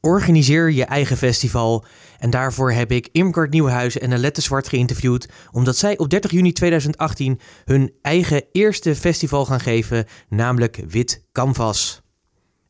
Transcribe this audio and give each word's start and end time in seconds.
Organiseer 0.00 0.70
je 0.70 0.84
eigen 0.84 1.16
festival. 1.16 1.84
En 2.18 2.30
daarvoor 2.30 2.72
heb 2.72 2.92
ik 2.92 3.08
Imgard 3.12 3.50
Nieuwenhuizen 3.50 4.00
en 4.00 4.12
Alette 4.12 4.40
Zwart 4.40 4.68
geïnterviewd, 4.68 5.28
omdat 5.50 5.76
zij 5.76 5.98
op 5.98 6.10
30 6.10 6.30
juni 6.30 6.52
2018 6.52 7.40
hun 7.64 7.92
eigen 8.02 8.44
eerste 8.52 8.96
festival 8.96 9.44
gaan 9.44 9.60
geven, 9.60 10.06
namelijk 10.28 10.82
Wit 10.88 11.24
Canvas. 11.32 12.02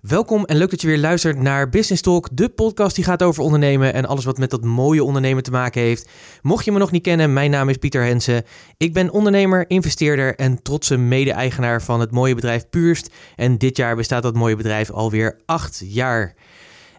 Welkom 0.01 0.45
en 0.45 0.57
leuk 0.57 0.71
dat 0.71 0.81
je 0.81 0.87
weer 0.87 0.99
luistert 0.99 1.39
naar 1.39 1.69
Business 1.69 2.03
Talk, 2.03 2.29
de 2.33 2.49
podcast 2.49 2.95
die 2.95 3.05
gaat 3.05 3.23
over 3.23 3.43
ondernemen 3.43 3.95
en 3.95 4.07
alles 4.07 4.25
wat 4.25 4.39
met 4.39 4.51
dat 4.51 4.65
mooie 4.65 5.05
ondernemen 5.05 5.43
te 5.43 5.51
maken 5.51 5.81
heeft. 5.81 6.09
Mocht 6.43 6.65
je 6.65 6.73
me 6.73 6.79
nog 6.79 6.91
niet 6.91 7.03
kennen, 7.03 7.33
mijn 7.33 7.51
naam 7.51 7.69
is 7.69 7.77
Pieter 7.77 8.05
Hensen. 8.05 8.45
Ik 8.77 8.93
ben 8.93 9.11
ondernemer, 9.11 9.71
investeerder 9.71 10.37
en 10.37 10.63
trotse 10.63 10.97
mede-eigenaar 10.97 11.83
van 11.83 12.01
het 12.01 12.11
mooie 12.11 12.35
bedrijf 12.35 12.69
Puurst. 12.69 13.11
En 13.37 13.59
dit 13.59 13.77
jaar 13.77 13.97
bestaat 13.97 14.23
dat 14.23 14.35
mooie 14.35 14.57
bedrijf 14.57 14.91
alweer 14.91 15.41
acht 15.47 15.83
jaar. 15.85 16.35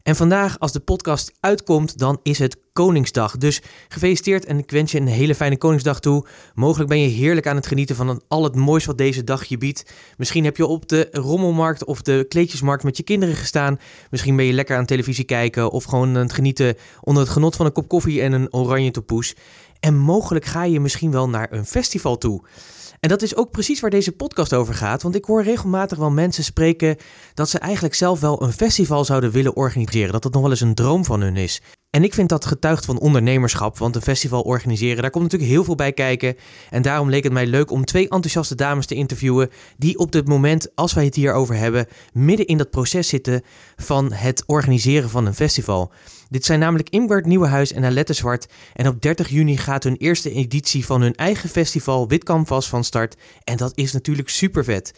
En 0.09 0.15
vandaag, 0.15 0.59
als 0.59 0.71
de 0.71 0.79
podcast 0.79 1.31
uitkomt, 1.39 1.97
dan 1.97 2.19
is 2.23 2.39
het 2.39 2.57
Koningsdag. 2.73 3.37
Dus 3.37 3.61
gefeliciteerd 3.87 4.45
en 4.45 4.57
ik 4.57 4.71
wens 4.71 4.91
je 4.91 4.99
een 4.99 5.07
hele 5.07 5.35
fijne 5.35 5.57
Koningsdag 5.57 5.99
toe. 5.99 6.25
Mogelijk 6.53 6.89
ben 6.89 6.99
je 6.99 7.07
heerlijk 7.07 7.47
aan 7.47 7.55
het 7.55 7.67
genieten 7.67 7.95
van 7.95 8.21
al 8.27 8.43
het 8.43 8.55
moois 8.55 8.85
wat 8.85 8.97
deze 8.97 9.23
dag 9.23 9.43
je 9.45 9.57
biedt. 9.57 9.93
Misschien 10.17 10.43
heb 10.43 10.57
je 10.57 10.65
op 10.65 10.87
de 10.87 11.07
rommelmarkt 11.11 11.85
of 11.85 12.01
de 12.01 12.25
kleedjesmarkt 12.27 12.83
met 12.83 12.97
je 12.97 13.03
kinderen 13.03 13.35
gestaan. 13.35 13.79
Misschien 14.09 14.35
ben 14.35 14.45
je 14.45 14.53
lekker 14.53 14.77
aan 14.77 14.85
televisie 14.85 15.25
kijken 15.25 15.71
of 15.71 15.83
gewoon 15.83 16.07
aan 16.07 16.15
het 16.15 16.33
genieten 16.33 16.75
onder 17.01 17.23
het 17.23 17.31
genot 17.31 17.55
van 17.55 17.65
een 17.65 17.71
kop 17.71 17.87
koffie 17.87 18.21
en 18.21 18.31
een 18.31 18.53
oranje 18.53 18.91
topoes. 18.91 19.35
En 19.79 19.97
mogelijk 19.97 20.45
ga 20.45 20.63
je 20.63 20.79
misschien 20.79 21.11
wel 21.11 21.29
naar 21.29 21.47
een 21.51 21.65
festival 21.65 22.17
toe. 22.17 22.41
En 22.99 23.09
dat 23.09 23.21
is 23.21 23.35
ook 23.35 23.51
precies 23.51 23.79
waar 23.79 23.89
deze 23.89 24.11
podcast 24.11 24.53
over 24.53 24.73
gaat. 24.73 25.01
Want 25.01 25.15
ik 25.15 25.25
hoor 25.25 25.43
regelmatig 25.43 25.97
wel 25.97 26.11
mensen 26.11 26.43
spreken 26.43 26.97
dat 27.33 27.49
ze 27.49 27.59
eigenlijk 27.59 27.93
zelf 27.93 28.19
wel 28.19 28.43
een 28.43 28.53
festival 28.53 29.05
zouden 29.05 29.31
willen 29.31 29.55
organiseren. 29.55 30.11
Dat 30.11 30.23
dat 30.23 30.33
nog 30.33 30.41
wel 30.41 30.51
eens 30.51 30.61
een 30.61 30.75
droom 30.75 31.05
van 31.05 31.21
hun 31.21 31.35
is. 31.35 31.61
En 31.89 32.03
ik 32.03 32.13
vind 32.13 32.29
dat 32.29 32.45
getuigd 32.45 32.85
van 32.85 32.99
ondernemerschap, 32.99 33.77
want 33.77 33.95
een 33.95 34.01
festival 34.01 34.41
organiseren, 34.41 35.01
daar 35.01 35.11
komt 35.11 35.23
natuurlijk 35.23 35.51
heel 35.51 35.63
veel 35.63 35.75
bij 35.75 35.93
kijken. 35.93 36.35
En 36.69 36.81
daarom 36.81 37.09
leek 37.09 37.23
het 37.23 37.33
mij 37.33 37.47
leuk 37.47 37.71
om 37.71 37.85
twee 37.85 38.03
enthousiaste 38.03 38.55
dames 38.55 38.85
te 38.85 38.95
interviewen 38.95 39.49
die 39.77 39.97
op 39.97 40.11
dit 40.11 40.27
moment, 40.27 40.75
als 40.75 40.93
wij 40.93 41.05
het 41.05 41.15
hier 41.15 41.33
over 41.33 41.55
hebben, 41.55 41.87
midden 42.13 42.45
in 42.45 42.57
dat 42.57 42.69
proces 42.69 43.07
zitten 43.07 43.41
van 43.75 44.13
het 44.13 44.43
organiseren 44.45 45.09
van 45.09 45.25
een 45.25 45.33
festival. 45.33 45.91
Dit 46.29 46.45
zijn 46.45 46.59
namelijk 46.59 46.89
Imgard 46.89 47.25
Nieuwenhuis 47.25 47.73
en 47.73 47.85
Alette 47.85 48.13
Zwart. 48.13 48.47
En 48.73 48.87
op 48.87 49.01
30 49.01 49.29
juni 49.29 49.57
gaat 49.57 49.83
hun 49.83 49.97
eerste 49.97 50.31
editie 50.31 50.85
van 50.85 51.01
hun 51.01 51.15
eigen 51.15 51.49
festival 51.49 52.07
Wit 52.07 52.23
Canvas 52.23 52.69
van 52.69 52.83
start. 52.83 53.15
En 53.43 53.57
dat 53.57 53.71
is 53.75 53.91
natuurlijk 53.91 54.29
super 54.29 54.63
vet. 54.63 54.93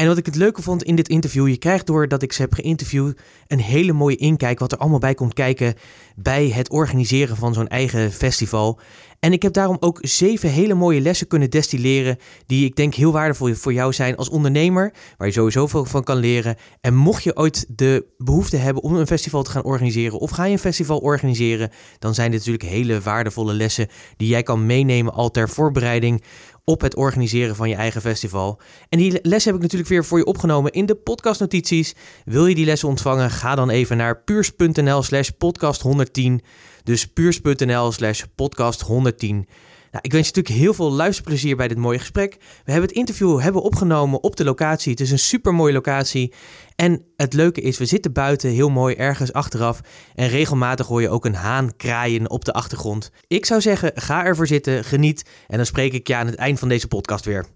En 0.00 0.06
wat 0.06 0.16
ik 0.18 0.26
het 0.26 0.36
leuke 0.36 0.62
vond 0.62 0.82
in 0.82 0.96
dit 0.96 1.08
interview, 1.08 1.48
je 1.48 1.56
krijgt 1.56 1.86
door 1.86 2.08
dat 2.08 2.22
ik 2.22 2.32
ze 2.32 2.42
heb 2.42 2.52
geïnterviewd 2.52 3.20
een 3.46 3.60
hele 3.60 3.92
mooie 3.92 4.16
inkijk 4.16 4.58
wat 4.58 4.72
er 4.72 4.78
allemaal 4.78 4.98
bij 4.98 5.14
komt 5.14 5.34
kijken 5.34 5.74
bij 6.16 6.48
het 6.48 6.70
organiseren 6.70 7.36
van 7.36 7.54
zo'n 7.54 7.68
eigen 7.68 8.12
festival. 8.12 8.80
En 9.18 9.32
ik 9.32 9.42
heb 9.42 9.52
daarom 9.52 9.76
ook 9.80 9.98
zeven 10.00 10.50
hele 10.50 10.74
mooie 10.74 11.00
lessen 11.00 11.26
kunnen 11.26 11.50
destilleren 11.50 12.18
die 12.46 12.64
ik 12.64 12.76
denk 12.76 12.94
heel 12.94 13.12
waardevol 13.12 13.54
voor 13.54 13.72
jou 13.72 13.92
zijn 13.92 14.16
als 14.16 14.28
ondernemer, 14.28 14.92
waar 15.16 15.26
je 15.26 15.32
sowieso 15.32 15.66
veel 15.66 15.84
van 15.84 16.04
kan 16.04 16.16
leren. 16.16 16.56
En 16.80 16.94
mocht 16.94 17.22
je 17.22 17.36
ooit 17.36 17.66
de 17.68 18.06
behoefte 18.18 18.56
hebben 18.56 18.82
om 18.82 18.96
een 18.96 19.06
festival 19.06 19.42
te 19.42 19.50
gaan 19.50 19.64
organiseren 19.64 20.18
of 20.18 20.30
ga 20.30 20.44
je 20.44 20.52
een 20.52 20.58
festival 20.58 20.98
organiseren, 20.98 21.70
dan 21.98 22.14
zijn 22.14 22.30
dit 22.30 22.38
natuurlijk 22.38 22.72
hele 22.72 23.00
waardevolle 23.00 23.52
lessen 23.52 23.88
die 24.16 24.28
jij 24.28 24.42
kan 24.42 24.66
meenemen 24.66 25.12
al 25.12 25.30
ter 25.30 25.48
voorbereiding 25.48 26.22
op 26.64 26.80
het 26.80 26.96
organiseren 26.96 27.56
van 27.56 27.68
je 27.68 27.74
eigen 27.74 28.00
festival. 28.00 28.60
En 28.88 28.98
die 28.98 29.18
les 29.22 29.44
heb 29.44 29.54
ik 29.54 29.60
natuurlijk 29.60 29.90
weer 29.90 30.04
voor 30.04 30.18
je 30.18 30.24
opgenomen 30.24 30.72
in 30.72 30.86
de 30.86 30.94
podcastnotities. 30.94 31.94
Wil 32.24 32.46
je 32.46 32.54
die 32.54 32.64
lessen 32.64 32.88
ontvangen? 32.88 33.30
Ga 33.30 33.54
dan 33.54 33.70
even 33.70 33.96
naar 33.96 34.22
puurs.nl 34.22 35.02
slash 35.02 35.28
podcast 35.28 35.80
110. 35.80 36.40
Dus 36.84 37.06
puurs.nl 37.06 37.92
slash 37.92 38.22
podcast 38.34 38.80
110. 38.80 39.46
Nou, 39.90 40.04
ik 40.04 40.12
wens 40.12 40.28
je 40.28 40.32
natuurlijk 40.34 40.64
heel 40.64 40.74
veel 40.74 40.92
luisterplezier 40.92 41.56
bij 41.56 41.68
dit 41.68 41.78
mooie 41.78 41.98
gesprek. 41.98 42.36
We 42.64 42.72
hebben 42.72 42.88
het 42.88 42.98
interview 42.98 43.40
hebben 43.40 43.62
opgenomen 43.62 44.22
op 44.22 44.36
de 44.36 44.44
locatie. 44.44 44.90
Het 44.90 45.00
is 45.00 45.10
een 45.10 45.18
super 45.18 45.54
mooie 45.54 45.72
locatie. 45.72 46.32
En 46.80 47.02
het 47.16 47.32
leuke 47.32 47.60
is, 47.60 47.78
we 47.78 47.84
zitten 47.84 48.12
buiten 48.12 48.50
heel 48.50 48.70
mooi 48.70 48.94
ergens 48.94 49.32
achteraf. 49.32 49.80
En 50.14 50.28
regelmatig 50.28 50.86
hoor 50.86 51.00
je 51.00 51.08
ook 51.08 51.24
een 51.24 51.34
haan 51.34 51.76
kraaien 51.76 52.30
op 52.30 52.44
de 52.44 52.52
achtergrond. 52.52 53.10
Ik 53.26 53.46
zou 53.46 53.60
zeggen, 53.60 53.92
ga 53.94 54.24
ervoor 54.24 54.46
zitten, 54.46 54.84
geniet. 54.84 55.24
En 55.48 55.56
dan 55.56 55.66
spreek 55.66 55.92
ik 55.92 56.06
je 56.06 56.16
aan 56.16 56.26
het 56.26 56.34
eind 56.34 56.58
van 56.58 56.68
deze 56.68 56.88
podcast 56.88 57.24
weer. 57.24 57.46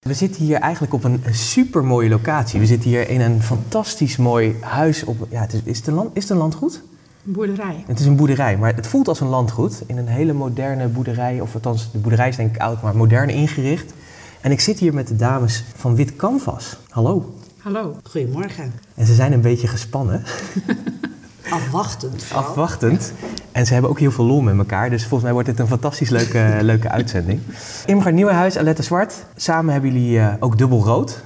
We 0.00 0.14
zitten 0.14 0.42
hier 0.42 0.56
eigenlijk 0.56 0.94
op 0.94 1.04
een 1.04 1.22
super 1.30 1.84
mooie 1.84 2.08
locatie. 2.08 2.60
We 2.60 2.66
zitten 2.66 2.90
hier 2.90 3.08
in 3.08 3.20
een 3.20 3.42
fantastisch 3.42 4.16
mooi 4.16 4.56
huis. 4.60 5.04
Op, 5.04 5.26
ja, 5.30 5.40
het 5.40 5.52
is, 5.52 5.60
is, 5.64 5.78
het 5.78 5.86
een 5.86 5.94
land, 5.94 6.16
is 6.16 6.22
het 6.22 6.30
een 6.30 6.36
landgoed? 6.36 6.82
Een 7.26 7.32
boerderij. 7.32 7.84
Het 7.86 8.00
is 8.00 8.06
een 8.06 8.16
boerderij, 8.16 8.56
maar 8.56 8.74
het 8.74 8.86
voelt 8.86 9.08
als 9.08 9.20
een 9.20 9.28
landgoed. 9.28 9.82
In 9.86 9.96
een 9.96 10.08
hele 10.08 10.32
moderne 10.32 10.88
boerderij, 10.88 11.40
of 11.40 11.54
althans, 11.54 11.92
de 11.92 11.98
boerderij 11.98 12.28
is 12.28 12.36
denk 12.36 12.54
ik 12.54 12.60
oud, 12.60 12.82
maar 12.82 12.96
modern 12.96 13.28
ingericht. 13.28 13.92
En 14.40 14.50
ik 14.50 14.60
zit 14.60 14.78
hier 14.78 14.94
met 14.94 15.08
de 15.08 15.16
dames 15.16 15.64
van 15.76 15.96
Wit 15.96 16.16
Canvas. 16.16 16.76
Hallo. 16.88 17.34
Hallo. 17.64 17.96
Goedemorgen. 18.02 18.72
En 18.94 19.06
ze 19.06 19.14
zijn 19.14 19.32
een 19.32 19.40
beetje 19.40 19.66
gespannen. 19.66 20.22
Afwachtend. 21.50 22.22
vooral. 22.22 22.48
Afwachtend. 22.48 23.12
En 23.52 23.66
ze 23.66 23.72
hebben 23.72 23.90
ook 23.90 23.98
heel 23.98 24.10
veel 24.10 24.24
lol 24.24 24.40
met 24.40 24.58
elkaar. 24.58 24.90
Dus 24.90 25.00
volgens 25.00 25.22
mij 25.22 25.32
wordt 25.32 25.48
dit 25.48 25.58
een 25.58 25.66
fantastisch 25.66 26.10
leuke, 26.10 26.56
leuke 26.62 26.88
uitzending. 26.88 27.40
Imgard 27.86 28.14
Nieuwenhuis, 28.14 28.58
Alette 28.58 28.82
Zwart. 28.82 29.24
Samen 29.36 29.72
hebben 29.72 29.92
jullie 29.92 30.18
eh, 30.18 30.34
ook 30.40 30.58
dubbel 30.58 30.82
rood. 30.84 31.22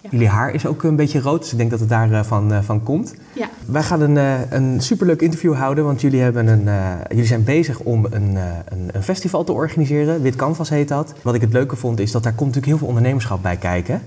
Ja. 0.00 0.08
Jullie 0.10 0.28
haar 0.28 0.50
is 0.54 0.66
ook 0.66 0.82
een 0.82 0.96
beetje 0.96 1.20
rood, 1.20 1.40
dus 1.40 1.52
ik 1.52 1.58
denk 1.58 1.70
dat 1.70 1.80
het 1.80 1.88
daarvan 1.88 2.24
van, 2.24 2.52
eh, 2.52 2.62
van 2.62 2.82
komt. 2.82 3.14
Ja, 3.32 3.48
Wij 3.66 3.82
gaan 3.82 4.00
een, 4.00 4.16
eh, 4.16 4.50
een 4.50 4.80
superleuk 4.80 5.20
interview 5.20 5.54
houden, 5.54 5.84
want 5.84 6.00
jullie, 6.00 6.20
hebben 6.20 6.46
een, 6.46 6.68
eh, 6.68 6.90
jullie 7.08 7.26
zijn 7.26 7.44
bezig 7.44 7.78
om 7.78 8.06
een, 8.10 8.36
eh, 8.36 8.42
een, 8.68 8.88
een 8.92 9.02
festival 9.02 9.44
te 9.44 9.52
organiseren. 9.52 10.22
Wit 10.22 10.36
Canvas 10.36 10.68
heet 10.68 10.88
dat. 10.88 11.14
Wat 11.22 11.34
ik 11.34 11.40
het 11.40 11.52
leuke 11.52 11.76
vond, 11.76 12.00
is 12.00 12.10
dat 12.12 12.22
daar 12.22 12.32
komt 12.32 12.46
natuurlijk 12.54 12.66
heel 12.66 12.78
veel 12.78 12.88
ondernemerschap 12.88 13.42
bij 13.42 13.56
kijken. 13.56 14.02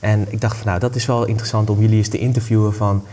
En 0.00 0.26
ik 0.28 0.40
dacht 0.40 0.56
van 0.56 0.66
nou, 0.66 0.78
dat 0.78 0.94
is 0.94 1.06
wel 1.06 1.26
interessant 1.26 1.70
om 1.70 1.80
jullie 1.80 1.96
eens 1.96 2.08
te 2.08 2.18
interviewen 2.18 2.74
van... 2.74 3.04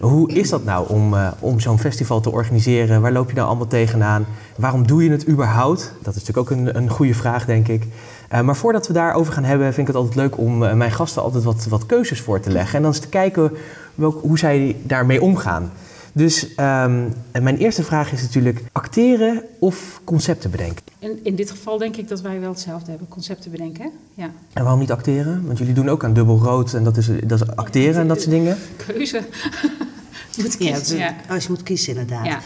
hoe 0.00 0.32
is 0.32 0.50
dat 0.50 0.64
nou 0.64 0.88
om, 0.88 1.14
eh, 1.14 1.28
om 1.38 1.60
zo'n 1.60 1.78
festival 1.78 2.20
te 2.20 2.30
organiseren? 2.30 3.00
Waar 3.00 3.12
loop 3.12 3.28
je 3.28 3.34
nou 3.34 3.46
allemaal 3.46 3.66
tegenaan? 3.66 4.26
Waarom 4.56 4.86
doe 4.86 5.04
je 5.04 5.10
het 5.10 5.28
überhaupt? 5.28 5.92
Dat 6.02 6.14
is 6.14 6.24
natuurlijk 6.24 6.50
ook 6.50 6.58
een, 6.58 6.76
een 6.76 6.90
goede 6.90 7.14
vraag, 7.14 7.44
denk 7.44 7.68
ik. 7.68 7.86
Eh, 8.28 8.40
maar 8.40 8.56
voordat 8.56 8.86
we 8.86 8.92
daarover 8.92 9.32
gaan 9.32 9.44
hebben, 9.44 9.66
vind 9.66 9.88
ik 9.88 9.94
het 9.94 10.02
altijd 10.02 10.16
leuk 10.16 10.38
om 10.38 10.64
eh, 10.64 10.72
mijn 10.72 10.92
gasten 10.92 11.22
altijd 11.22 11.44
wat, 11.44 11.66
wat 11.68 11.86
keuzes 11.86 12.20
voor 12.20 12.40
te 12.40 12.50
leggen. 12.50 12.76
En 12.76 12.82
dan 12.82 12.90
eens 12.90 13.00
te 13.00 13.08
kijken 13.08 13.52
welk, 13.94 14.20
hoe 14.22 14.38
zij 14.38 14.76
daarmee 14.82 15.22
omgaan. 15.22 15.70
Dus 16.16 16.54
ehm, 16.54 17.08
en 17.32 17.42
mijn 17.42 17.56
eerste 17.56 17.82
vraag 17.82 18.12
is 18.12 18.22
natuurlijk 18.22 18.62
acteren 18.72 19.42
of 19.58 20.00
concepten 20.04 20.50
bedenken. 20.50 20.82
in, 20.98 21.18
in 21.22 21.34
dit 21.36 21.50
geval 21.50 21.78
denk 21.78 21.96
ik 21.96 22.08
dat 22.08 22.20
wij 22.20 22.40
wel 22.40 22.50
hetzelfde 22.50 22.90
hebben, 22.90 23.08
concepten 23.08 23.50
bedenken. 23.50 23.90
Ja, 24.14 24.30
En 24.52 24.62
waarom 24.62 24.80
niet 24.80 24.90
acteren? 24.90 25.46
Want 25.46 25.58
jullie 25.58 25.74
doen 25.74 25.88
ook 25.88 26.04
aan 26.04 26.14
dubbel 26.14 26.38
rood 26.38 26.74
en 26.74 26.84
dat 26.84 26.96
is, 26.96 27.08
dat 27.24 27.40
is 27.40 27.46
acteren 27.56 28.00
en 28.00 28.08
dat 28.08 28.18
soort 28.18 28.30
dingen. 28.30 28.56
keuze. 28.86 29.22
Moet 30.38 30.56
Ja, 30.58 30.76
kiezen, 30.76 30.96
ja. 30.98 31.14
Als 31.28 31.42
je 31.44 31.50
moet 31.50 31.62
kiezen 31.62 31.88
inderdaad. 31.88 32.26
Ja. 32.26 32.40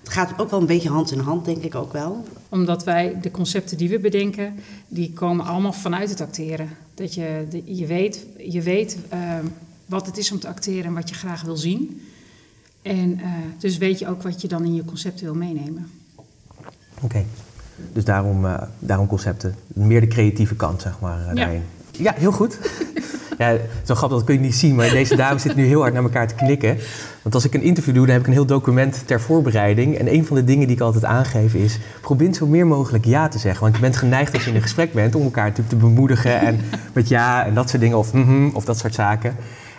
Het 0.00 0.08
gaat 0.08 0.32
ook 0.40 0.50
wel 0.50 0.60
een 0.60 0.66
beetje 0.66 0.88
hand 0.88 1.10
in 1.12 1.18
hand, 1.18 1.44
denk 1.44 1.62
ik 1.62 1.74
ook 1.74 1.92
wel. 1.92 2.24
Omdat 2.48 2.84
wij 2.84 3.16
de 3.22 3.30
concepten 3.30 3.76
die 3.76 3.88
we 3.88 3.98
bedenken, 3.98 4.54
die 4.88 5.12
komen 5.12 5.46
allemaal 5.46 5.72
vanuit 5.72 6.10
het 6.10 6.20
acteren. 6.20 6.68
Dat 6.94 7.14
je, 7.14 7.46
de- 7.50 7.62
je 7.76 7.86
weet, 7.86 8.26
je 8.38 8.62
weet 8.62 8.96
eh, 9.08 9.18
wat 9.86 10.06
het 10.06 10.16
is 10.18 10.32
om 10.32 10.38
te 10.38 10.48
acteren 10.48 10.84
en 10.84 10.94
wat 10.94 11.08
je 11.08 11.14
graag 11.14 11.42
wil 11.42 11.56
zien. 11.56 12.00
En 12.82 13.20
eh, 13.20 13.26
dus 13.58 13.78
weet 13.78 13.98
je 13.98 14.08
ook 14.08 14.22
wat 14.22 14.40
je 14.40 14.48
dan 14.48 14.64
in 14.64 14.74
je 14.74 14.84
concept 14.84 15.20
wil 15.20 15.34
meenemen. 15.34 15.90
Oké. 17.00 17.24
Dus 17.92 18.04
daarom, 18.04 18.46
eh, 18.46 18.62
daarom 18.78 19.06
concepten. 19.06 19.54
Meer 19.66 20.00
de 20.00 20.06
creatieve 20.06 20.54
kant, 20.54 20.82
zeg 20.82 21.00
maar, 21.00 21.20
eh, 21.20 21.26
Ja. 21.26 21.34
daarin. 21.34 21.62
Ja, 21.90 22.14
heel 22.16 22.32
goed. 22.32 22.58
ja, 23.38 23.56
zo 23.84 23.94
grappig, 23.94 24.18
dat 24.18 24.26
kun 24.26 24.34
je 24.34 24.40
niet 24.40 24.54
zien, 24.54 24.74
maar 24.74 24.90
deze 24.90 25.16
dames 25.16 25.42
zitten 25.42 25.60
nu 25.60 25.66
heel 25.66 25.80
hard 25.80 25.92
naar 25.92 26.02
elkaar 26.02 26.28
te 26.28 26.34
knikken. 26.34 26.78
Want 27.22 27.34
als 27.34 27.44
ik 27.44 27.54
een 27.54 27.62
interview 27.62 27.94
doe, 27.94 28.04
dan 28.04 28.12
heb 28.12 28.20
ik 28.20 28.26
een 28.26 28.32
heel 28.32 28.46
document 28.46 29.02
ter 29.06 29.20
voorbereiding. 29.20 29.96
En 29.96 30.12
een 30.12 30.24
van 30.26 30.36
de 30.36 30.44
dingen 30.44 30.66
die 30.66 30.76
ik 30.76 30.82
altijd 30.82 31.04
aangeef 31.04 31.54
is, 31.54 31.78
probeer 32.00 32.34
zo 32.34 32.46
meer 32.46 32.66
mogelijk 32.66 33.04
ja 33.04 33.28
te 33.28 33.38
zeggen. 33.38 33.62
Want 33.62 33.74
je 33.74 33.80
bent 33.80 33.96
geneigd 33.96 34.34
als 34.34 34.44
je 34.44 34.50
in 34.50 34.56
een 34.56 34.62
gesprek 34.62 34.92
bent 34.92 35.14
om 35.14 35.22
elkaar 35.22 35.44
natuurlijk 35.44 35.68
te 35.70 35.76
bemoedigen 35.76 36.40
en 36.40 36.60
met 36.92 37.08
ja 37.08 37.46
en 37.46 37.54
dat 37.54 37.68
soort 37.68 37.82
dingen 37.82 37.98
of 37.98 38.12
mhm, 38.12 38.48
of 38.52 38.64
dat 38.64 38.78
soort 38.78 38.94
zaken. 38.94 39.36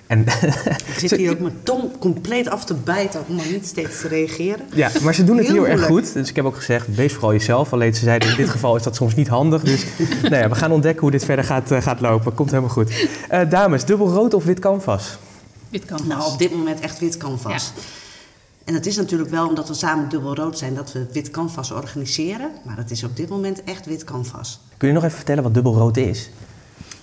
En 0.10 0.20
Ik 0.22 0.94
zit 0.98 1.12
hier 1.12 1.32
ook 1.32 1.40
mijn 1.40 1.60
tong 1.64 1.98
compleet 2.00 2.50
af 2.50 2.66
te 2.66 2.74
bijten 2.74 3.24
om 3.28 3.36
maar 3.36 3.46
niet 3.52 3.66
steeds 3.66 4.02
te 4.02 4.08
reageren. 4.08 4.66
Ja, 4.74 4.90
maar 5.02 5.14
ze 5.14 5.24
doen 5.24 5.38
het 5.38 5.46
heel, 5.48 5.56
Heel 5.56 5.68
erg 5.68 5.86
goed. 5.86 6.14
Dus 6.14 6.30
ik 6.30 6.36
heb 6.36 6.46
ook 6.46 6.56
gezegd, 6.56 6.96
wees 6.96 7.14
vooral 7.14 7.32
jezelf. 7.32 7.74
Alleen 7.74 7.96
ze 7.96 8.04
zeiden, 8.04 8.30
in 8.30 8.36
dit 8.36 8.50
geval 8.50 8.76
is 8.76 8.84
dat 8.84 8.96
soms 8.96 9.16
niet 9.16 9.28
handig. 9.28 9.64
Dus 9.64 9.86
nou 10.22 10.36
ja, 10.36 10.50
we 10.50 10.56
gaan 10.56 10.72
ontdekken 10.72 11.02
hoe 11.02 11.12
dit 11.12 11.26
verder 11.26 11.46
gaat, 11.46 11.72
eh, 11.72 11.82
gaat 11.82 12.02
lopen. 12.02 12.34
Komt 12.34 12.50
helemaal 12.50 12.70
goed. 12.70 13.08
Eh, 13.30 13.50
dames, 13.50 13.86
dubbel 13.86 14.08
rood 14.08 14.34
of 14.34 14.44
wit 14.44 14.60
canvas? 14.60 15.18
Wit 15.70 15.86
canvas. 15.86 16.08
Nou, 16.08 16.32
op 16.32 16.38
dit 16.40 16.56
moment 16.56 16.80
echt 16.80 17.00
wit 17.00 17.18
canvas. 17.18 17.72
En 18.64 18.74
het 18.74 18.86
is 18.86 18.96
natuurlijk 18.96 19.30
wel 19.30 19.48
omdat 19.48 19.68
we 19.68 19.74
samen 19.74 20.10
dubbel 20.10 20.36
rood 20.36 20.58
zijn 20.58 20.76
dat 20.76 20.92
we 20.92 21.06
wit 21.14 21.32
canvas 21.32 21.72
organiseren. 21.72 22.52
Maar 22.66 22.78
het 22.78 22.92
is 22.92 23.04
op 23.04 23.16
dit 23.16 23.30
moment 23.30 23.64
echt 23.64 23.86
wit 23.86 24.04
canvas. 24.04 24.60
Kun 24.78 24.88
je 24.88 24.94
nog 24.94 25.04
even 25.04 25.16
vertellen 25.16 25.44
wat 25.44 25.54
dubbel 25.54 25.74
rood 25.74 25.98
is? 25.98 26.30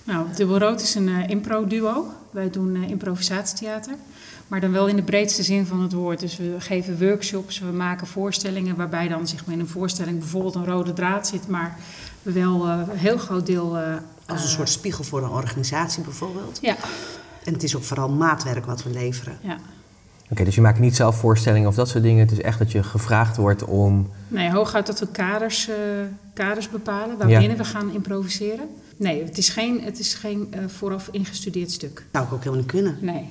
Nou, 0.06 0.26
Dubbel 0.36 0.58
Rood 0.58 0.80
is 0.82 0.94
een 0.94 1.08
eh, 1.08 1.28
impro-duo. 1.28 2.06
Wij 2.30 2.50
doen 2.50 2.74
eh, 2.76 2.88
improvisatietheater. 2.90 3.94
Maar 4.48 4.60
dan 4.60 4.72
wel 4.72 4.86
in 4.86 4.96
de 4.96 5.02
breedste 5.02 5.42
zin 5.42 5.66
van 5.66 5.80
het 5.82 5.92
woord. 5.92 6.20
Dus 6.20 6.36
we 6.36 6.54
geven 6.58 6.98
workshops, 6.98 7.58
we 7.58 7.72
maken 7.72 8.06
voorstellingen... 8.06 8.76
waarbij 8.76 9.08
dan 9.08 9.28
zeg 9.28 9.44
maar, 9.46 9.54
in 9.54 9.60
een 9.60 9.68
voorstelling 9.68 10.18
bijvoorbeeld 10.18 10.54
een 10.54 10.64
rode 10.66 10.92
draad 10.92 11.26
zit... 11.26 11.48
maar 11.48 11.76
we 12.22 12.32
wel 12.32 12.66
eh, 12.66 12.80
een 12.92 12.98
heel 12.98 13.18
groot 13.18 13.46
deel... 13.46 13.76
eh, 13.76 13.94
Als 14.26 14.42
een 14.42 14.48
soort 14.48 14.68
spiegel 14.68 15.04
voor 15.04 15.22
een 15.22 15.30
organisatie 15.30 16.02
bijvoorbeeld. 16.02 16.58
Ja, 16.62 16.76
En 17.44 17.52
het 17.52 17.62
is 17.62 17.76
ook 17.76 17.82
vooral 17.82 18.08
maatwerk 18.08 18.66
wat 18.66 18.82
we 18.82 18.90
leveren. 18.90 19.38
ja. 19.42 19.56
Oké, 20.30 20.44
dus 20.44 20.54
je 20.54 20.60
maakt 20.60 20.78
niet 20.78 20.96
zelf 20.96 21.16
voorstellingen 21.18 21.68
of 21.68 21.74
dat 21.74 21.88
soort 21.88 22.02
dingen. 22.02 22.20
Het 22.20 22.32
is 22.32 22.40
echt 22.40 22.58
dat 22.58 22.72
je 22.72 22.82
gevraagd 22.82 23.36
wordt 23.36 23.64
om... 23.64 24.10
Nee, 24.28 24.50
hooguit 24.50 24.86
dat 24.86 24.98
we 24.98 25.06
kaders, 25.06 25.68
eh, 25.68 25.74
kaders 26.34 26.70
bepalen 26.70 27.18
waarbinnen 27.18 27.56
we 27.56 27.64
gaan 27.64 27.92
improviseren. 27.92 28.68
Nee, 28.96 29.24
het 29.24 29.38
is 29.38 29.48
geen, 29.48 29.80
het 29.82 29.98
is 29.98 30.14
geen 30.14 30.46
eh, 30.50 30.60
vooraf 30.66 31.08
ingestudeerd 31.10 31.70
stuk. 31.70 32.04
Zou 32.12 32.24
ik 32.24 32.32
ook 32.32 32.38
helemaal 32.38 32.58
niet 32.60 32.70
kunnen. 32.70 32.98
Nee. 33.00 33.28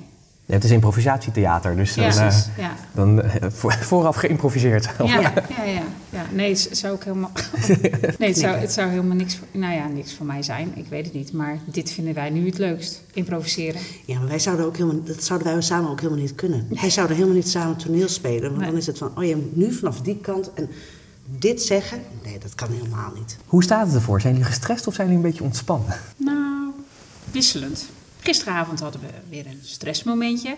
Ja, 0.48 0.54
het 0.54 0.64
is 0.64 0.70
improvisatietheater, 0.70 1.76
dus 1.76 1.94
dan, 1.94 2.04
Ja, 2.04 2.10
eh, 2.10 2.16
precies. 2.16 2.48
Ja. 2.58 2.74
dan 2.94 3.22
eh, 3.22 3.50
voor- 3.50 3.72
vooraf 3.92 4.16
geïmproviseerd. 4.16 4.88
Ja, 4.98 5.04
ja, 5.20 5.20
ja, 5.64 5.82
ja. 6.10 6.26
Nee, 6.32 6.50
het 6.50 6.68
zou 6.72 6.92
ook 6.94 7.04
helemaal. 7.04 7.30
Nee, 8.18 8.28
het 8.28 8.38
zou, 8.38 8.56
het 8.56 8.72
zou 8.72 8.88
helemaal 8.90 9.16
niks, 9.16 9.36
voor- 9.36 9.46
nou 9.52 9.74
ja, 9.74 9.86
niks 9.88 10.14
voor 10.14 10.26
mij 10.26 10.42
zijn. 10.42 10.72
Ik 10.74 10.86
weet 10.88 11.04
het 11.04 11.14
niet. 11.14 11.32
Maar 11.32 11.58
dit 11.64 11.90
vinden 11.90 12.14
wij 12.14 12.30
nu 12.30 12.46
het 12.46 12.58
leukst. 12.58 13.02
Improviseren. 13.12 13.80
Ja, 14.04 14.18
maar 14.18 14.28
wij 14.28 14.38
zouden 14.38 14.66
ook 14.66 14.76
helemaal, 14.76 15.02
dat 15.04 15.24
zouden 15.24 15.48
wij 15.52 15.60
samen 15.62 15.90
ook 15.90 16.00
helemaal 16.00 16.22
niet 16.22 16.34
kunnen. 16.34 16.66
Wij 16.80 16.90
zouden 16.90 17.16
helemaal 17.16 17.36
niet 17.38 17.48
samen 17.48 17.76
toneel 17.76 18.08
spelen. 18.08 18.42
Want 18.42 18.56
Nee. 18.56 18.66
dan 18.70 18.78
is 18.78 18.86
het 18.86 18.98
van, 18.98 19.10
oh 19.16 19.24
je 19.24 19.36
moet 19.36 19.56
nu 19.56 19.72
vanaf 19.72 20.00
die 20.00 20.16
kant 20.20 20.50
en 20.54 20.68
dit 21.26 21.62
zeggen. 21.62 22.02
Nee, 22.24 22.38
dat 22.38 22.54
kan 22.54 22.70
helemaal 22.70 23.12
niet. 23.14 23.36
Hoe 23.46 23.62
staat 23.62 23.86
het 23.86 23.94
ervoor? 23.94 24.20
Zijn 24.20 24.32
jullie 24.32 24.48
gestrest 24.48 24.86
of 24.86 24.94
zijn 24.94 25.08
jullie 25.08 25.22
een 25.22 25.30
beetje 25.30 25.44
ontspannen? 25.44 25.98
Nou, 26.16 26.72
wisselend. 27.30 27.86
Gisteravond 28.20 28.80
hadden 28.80 29.00
we 29.00 29.06
weer 29.28 29.46
een 29.46 29.60
stressmomentje. 29.62 30.56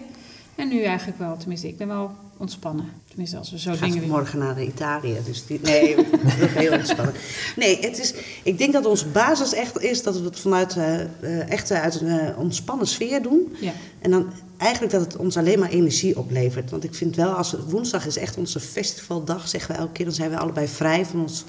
En 0.54 0.68
nu 0.68 0.82
eigenlijk 0.82 1.18
wel, 1.18 1.36
tenminste, 1.36 1.68
ik 1.68 1.76
ben 1.76 1.88
wel 1.88 2.16
ontspannen. 2.38 2.84
Tenminste, 3.08 3.36
als 3.36 3.50
we 3.50 3.58
zo 3.58 3.72
Gaat 3.74 3.92
dingen 3.92 4.08
morgen 4.08 4.38
naar 4.38 4.62
Italië, 4.62 5.16
dus 5.24 5.46
die, 5.46 5.60
nee, 5.62 5.94
is 6.26 6.52
heel 6.54 6.72
ontspannen. 6.72 7.14
Nee, 7.56 7.80
het 7.80 7.98
is, 7.98 8.14
ik 8.42 8.58
denk 8.58 8.72
dat 8.72 8.86
onze 8.86 9.06
basis 9.06 9.52
echt 9.54 9.80
is 9.80 10.02
dat 10.02 10.18
we 10.18 10.24
het 10.24 10.40
vanuit 10.40 10.76
eh, 10.76 11.00
eh, 11.00 11.50
echt 11.50 11.70
uit 11.70 12.00
een 12.00 12.08
eh, 12.08 12.38
ontspannen 12.38 12.86
sfeer 12.86 13.22
doen. 13.22 13.56
Ja. 13.60 13.72
En 13.98 14.10
dan 14.10 14.32
eigenlijk 14.56 14.92
dat 14.92 15.00
het 15.00 15.16
ons 15.16 15.36
alleen 15.36 15.58
maar 15.58 15.70
energie 15.70 16.18
oplevert. 16.18 16.70
Want 16.70 16.84
ik 16.84 16.94
vind 16.94 17.16
wel, 17.16 17.32
als 17.32 17.54
woensdag 17.68 18.06
is 18.06 18.16
echt 18.16 18.36
onze 18.36 18.60
festivaldag, 18.60 19.48
zeggen 19.48 19.74
we 19.74 19.80
elke 19.80 19.92
keer. 19.92 20.04
Dan 20.04 20.14
zijn 20.14 20.30
we 20.30 20.38
allebei 20.38 20.68
vrij 20.68 21.06
van 21.06 21.20
ons 21.20 21.44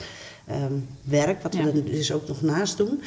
ehm, 0.48 0.74
werk, 1.04 1.44
wat 1.44 1.56
Ja. 1.56 1.64
we 1.64 1.72
er 1.72 1.86
dus 1.86 2.12
ook 2.12 2.28
nog 2.28 2.42
naast 2.42 2.78
doen. 2.78 3.02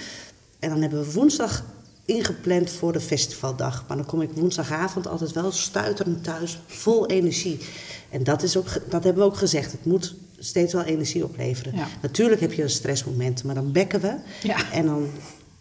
En 0.58 0.68
dan 0.70 0.80
hebben 0.80 1.00
we 1.06 1.12
woensdag 1.12 1.64
ingepland 2.04 2.70
voor 2.70 2.92
de 2.92 3.00
festivaldag. 3.00 3.84
Maar 3.88 3.96
dan 3.96 4.06
kom 4.06 4.20
ik 4.20 4.30
woensdagavond 4.34 5.06
altijd 5.06 5.32
wel 5.32 5.52
stuiterend 5.52 6.24
thuis, 6.24 6.58
vol 6.66 7.06
energie. 7.06 7.58
En 8.10 8.24
dat, 8.24 8.42
is 8.42 8.56
ook, 8.56 8.66
dat 8.88 9.04
hebben 9.04 9.22
we 9.22 9.28
ook 9.28 9.36
gezegd. 9.36 9.72
Het 9.72 9.84
moet 9.84 10.14
steeds 10.38 10.72
wel 10.72 10.82
energie 10.82 11.24
opleveren. 11.24 11.76
Ja. 11.76 11.86
Natuurlijk 12.02 12.40
heb 12.40 12.52
je 12.52 12.68
stressmomenten, 12.68 13.46
maar 13.46 13.54
dan 13.54 13.72
bekken 13.72 14.00
we. 14.00 14.14
Ja. 14.42 14.72
En 14.72 14.86
dan, 14.86 15.06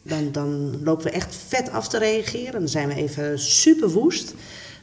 dan, 0.02 0.32
dan 0.32 0.80
lopen 0.84 1.06
we 1.06 1.12
echt 1.12 1.36
vet 1.48 1.72
af 1.72 1.88
te 1.88 1.98
reageren. 1.98 2.60
Dan 2.60 2.70
zijn 2.70 2.88
we 2.88 2.96
even 2.96 3.40
super 3.40 3.90
woest. 3.90 4.34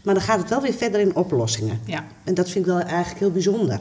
Maar 0.02 0.14
dan 0.14 0.22
gaat 0.22 0.38
het 0.38 0.48
wel 0.48 0.62
weer 0.62 0.74
verder 0.74 1.00
in 1.00 1.16
oplossingen. 1.16 1.80
Ja. 1.84 2.06
En 2.24 2.34
dat 2.34 2.50
vind 2.50 2.66
ik 2.66 2.70
wel 2.72 2.80
eigenlijk 2.80 3.18
heel 3.18 3.30
bijzonder. 3.30 3.80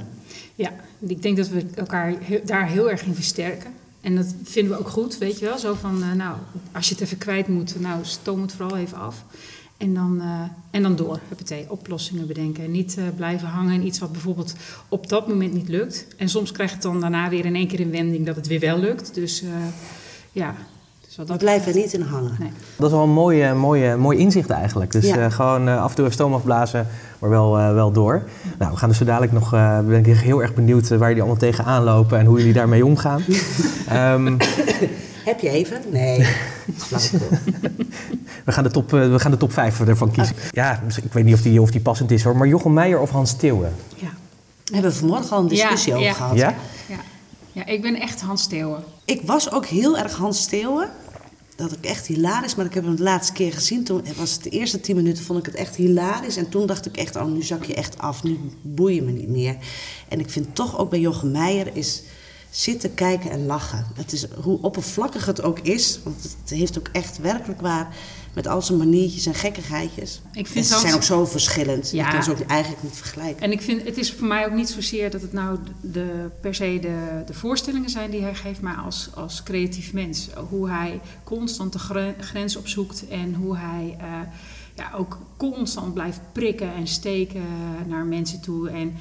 Ja, 0.55 0.71
ik 0.99 1.21
denk 1.21 1.37
dat 1.37 1.47
we 1.47 1.65
elkaar 1.75 2.15
daar 2.45 2.69
heel 2.69 2.89
erg 2.89 3.03
in 3.03 3.15
versterken. 3.15 3.73
En 4.07 4.15
dat 4.15 4.35
vinden 4.43 4.73
we 4.73 4.79
ook 4.79 4.89
goed, 4.89 5.17
weet 5.17 5.39
je 5.39 5.45
wel. 5.45 5.57
Zo 5.57 5.73
van, 5.73 6.03
eh, 6.03 6.11
nou, 6.11 6.37
als 6.71 6.87
je 6.87 6.93
het 6.93 7.03
even 7.03 7.17
kwijt 7.17 7.47
moet, 7.47 7.79
nou, 7.79 7.99
stoom 8.05 8.41
het 8.41 8.51
vooral 8.51 8.77
even 8.77 8.97
af. 8.97 9.23
En 9.77 9.93
dan, 9.93 10.21
eh, 10.21 10.41
en 10.71 10.81
dan 10.81 10.95
door, 10.95 11.19
huppatee, 11.27 11.71
oplossingen 11.71 12.27
bedenken. 12.27 12.63
En 12.63 12.71
niet 12.71 12.97
eh, 12.97 13.03
blijven 13.15 13.47
hangen 13.47 13.73
in 13.73 13.85
iets 13.85 13.99
wat 13.99 14.11
bijvoorbeeld 14.11 14.53
op 14.89 15.09
dat 15.09 15.27
moment 15.27 15.53
niet 15.53 15.67
lukt. 15.67 16.07
En 16.17 16.29
soms 16.29 16.51
krijgt 16.51 16.73
het 16.73 16.81
dan 16.81 16.99
daarna 16.99 17.29
weer 17.29 17.45
in 17.45 17.55
één 17.55 17.67
keer 17.67 17.79
een 17.79 17.91
wending 17.91 18.25
dat 18.25 18.35
het 18.35 18.47
weer 18.47 18.59
wel 18.59 18.79
lukt. 18.79 19.13
Dus 19.13 19.43
ja, 20.31 20.55
We 21.17 21.23
dat 21.25 21.37
blijven 21.37 21.71
er 21.73 21.77
niet 21.77 21.93
in 21.93 22.01
hangen. 22.01 22.35
Nee. 22.39 22.51
Dat 22.75 22.85
is 22.89 22.91
wel 22.95 23.03
een 23.03 23.09
mooie, 23.09 23.53
mooie, 23.53 23.95
mooi 23.95 24.17
inzicht 24.17 24.49
eigenlijk. 24.49 24.91
Dus 24.91 25.05
Ja. 25.05 25.17
eh, 25.17 25.31
gewoon 25.31 25.67
eh, 25.67 25.81
af 25.81 25.89
en 25.89 25.95
toe 25.95 26.03
even 26.03 26.15
stoom 26.15 26.33
afblazen, 26.33 26.87
maar 27.19 27.29
wel, 27.29 27.57
eh, 27.59 27.73
wel 27.73 27.91
door. 27.91 28.23
Nou, 28.57 28.71
we 28.71 28.77
gaan 28.77 28.89
dus 28.89 28.97
zo 28.97 29.05
dadelijk 29.05 29.31
nog, 29.31 29.53
eh 29.53 29.79
ben 29.79 30.05
ik 30.05 30.17
heel 30.17 30.41
erg 30.41 30.53
benieuwd 30.53 30.87
waar 30.89 31.07
jullie 31.07 31.21
allemaal 31.21 31.39
tegenaan 31.39 31.83
lopen 31.83 32.19
en 32.19 32.25
hoe 32.25 32.37
jullie 32.37 32.53
daarmee 32.53 32.85
omgaan. 32.85 33.21
Ehm, 33.87 34.37
Heb 35.25 35.39
je 35.39 35.49
even? 35.49 35.81
Nee. 35.91 36.17
We, 38.45 38.51
gaan 38.51 38.63
de 38.63 38.71
top, 38.71 38.89
we 38.91 39.19
gaan 39.19 39.31
de 39.31 39.37
top 39.37 39.51
5 39.53 39.79
ervan 39.87 40.11
kiezen. 40.11 40.35
Ja, 40.51 40.81
dus 40.85 40.97
ik 40.97 41.13
weet 41.13 41.23
niet 41.25 41.33
of 41.33 41.41
die, 41.41 41.61
of 41.61 41.71
die 41.71 41.81
passend 41.81 42.11
is 42.11 42.23
hoor, 42.23 42.37
maar 42.37 42.47
Jochem 42.47 42.73
Meijer 42.73 42.99
of 42.99 43.09
Hans 43.09 43.33
Theeuwen? 43.33 43.73
Ja. 43.95 44.07
We 44.65 44.73
hebben 44.73 44.93
vanmorgen 44.93 45.29
al 45.35 45.41
een 45.41 45.47
discussie 45.47 45.91
Ja, 45.91 45.97
over 45.97 46.07
ja. 46.09 46.13
gehad. 46.15 46.35
Ja? 46.37 46.53
Ja. 46.87 46.95
ja, 47.51 47.65
ik 47.65 47.81
ben 47.81 47.95
echt 48.01 48.21
Hans 48.21 48.41
Steeuwen. 48.41 48.83
Ik 49.05 49.21
was 49.25 49.51
ook 49.51 49.65
heel 49.65 49.97
erg 49.97 50.15
Hans 50.15 50.41
Steeuwen. 50.41 50.89
Dat 51.57 51.71
ik 51.71 51.85
echt 51.85 52.07
hilarisch, 52.07 52.55
maar 52.55 52.65
ik 52.65 52.73
heb 52.73 52.83
hem 52.83 52.95
de 52.95 53.03
laatste 53.03 53.33
keer 53.33 53.53
gezien. 53.53 53.83
Toen 53.83 54.03
was 54.15 54.31
het 54.31 54.43
de 54.43 54.49
eerste 54.49 54.81
tien 54.81 54.95
minuten 54.95 55.23
vond 55.23 55.39
ik 55.39 55.45
het 55.45 55.55
echt 55.55 55.75
hilarisch. 55.75 56.37
En 56.37 56.49
toen 56.49 56.67
dacht 56.67 56.85
ik 56.85 56.97
echt, 56.97 57.15
oh, 57.15 57.25
nu 57.25 57.43
zak 57.43 57.63
je 57.63 57.73
echt 57.73 57.97
af. 57.97 58.23
Nu 58.23 58.39
boei 58.61 58.95
je 58.95 59.01
me 59.01 59.11
niet 59.11 59.29
meer. 59.29 59.57
En 60.07 60.19
ik 60.19 60.29
vind 60.29 60.55
toch 60.55 60.77
ook 60.77 60.89
bij 60.89 60.99
Jochem 60.99 61.31
Meijer 61.31 61.75
is 61.75 62.03
zitten, 62.49 62.93
kijken 62.93 63.31
en 63.31 63.45
lachen. 63.45 63.85
Het 63.95 64.13
is, 64.13 64.25
hoe 64.41 64.61
oppervlakkig 64.61 65.25
het 65.25 65.41
ook 65.41 65.59
is. 65.59 65.99
Want 66.03 66.23
het 66.41 66.49
heeft 66.49 66.77
ook 66.77 66.89
echt 66.91 67.17
werkelijk 67.17 67.61
waar... 67.61 67.95
met 68.33 68.47
al 68.47 68.61
zijn 68.61 68.77
maniertjes 68.77 69.25
en 69.25 69.33
gekkigheidjes. 69.33 70.21
Ik 70.33 70.47
vind 70.47 70.65
en 70.65 70.71
ze 70.73 70.79
zijn 70.79 70.93
ook 70.93 71.03
zo 71.03 71.25
verschillend. 71.25 71.91
Ja. 71.91 72.05
Je 72.05 72.11
kan 72.11 72.23
ze 72.23 72.31
ook 72.31 72.39
eigenlijk 72.39 72.83
niet 72.83 72.95
vergelijken. 72.95 73.43
En 73.43 73.51
ik 73.51 73.61
vind, 73.61 73.83
het 73.83 73.97
is 73.97 74.13
voor 74.13 74.27
mij 74.27 74.45
ook 74.45 74.53
niet 74.53 74.69
zozeer 74.69 75.11
dat 75.11 75.21
het 75.21 75.33
nou 75.33 75.59
de, 75.81 76.29
per 76.41 76.55
se 76.55 76.77
de, 76.81 77.23
de 77.25 77.33
voorstellingen 77.33 77.89
zijn 77.89 78.11
die 78.11 78.21
hij 78.21 78.35
geeft, 78.35 78.61
maar 78.61 78.77
als, 78.77 79.09
als 79.15 79.43
creatief 79.43 79.93
mens. 79.93 80.27
Hoe 80.49 80.69
hij 80.69 81.01
constant 81.23 81.73
de 81.73 81.79
gre- 81.79 82.15
grens 82.19 82.55
opzoekt 82.55 83.07
en 83.07 83.33
hoe 83.33 83.57
hij 83.57 83.95
eh, 83.99 84.05
ja, 84.75 84.91
ook 84.95 85.17
constant 85.37 85.93
blijft 85.93 86.19
prikken 86.31 86.73
en 86.73 86.87
steken 86.87 87.43
naar 87.87 88.05
mensen 88.05 88.41
toe. 88.41 88.69
En 88.69 88.93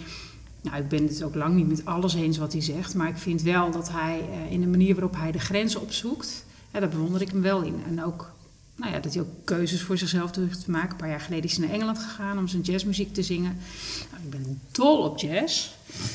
nou, 0.70 0.82
ik 0.82 0.88
ben 0.88 1.06
het 1.06 1.22
ook 1.22 1.34
lang 1.34 1.54
niet 1.54 1.68
met 1.68 1.84
alles 1.84 2.14
eens 2.14 2.38
wat 2.38 2.52
hij 2.52 2.62
zegt, 2.62 2.94
maar 2.94 3.08
ik 3.08 3.16
vind 3.18 3.42
wel 3.42 3.70
dat 3.70 3.90
hij 3.92 4.20
eh, 4.32 4.52
in 4.52 4.60
de 4.60 4.66
manier 4.66 4.94
waarop 4.94 5.16
hij 5.16 5.32
de 5.32 5.38
grenzen 5.38 5.80
opzoekt, 5.80 6.44
ja, 6.72 6.80
daar 6.80 6.88
bewonder 6.88 7.20
ik 7.22 7.30
hem 7.30 7.42
wel 7.42 7.62
in. 7.62 7.74
En 7.88 8.04
ook 8.04 8.34
nou 8.76 8.92
ja, 8.92 8.98
dat 9.00 9.12
hij 9.14 9.22
ook 9.22 9.28
keuzes 9.44 9.82
voor 9.82 9.98
zichzelf 9.98 10.30
durft 10.30 10.64
te 10.64 10.70
maken. 10.70 10.90
Een 10.90 10.96
paar 10.96 11.08
jaar 11.08 11.20
geleden 11.20 11.44
is 11.44 11.56
hij 11.56 11.66
naar 11.66 11.74
Engeland 11.74 11.98
gegaan 11.98 12.38
om 12.38 12.48
zijn 12.48 12.62
jazzmuziek 12.62 13.14
te 13.14 13.22
zingen. 13.22 13.56
Nou, 14.10 14.22
ik 14.24 14.30
ben 14.30 14.60
dol 14.72 14.98
op 15.02 15.18
jazz. 15.18 15.70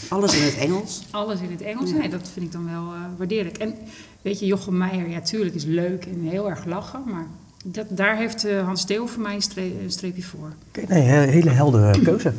Alles 0.10 0.36
in 0.38 0.44
het 0.44 0.58
Engels. 0.58 1.02
Alles 1.12 1.40
in 1.40 1.52
het 1.52 1.62
Engels. 1.62 1.92
Nee, 1.92 2.10
dat 2.10 2.30
vind 2.34 2.46
ik 2.46 2.52
dan 2.52 2.66
wel 2.66 2.94
eh 2.94 3.00
waardeerlijk. 3.18 3.58
En 3.58 3.76
weet 4.22 4.40
je, 4.40 4.46
Jochem 4.46 4.78
Meijer, 4.78 5.10
ja, 5.10 5.22
tuurlijk 5.22 5.56
is 5.56 5.64
leuk 5.64 6.06
en 6.06 6.22
heel 6.22 6.50
erg 6.50 6.66
lachen. 6.66 7.02
Maar 7.06 7.28
dat, 7.66 7.86
daar 7.90 8.18
heeft 8.18 8.46
eh, 8.46 8.66
Hans 8.66 8.86
Theo 8.86 9.06
voor 9.06 9.22
mij 9.22 9.36
een, 9.36 9.42
stre- 9.42 9.80
een 9.84 9.92
streepje 9.92 10.24
voor. 10.24 10.52
Oké, 10.68 10.86
nee, 10.88 11.02
he- 11.02 11.28
hele 11.32 11.50
heldere 11.50 12.02
keuze. 12.02 12.34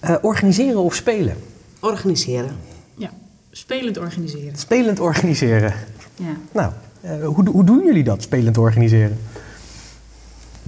Eh, 0.00 0.14
organiseren 0.22 0.80
of 0.82 0.94
spelen? 0.94 1.36
Organiseren. 1.80 2.56
Ja, 2.94 3.10
spelend 3.50 3.98
organiseren. 3.98 4.58
Spelend 4.58 5.00
organiseren. 5.00 5.74
Ja. 6.16 6.36
Nou, 6.52 6.72
eh, 7.00 7.26
hoe, 7.26 7.48
hoe 7.48 7.64
doen 7.64 7.84
jullie 7.84 8.04
dat, 8.04 8.22
spelend 8.22 8.58
organiseren? 8.58 9.18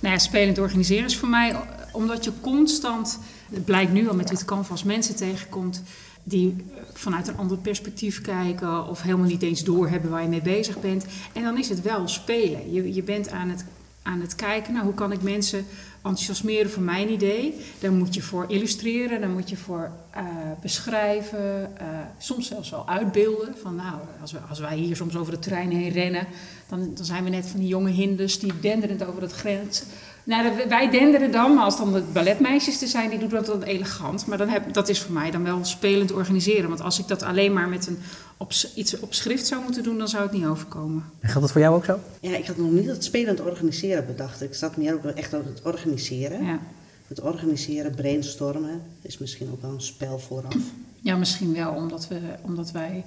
Nou 0.01 0.15
ja, 0.15 0.21
spelend 0.21 0.59
organiseren 0.59 1.05
is 1.05 1.17
voor 1.17 1.29
mij, 1.29 1.57
omdat 1.93 2.25
je 2.25 2.33
constant, 2.41 3.19
het 3.53 3.65
blijkt 3.65 3.93
nu 3.93 4.09
al 4.09 4.15
met 4.15 4.29
dit 4.29 4.45
canvas, 4.45 4.85
mensen 4.85 5.17
tegenkomt 5.17 5.83
die 6.23 6.57
eh, 6.57 6.83
vanuit 6.93 7.29
een 7.29 7.37
ander 7.37 7.59
perspectief 7.59 8.21
kijken 8.21 8.87
of 8.87 9.03
helemaal 9.03 9.27
niet 9.27 9.43
eens 9.43 9.65
doorhebben 9.65 10.11
waar 10.11 10.23
je 10.23 10.29
mee 10.29 10.43
bezig 10.43 10.81
bent. 10.81 11.05
En 11.33 11.43
dan 11.43 11.59
is 11.59 11.69
het 11.69 11.83
wel 11.83 12.09
spelen. 12.09 12.73
Je, 12.73 12.95
je 12.95 13.03
bent 13.03 13.31
aan 13.31 13.49
het, 13.49 13.65
aan 14.03 14.21
het 14.21 14.35
kijken, 14.35 14.73
nou, 14.73 14.85
hoe 14.85 14.95
kan 14.95 15.13
ik 15.13 15.23
mensen 15.23 15.65
enthousiasmeren 16.03 16.71
voor 16.71 16.83
mijn 16.83 17.11
idee? 17.11 17.55
Daar 17.79 17.93
moet 17.93 18.15
je 18.15 18.23
voor 18.23 18.45
illustreren, 18.49 19.21
daar 19.21 19.31
moet 19.31 19.51
je 19.51 19.57
voor 19.57 19.91
eh, 20.11 20.25
beschrijven, 20.61 21.77
eh, 21.77 21.87
soms 22.19 22.47
zelfs 22.47 22.71
wel 22.71 22.89
uitbeelden. 22.89 23.55
Van 23.63 23.75
nou, 23.75 23.99
als, 24.21 24.33
we, 24.33 24.39
als 24.49 24.59
wij 24.59 24.77
hier 24.77 24.97
soms 24.97 25.17
over 25.17 25.33
het 25.33 25.43
terrein 25.43 25.71
heen 25.71 25.93
rennen, 25.93 26.27
dan, 26.69 26.95
dan 26.95 27.05
zijn 27.05 27.25
we 27.25 27.31
net 27.31 27.47
van 27.47 27.61
die 27.61 27.69
jonge 27.69 27.91
hinders 27.91 28.39
die 28.39 28.61
denderend 28.61 29.05
over 29.05 29.23
het 29.23 29.33
grens, 29.33 29.83
Nou, 30.25 30.43
dat- 30.57 30.67
wij 30.69 30.91
denderen 30.91 31.31
dan, 31.33 31.55
maar 31.55 31.65
als 31.65 31.77
dan 31.77 31.93
de 31.93 32.03
balletmeisjes 32.13 32.83
er 32.83 32.89
zijn, 32.89 33.11
die 33.11 33.19
doen 33.19 33.29
dat 33.29 33.47
dan 33.47 33.63
elegant. 33.63 34.27
Maar 34.27 34.39
dan 34.39 34.49
heb, 34.49 34.73
dat 34.73 34.89
is 34.89 35.01
voor 35.01 35.13
mij 35.13 35.31
dan 35.31 35.45
wel 35.45 35.65
spelend 35.65 36.13
organiseren. 36.13 36.69
Want 36.69 36.81
als 36.81 36.99
ik 36.99 37.09
dat 37.09 37.23
alleen 37.23 37.53
maar 37.53 37.69
met 37.69 37.87
een 37.87 37.99
op, 38.37 38.53
iets 38.75 39.01
op 39.01 39.15
schrift 39.15 39.47
zou 39.47 39.63
moeten 39.63 39.83
doen, 39.83 39.99
dan 39.99 40.09
zou 40.09 40.23
het 40.23 40.33
niet 40.33 40.45
overkomen. 40.47 41.05
En 41.21 41.29
geldt 41.29 41.41
dat 41.43 41.53
voor 41.53 41.61
jou 41.61 41.75
ook 41.75 41.85
zo? 41.85 41.99
Ja, 42.21 42.37
ik 42.37 42.47
had 42.47 42.57
nog 42.57 42.71
niet 42.71 42.87
het 42.87 43.05
spelend 43.05 43.41
organiseren 43.41 44.07
bedacht. 44.07 44.43
Ik 44.43 44.55
zat 44.55 44.77
meer 44.77 44.95
ook 44.95 45.05
echt 45.05 45.35
op 45.35 45.45
het 45.45 45.61
organiseren. 45.65 46.45
Ja, 46.45 46.59
Het 47.07 47.21
organiseren, 47.21 47.95
brainstormen 47.95 48.83
is 49.03 49.19
misschien 49.19 49.49
ook 49.53 49.63
wel 49.63 49.71
een 49.71 49.81
spel 49.81 50.19
vooraf. 50.19 50.55
ja 51.01 51.17
misschien 51.17 51.55
wel, 51.55 51.73
omdat, 51.73 52.09
we, 52.09 52.19
omdat 52.43 52.71
wij... 52.71 53.05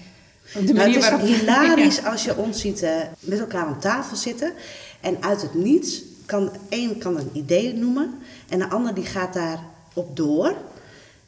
De 0.53 0.59
Nou, 0.63 0.73
manier 0.73 0.93
het 0.95 1.03
is 1.03 1.09
waarop 1.09 1.27
hilarisch 1.27 2.03
als 2.11 2.23
je 2.23 2.37
ons 2.37 2.59
ziet 2.61 2.81
eh, 2.81 2.91
met 3.19 3.39
elkaar 3.39 3.65
aan 3.65 3.79
tafel 3.79 4.15
zitten. 4.17 4.53
En 5.01 5.17
uit 5.23 5.41
het 5.41 5.53
niets 5.53 6.01
kan 6.25 6.51
één 6.69 6.97
kan 6.97 7.17
een 7.17 7.29
idee 7.33 7.73
noemen. 7.73 8.13
En 8.49 8.59
de 8.59 8.69
ander 8.69 8.93
die 8.93 9.05
gaat 9.05 9.33
daarop 9.33 10.15
door. 10.15 10.55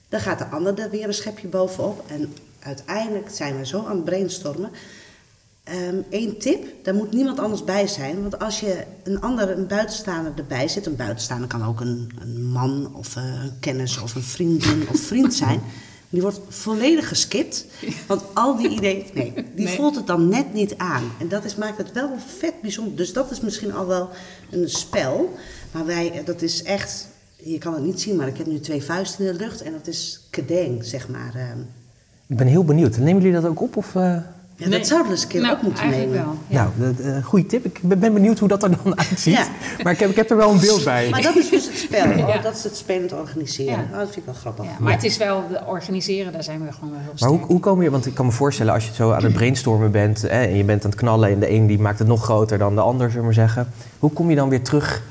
Dan 0.10 0.20
gaat 0.20 0.40
de 0.40 0.46
ander 0.46 0.80
er 0.80 0.90
weer 0.90 1.08
een 1.08 1.14
schepje 1.14 1.48
bovenop. 1.48 2.04
En 2.08 2.34
uiteindelijk 2.60 3.30
zijn 3.30 3.58
we 3.58 3.66
zo 3.66 3.86
aan 3.86 3.96
het 3.96 4.06
brainstormen. 4.06 4.72
Eén 6.10 6.38
tip, 6.40 6.84
daar 6.84 6.96
moet 6.96 7.12
niemand 7.12 7.40
anders 7.40 7.64
bij 7.64 7.88
zijn. 7.88 8.22
Want 8.22 8.40
als 8.40 8.60
je 8.60 8.84
een 9.04 9.22
ander, 9.22 9.50
een 9.50 9.68
buitenstaander 9.68 10.34
erbij 10.36 10.68
zit... 10.68 10.86
een 10.86 10.96
buitenstaander 10.96 11.48
kan 11.48 11.66
ook 11.66 11.80
een, 11.80 12.12
een 12.20 12.44
man 12.44 12.96
of 12.96 13.16
eh, 13.16 13.24
een 13.24 13.60
kennis 13.60 14.02
of 14.02 14.16
een 14.16 14.24
vriendin 14.24 14.88
of 14.90 15.00
vriend 15.00 15.34
zijn... 15.34 15.62
die 16.10 16.22
wordt 16.22 16.40
volledig 16.50 17.08
geskipt. 17.08 17.66
Want 18.08 18.22
al 18.34 18.56
die 18.58 18.70
ideeën, 18.70 19.06
nee, 19.14 19.34
die 19.56 19.66
Nee. 19.66 19.76
voelt 19.76 19.96
het 19.96 20.08
dan 20.08 20.28
net 20.30 20.54
niet 20.54 20.78
aan. 20.78 21.04
En 21.20 21.28
dat 21.28 21.44
is, 21.46 21.56
maakt 21.56 21.78
het 21.78 21.92
wel 21.92 22.10
vet 22.38 22.62
bijzonder. 22.62 22.96
Dus 22.96 23.14
dat 23.14 23.32
is 23.32 23.42
misschien 23.42 23.74
al 23.74 23.88
wel 23.88 24.10
een 24.52 24.70
spel. 24.70 25.34
Maar 25.72 25.86
wij, 25.86 26.22
dat 26.26 26.42
is 26.42 26.64
echt... 26.64 27.08
Je 27.36 27.58
kan 27.58 27.74
het 27.74 27.84
niet 27.84 28.02
zien, 28.02 28.16
maar 28.16 28.28
ik 28.28 28.38
heb 28.38 28.46
nu 28.48 28.60
twee 28.60 28.84
vuisten 28.84 29.26
in 29.26 29.32
de 29.34 29.40
lucht. 29.40 29.62
En 29.62 29.72
dat 29.72 29.88
is 29.88 30.22
kedeng, 30.30 30.86
zeg 30.86 31.08
maar. 31.10 31.36
ehm. 31.36 31.60
Ik 32.28 32.38
ben 32.38 32.48
heel 32.48 32.64
benieuwd. 32.66 32.98
Nemen 32.98 33.22
jullie 33.24 33.42
dat 33.42 33.50
ook 33.50 33.62
op? 33.62 33.78
Of, 33.78 33.96
eh? 33.96 34.18
Ja, 34.58 34.68
Nee. 34.68 34.78
dat 34.80 34.88
zouden 34.88 35.08
we 35.10 35.14
eens 35.16 35.24
een 35.24 35.30
keer 35.30 35.42
nou, 35.42 35.56
op 35.56 35.62
moeten 35.62 35.90
nemen. 35.90 36.12
wel. 36.14 36.36
Ja. 36.48 36.72
Nou, 36.78 36.94
dat, 36.96 37.06
eh, 37.06 37.24
goede 37.24 37.46
tip. 37.46 37.66
Ik 37.66 37.80
ben 37.82 38.00
ben 38.00 38.14
benieuwd 38.14 38.40
hoe 38.40 38.48
dat 38.48 38.64
er 38.64 38.70
dan 38.84 38.98
uitziet. 39.10 39.34
Ja. 39.34 39.48
Maar 39.84 39.94
ik 39.94 40.00
heb, 40.00 40.10
ik 40.10 40.16
heb 40.16 40.30
er 40.30 40.38
wel 40.38 40.52
een 40.52 40.60
beeld 40.60 40.84
bij. 40.84 41.10
Maar 41.10 41.22
dat 41.22 41.36
is 41.36 41.50
dus 41.50 41.66
het 41.66 41.78
spel. 41.78 42.08
Ja. 42.10 42.28
Oh, 42.28 42.44
dat 42.44 42.56
is 42.56 42.64
het 42.64 42.76
spelend 42.78 43.14
organiseren. 43.14 43.74
Ja. 43.74 43.84
Oh, 43.92 43.98
dat 43.98 44.04
vind 44.06 44.16
ik 44.18 44.26
wel 44.26 44.34
grappig. 44.34 44.66
Ja, 44.66 44.72
maar 44.80 44.94
het 44.94 45.04
is 45.04 45.18
wel, 45.18 45.44
de 45.50 45.62
organiseren, 45.66 46.32
daar 46.32 46.44
zijn 46.44 46.66
we 46.66 46.72
gewoon 46.72 46.90
wel 46.92 47.00
heel 47.00 47.12
Maar 47.20 47.30
hoe, 47.30 47.40
hoe 47.40 47.60
kom 47.60 47.82
je, 47.82 47.90
want 47.90 48.06
ik 48.06 48.14
kan 48.14 48.26
me 48.26 48.32
voorstellen 48.32 48.74
als 48.74 48.86
je 48.88 48.94
zo 48.94 49.12
aan 49.12 49.24
het 49.24 49.34
brainstormen 49.34 49.92
bent 49.92 50.22
hè, 50.22 50.28
en 50.28 50.56
je 50.58 50.64
bent 50.64 50.84
aan 50.84 50.90
het 50.90 51.00
knallen 51.00 51.30
en 51.30 51.40
de 51.40 51.50
een 51.52 51.68
die 51.68 51.80
maakt 51.80 52.00
het 52.00 52.08
nog 52.08 52.24
groter 52.24 52.58
dan 52.58 52.76
de 52.76 52.82
ander, 52.82 53.06
zullen 53.08 53.20
we 53.20 53.26
maar 53.26 53.34
zeggen. 53.48 53.68
Hoe 54.00 54.12
kom 54.12 54.30
je 54.30 54.36
dan 54.36 54.50
weer 54.50 54.62
terug 54.64 55.02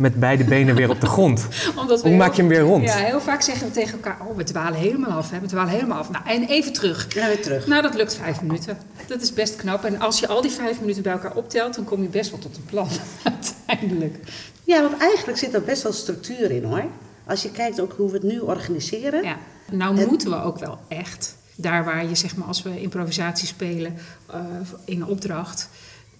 met 0.00 0.20
beide 0.20 0.44
benen 0.44 0.74
weer 0.74 0.90
op 0.90 1.00
de 1.00 1.06
grond? 1.06 1.46
Omdat 1.80 2.02
Hoe 2.02 2.16
maak 2.16 2.34
je 2.34 2.40
hem 2.40 2.50
weer 2.50 2.60
rond? 2.60 2.84
Ja, 2.84 2.96
heel 2.96 3.20
vaak 3.20 3.42
zeggen 3.42 3.66
we 3.66 3.72
tegen 3.72 3.92
elkaar, 3.92 4.16
oh, 4.28 4.36
we 4.36 4.44
dwalen 4.44 4.78
helemaal 4.78 5.10
af, 5.10 5.30
hè, 5.30 5.40
we 5.40 5.46
dwalen 5.46 5.72
helemaal 5.72 5.98
af. 5.98 6.10
Nou, 6.10 6.24
en 6.26 6.44
even 6.44 6.72
terug. 6.72 7.14
Ja, 7.14 7.26
weer 7.26 7.42
terug. 7.42 7.66
Nou, 7.66 7.82
dat 7.82 7.94
lukt 7.94 8.14
vijf 8.14 8.42
minuten. 8.42 8.78
Dat 9.06 9.22
is 9.22 9.32
best 9.32 9.56
knap. 9.56 9.84
En 9.84 10.00
als 10.00 10.20
je 10.20 10.28
al 10.28 10.40
die 10.42 10.50
vijf 10.50 10.80
minuten 10.80 11.02
bij 11.02 11.12
elkaar 11.12 11.34
optelt, 11.34 11.74
dan 11.74 11.84
kom 11.84 12.02
je 12.02 12.08
best 12.08 12.30
wel 12.30 12.38
tot 12.38 12.56
een 12.56 12.64
plan 12.64 12.88
uiteindelijk. 13.68 14.16
Ja, 14.64 14.82
want 14.82 14.96
eigenlijk 15.00 15.38
zit 15.38 15.54
er 15.54 15.62
best 15.62 15.82
wel 15.82 15.92
structuur 15.92 16.50
in 16.50 16.64
hoor. 16.64 16.84
Als 17.26 17.42
je 17.42 17.50
kijkt 17.50 17.80
ook 17.80 17.94
hoe 17.96 18.08
we 18.08 18.14
het 18.14 18.22
nu 18.22 18.38
organiseren. 18.38 19.22
Ja. 19.22 19.36
Nou 19.72 19.98
En- 19.98 20.06
moeten 20.08 20.30
we 20.30 20.42
ook 20.42 20.58
wel 20.58 20.78
echt. 20.88 21.36
Daar 21.54 21.84
waar 21.84 22.06
je, 22.08 22.14
zeg 22.14 22.36
maar, 22.36 22.46
als 22.46 22.62
we 22.62 22.80
improvisatie 22.80 23.46
spelen 23.46 23.96
eh, 24.30 24.40
in 24.84 25.00
een 25.00 25.06
opdracht... 25.06 25.68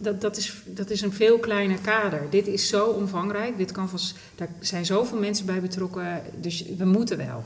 Dat, 0.02 0.20
dat, 0.20 0.36
is, 0.36 0.62
dat 0.66 0.90
is 0.90 1.00
een 1.00 1.12
veel 1.12 1.38
kleiner 1.38 1.78
kader. 1.78 2.22
Dit 2.30 2.46
is 2.46 2.68
zo 2.68 2.86
omvangrijk. 2.86 3.56
Dit 3.56 3.72
kan 3.72 3.88
vast, 3.88 4.14
daar 4.34 4.48
zijn 4.60 4.86
zoveel 4.86 5.18
mensen 5.18 5.46
bij 5.46 5.60
betrokken. 5.60 6.22
Dus 6.40 6.64
we 6.78 6.84
moeten 6.84 7.16
wel. 7.16 7.44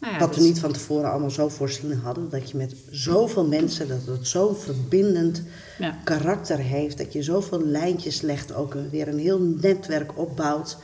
Nou 0.00 0.12
ja, 0.12 0.18
Wat 0.18 0.34
we 0.36 0.42
niet 0.42 0.58
van 0.60 0.72
tevoren 0.72 1.10
allemaal 1.10 1.30
zo 1.30 1.48
voorzien 1.48 2.00
hadden. 2.02 2.30
Dat 2.30 2.50
je 2.50 2.56
met 2.56 2.74
zoveel 2.90 3.46
mensen, 3.46 3.88
dat 3.88 4.06
het 4.06 4.26
zo'n 4.26 4.56
verbindend 4.56 5.42
Ja. 5.78 5.98
karakter 6.04 6.58
heeft. 6.58 6.98
Dat 6.98 7.12
je 7.12 7.22
zoveel 7.22 7.64
lijntjes 7.64 8.20
legt, 8.20 8.54
ook 8.54 8.74
weer 8.90 9.08
een 9.08 9.18
heel 9.18 9.38
netwerk 9.40 10.18
opbouwt. 10.18 10.76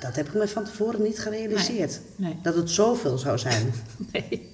Dat 0.00 0.16
heb 0.16 0.26
ik 0.28 0.34
me 0.34 0.48
van 0.48 0.64
tevoren 0.64 1.02
niet 1.02 1.18
gerealiseerd. 1.20 2.00
Nee, 2.16 2.28
nee. 2.32 2.38
Dat 2.42 2.54
het 2.54 2.70
zoveel 2.70 3.18
zou 3.18 3.38
zijn. 3.38 3.72
Nee. 4.12 4.48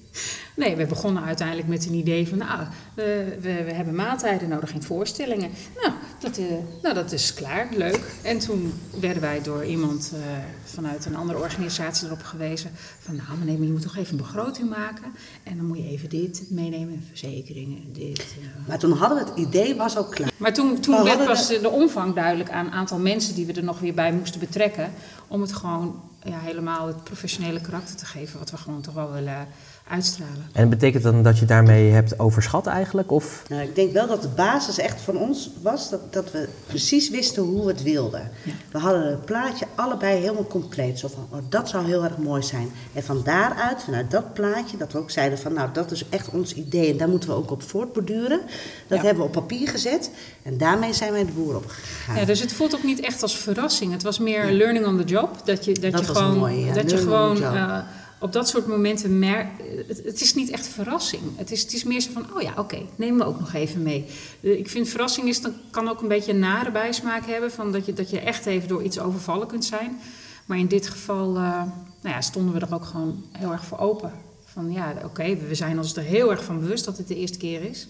Nee, 0.57 0.77
we 0.77 0.87
begonnen 0.87 1.23
uiteindelijk 1.25 1.69
met 1.69 1.87
een 1.87 1.95
idee 1.95 2.29
van, 2.29 2.39
nou, 2.39 2.61
we, 2.95 3.37
we, 3.41 3.65
we 3.65 3.73
hebben 3.73 3.95
maaltijden 3.95 4.49
nodig, 4.49 4.71
geen 4.71 4.83
voorstellingen. 4.83 5.51
Nou 5.83 5.93
dat, 6.19 6.39
eh, 6.39 6.45
nou, 6.83 6.95
dat 6.95 7.13
is 7.13 7.35
klaar, 7.35 7.69
leuk. 7.71 8.01
En 8.23 8.39
toen 8.39 8.73
werden 9.01 9.23
wij 9.23 9.43
door 9.43 9.65
iemand 9.65 10.13
eh, 10.15 10.21
vanuit 10.65 11.05
een 11.07 11.17
andere 11.17 11.39
organisatie 11.39 12.07
erop 12.07 12.23
gewezen 12.23 12.71
van, 13.01 13.17
nou, 13.17 13.29
maar 13.37 13.47
nee, 13.47 13.57
maar 13.57 13.67
je 13.67 13.73
moet 13.73 13.83
toch 13.83 13.97
even 13.97 14.11
een 14.11 14.17
begroting 14.17 14.69
maken. 14.69 15.13
En 15.43 15.57
dan 15.57 15.67
moet 15.67 15.79
je 15.79 15.89
even 15.89 16.09
dit 16.09 16.43
meenemen, 16.51 17.05
verzekeringen, 17.09 17.93
dit. 17.93 18.19
eh. 18.19 18.69
Maar 18.69 18.79
toen 18.79 18.93
hadden 18.93 19.19
we 19.19 19.31
het 19.31 19.39
idee, 19.39 19.75
was 19.75 19.97
al 19.97 20.05
klaar. 20.05 20.31
Maar 20.37 20.53
toen, 20.53 20.81
toen 20.81 20.97
We 20.97 21.03
werd 21.03 21.25
pas 21.25 21.49
de 21.49 21.71
omvang 21.71 22.15
duidelijk 22.15 22.51
aan 22.51 22.65
het 22.65 22.75
aantal 22.75 22.99
mensen 22.99 23.35
die 23.35 23.47
we 23.47 23.53
er 23.53 23.65
nog 23.65 23.79
weer 23.79 23.95
bij 23.95 24.13
moesten 24.13 24.41
betrekken. 24.41 24.93
Om 25.29 25.41
het 25.41 25.53
gewoon 25.53 26.03
ja, 26.25 26.39
helemaal 26.39 26.87
het 26.87 27.05
professionele 27.05 27.61
karakter 27.61 27.97
te 27.97 28.07
geven, 28.07 28.39
wat 28.39 28.51
we 28.51 28.57
gewoon 28.57 28.81
toch 28.81 28.95
wel 28.95 29.13
willen 29.13 29.49
uitstralen. 29.89 30.47
En 30.53 30.69
betekent 30.69 31.03
dan 31.03 31.23
dat 31.23 31.39
je 31.39 31.45
daarmee 31.45 31.91
hebt 31.91 32.19
overschat 32.19 32.67
eigenlijk? 32.67 33.11
Of 33.13 33.43
Nou, 33.49 33.63
ik 33.63 33.75
denk 33.75 33.93
wel 33.93 34.07
dat 34.07 34.23
de 34.23 34.29
basis 34.29 34.79
echt 34.79 35.01
van 35.01 35.17
ons 35.17 35.51
was 35.63 35.91
dat, 35.91 36.13
dat 36.13 36.31
we 36.33 36.49
precies 36.67 37.11
wisten 37.11 37.43
hoe 37.43 37.63
we 37.65 37.69
het 37.73 37.83
wilden. 37.83 38.31
Ja. 38.43 38.53
We 38.73 38.79
hadden 38.79 39.07
het 39.07 39.25
plaatje 39.25 39.67
allebei 39.75 40.19
helemaal 40.21 40.47
compleet. 40.47 40.99
Zo 40.99 41.09
van, 41.09 41.27
oh, 41.31 41.39
dat 41.49 41.69
zou 41.69 41.85
heel 41.87 42.05
erg 42.05 42.17
mooi 42.17 42.43
zijn. 42.43 42.71
En 42.93 43.03
van 43.05 43.21
daaruit, 43.25 43.83
vanuit 43.83 44.11
dat 44.11 44.33
plaatje, 44.35 44.77
dat 44.77 44.93
we 44.93 44.99
ook 44.99 45.11
zeiden 45.11 45.39
van, 45.39 45.53
nou, 45.53 45.69
dat 45.73 45.91
is 45.91 46.09
echt 46.09 46.31
ons 46.31 46.55
idee 46.55 46.91
en 46.91 46.97
daar 46.97 47.09
moeten 47.09 47.29
we 47.29 47.35
ook 47.35 47.51
op 47.51 47.63
voortborduren. 47.63 48.41
Dat 48.87 48.99
Ja. 48.99 49.05
hebben 49.05 49.23
we 49.23 49.29
op 49.29 49.33
papier 49.33 49.69
gezet 49.69 50.11
en 50.43 50.59
daarmee 50.59 50.93
zijn 50.93 51.13
wij 51.13 51.25
de 51.25 51.33
boer 51.33 51.57
op 51.57 51.65
gegaan. 51.69 52.17
Ja, 52.17 52.25
dus 52.25 52.41
het 52.41 52.53
voelt 52.53 52.75
ook 52.75 52.85
niet 52.85 53.01
echt 53.01 53.23
als 53.23 53.39
verrassing. 53.39 53.93
Het 53.93 54.03
was 54.03 54.19
meer 54.19 54.51
learning 54.53 54.87
on 54.87 54.97
the 54.97 55.05
job. 55.05 55.31
Dat 55.45 55.65
je, 55.65 55.73
dat 55.79 55.93
Dat 55.93 56.01
je 56.01 56.07
was 56.07 56.17
gewoon, 56.17 56.39
mooi, 56.39 56.65
ja. 56.65 56.73
dat 56.73 56.91
je 56.91 56.97
Learning 56.97 57.01
gewoon 57.11 57.35
the 57.37 57.43
job. 57.43 57.53
eh, 57.55 57.79
op 58.19 58.33
dat 58.33 58.49
soort 58.49 58.67
momenten 58.67 59.19
merkt. 59.19 59.51
Het, 59.87 60.03
het 60.05 60.21
is 60.21 60.35
niet 60.35 60.51
echt 60.51 60.67
verrassing. 60.67 61.23
Het 61.37 61.51
is, 61.51 61.63
het 61.63 61.73
is 61.73 61.85
meer 61.85 62.01
zo 62.01 62.11
van: 62.13 62.27
oh 62.35 62.43
ja, 62.43 62.55
oké, 62.57 62.79
nemen 62.97 63.19
we 63.19 63.25
ook 63.25 63.41
nog 63.41 63.53
even 63.55 63.83
mee. 63.83 64.05
Eh, 64.41 64.59
Ik 64.59 64.69
vind 64.69 64.89
verrassing 64.89 65.29
is, 65.29 65.41
dan 65.41 65.53
kan 65.71 65.89
ook 65.89 66.01
een 66.03 66.09
beetje 66.09 66.33
een 66.33 66.39
nare 66.39 66.71
bijsmaak 66.71 67.27
hebben. 67.27 67.53
Van 67.53 67.73
dat, 67.73 67.87
je, 67.87 67.93
dat 67.93 68.11
je 68.11 68.21
echt 68.21 68.47
even 68.47 68.69
door 68.69 68.83
iets 68.83 68.99
overvallen 68.99 69.47
kunt 69.47 69.65
zijn. 69.65 69.99
Maar 70.47 70.59
in 70.59 70.67
dit 70.67 70.89
geval 70.89 71.29
eh, 71.37 71.63
nou 72.03 72.15
ja, 72.15 72.21
stonden 72.21 72.55
we 72.55 72.61
er 72.67 72.75
ook 72.75 72.85
gewoon 72.85 73.25
heel 73.33 73.53
erg 73.53 73.65
voor 73.65 73.79
open. 73.79 74.13
Van 74.45 74.73
ja, 74.73 74.95
oké, 75.05 75.37
we 75.37 75.55
zijn 75.55 75.79
ons 75.79 75.97
er 75.97 76.03
heel 76.03 76.31
erg 76.31 76.45
van 76.45 76.61
bewust 76.61 76.85
dat 76.85 76.99
het 76.99 77.09
de 77.09 77.17
eerste 77.17 77.39
keer 77.39 77.63
is. 77.63 77.89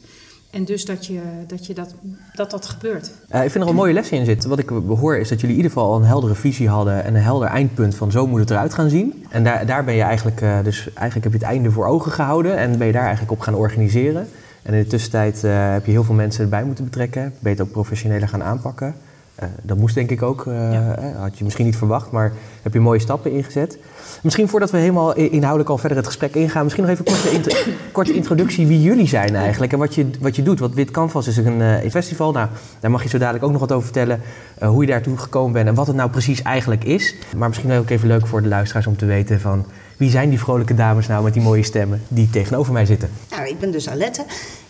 En 0.56 0.64
dus 0.64 0.84
dat 0.84 1.06
je, 1.06 1.20
dat, 1.46 1.66
je 1.66 1.74
dat, 1.74 1.94
dat, 2.34 2.50
dat 2.50 2.66
gebeurt. 2.66 3.06
Ik 3.06 3.50
vind 3.50 3.64
er 3.64 3.68
een 3.68 3.74
mooie 3.74 3.92
les 3.92 4.10
in 4.10 4.24
zitten. 4.24 4.48
Wat 4.48 4.58
ik 4.58 4.68
hoor 4.68 5.16
is 5.16 5.28
dat 5.28 5.40
jullie 5.40 5.56
in 5.56 5.62
ieder 5.62 5.72
geval 5.72 5.92
al 5.92 5.96
een 5.96 6.06
heldere 6.06 6.34
visie 6.34 6.68
hadden 6.68 7.04
en 7.04 7.14
een 7.14 7.22
helder 7.22 7.48
eindpunt 7.48 7.94
van 7.94 8.10
zo 8.10 8.26
moet 8.26 8.40
het 8.40 8.50
eruit 8.50 8.74
gaan 8.74 8.88
zien. 8.88 9.24
En 9.30 9.44
daar, 9.44 9.66
daar 9.66 9.84
ben 9.84 9.94
je 9.94 10.02
eigenlijk, 10.02 10.40
eh, 10.40 10.58
dus 10.62 10.78
eigenlijk 10.94 11.24
heb 11.24 11.32
je 11.32 11.46
het 11.46 11.56
einde 11.56 11.70
voor 11.70 11.86
ogen 11.86 12.12
gehouden 12.12 12.56
en 12.56 12.78
ben 12.78 12.86
je 12.86 12.92
daar 12.92 13.02
eigenlijk 13.02 13.32
op 13.32 13.40
gaan 13.40 13.54
organiseren. 13.54 14.28
En 14.62 14.74
in 14.74 14.82
de 14.82 14.88
tussentijd 14.88 15.44
eh, 15.44 15.72
heb 15.72 15.84
je 15.86 15.92
heel 15.92 16.04
veel 16.04 16.14
mensen 16.14 16.42
erbij 16.42 16.64
moeten 16.64 16.84
betrekken, 16.84 17.34
ben 17.38 17.60
ook 17.60 17.70
professioneler 17.70 18.28
gaan 18.28 18.42
aanpakken. 18.42 18.94
Eh, 19.36 19.48
dat 19.62 19.76
moest 19.76 19.94
denk 19.94 20.10
ik 20.10 20.22
ook, 20.22 20.46
eh, 20.46 20.72
Ja. 20.72 21.12
had 21.18 21.38
je 21.38 21.44
misschien 21.44 21.64
niet 21.64 21.76
verwacht, 21.76 22.10
maar 22.10 22.32
heb 22.62 22.72
je 22.72 22.80
mooie 22.80 22.98
stappen 23.00 23.32
ingezet. 23.32 23.78
Misschien 24.22 24.48
voordat 24.48 24.70
we 24.70 24.78
helemaal 24.78 25.14
inhoudelijk 25.14 25.70
al 25.70 25.78
verder 25.78 25.96
het 25.98 26.06
gesprek 26.06 26.34
ingaan, 26.34 26.62
misschien 26.62 26.84
nog 26.84 26.92
even 26.92 27.06
een 27.06 27.12
korte, 27.14 27.30
intro- 27.30 27.72
korte 27.92 28.12
introductie 28.14 28.66
wie 28.66 28.82
jullie 28.82 29.08
zijn 29.08 29.34
eigenlijk 29.34 29.72
en 29.72 29.78
wat 29.78 29.94
je, 29.94 30.10
wat 30.20 30.36
je 30.36 30.42
doet. 30.42 30.58
Want 30.58 30.74
Wit 30.74 30.90
Canvas 30.90 31.26
is 31.26 31.36
een, 31.36 31.60
eh, 31.60 31.84
een 31.84 31.90
festival, 31.90 32.32
nou, 32.32 32.48
daar 32.80 32.90
mag 32.90 33.02
je 33.02 33.08
zo 33.08 33.18
dadelijk 33.18 33.44
ook 33.44 33.50
nog 33.50 33.60
wat 33.60 33.72
over 33.72 33.84
vertellen, 33.84 34.20
eh, 34.58 34.68
hoe 34.68 34.80
je 34.80 34.90
daartoe 34.90 35.16
gekomen 35.18 35.52
bent 35.52 35.68
en 35.68 35.74
wat 35.74 35.86
het 35.86 35.96
nou 35.96 36.10
precies 36.10 36.42
eigenlijk 36.42 36.84
is. 36.84 37.14
Maar 37.36 37.48
misschien 37.48 37.72
ook 37.72 37.90
even 37.90 38.08
leuk 38.08 38.26
voor 38.26 38.42
de 38.42 38.48
luisteraars 38.48 38.86
om 38.86 38.96
te 38.96 39.06
weten 39.06 39.40
van 39.40 39.66
wie 39.96 40.10
zijn 40.10 40.28
die 40.28 40.38
vrolijke 40.38 40.74
dames 40.74 41.06
nou 41.06 41.24
met 41.24 41.32
die 41.32 41.42
mooie 41.42 41.62
stemmen 41.62 42.02
die 42.08 42.30
tegenover 42.30 42.72
mij 42.72 42.86
zitten. 42.86 43.08
Nou, 43.30 43.48
ik 43.48 43.58
ben 43.58 43.70
dus 43.70 43.88
Alette 43.88 44.24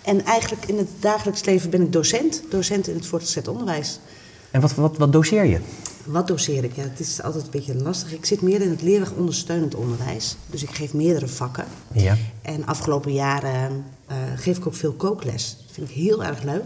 en 0.05 0.25
eigenlijk 0.25 0.65
in 0.67 0.79
het 0.79 0.89
dagelijks 1.01 1.45
leven 1.45 1.71
ben 1.71 1.81
ik 1.83 1.93
docent. 1.93 2.43
Docent 2.51 2.89
in 2.89 2.95
het 2.95 3.07
voortgezet 3.07 3.49
onderwijs. 3.49 4.01
En 4.57 4.63
wat, 4.63 4.75
wat, 4.75 4.97
wat 4.97 5.13
doseer 5.13 5.45
je? 5.45 5.59
Wat 6.05 6.27
doseer 6.27 6.65
ik? 6.65 6.73
Ja, 6.75 6.83
het 6.83 7.01
is 7.01 7.23
altijd 7.23 7.45
een 7.45 7.51
beetje 7.51 7.75
lastig. 7.75 8.13
Ik 8.13 8.25
zit 8.25 8.43
meer 8.43 8.61
in 8.61 8.71
het 8.71 8.83
leerweg 8.83 9.13
ondersteunend 9.13 9.75
onderwijs. 9.75 10.37
Dus 10.47 10.63
ik 10.63 10.71
geef 10.71 10.95
meerdere 10.95 11.29
vakken. 11.29 11.65
Ja. 11.93 12.17
En 12.43 12.67
afgelopen 12.67 13.13
jaren 13.13 13.85
eh, 14.07 14.17
geef 14.37 14.57
ik 14.57 14.67
ook 14.67 14.75
veel 14.75 14.93
kookles. 14.93 15.57
Dat 15.67 15.75
vind 15.75 15.89
ik 15.89 15.95
heel 15.95 16.25
erg 16.25 16.43
leuk. 16.43 16.63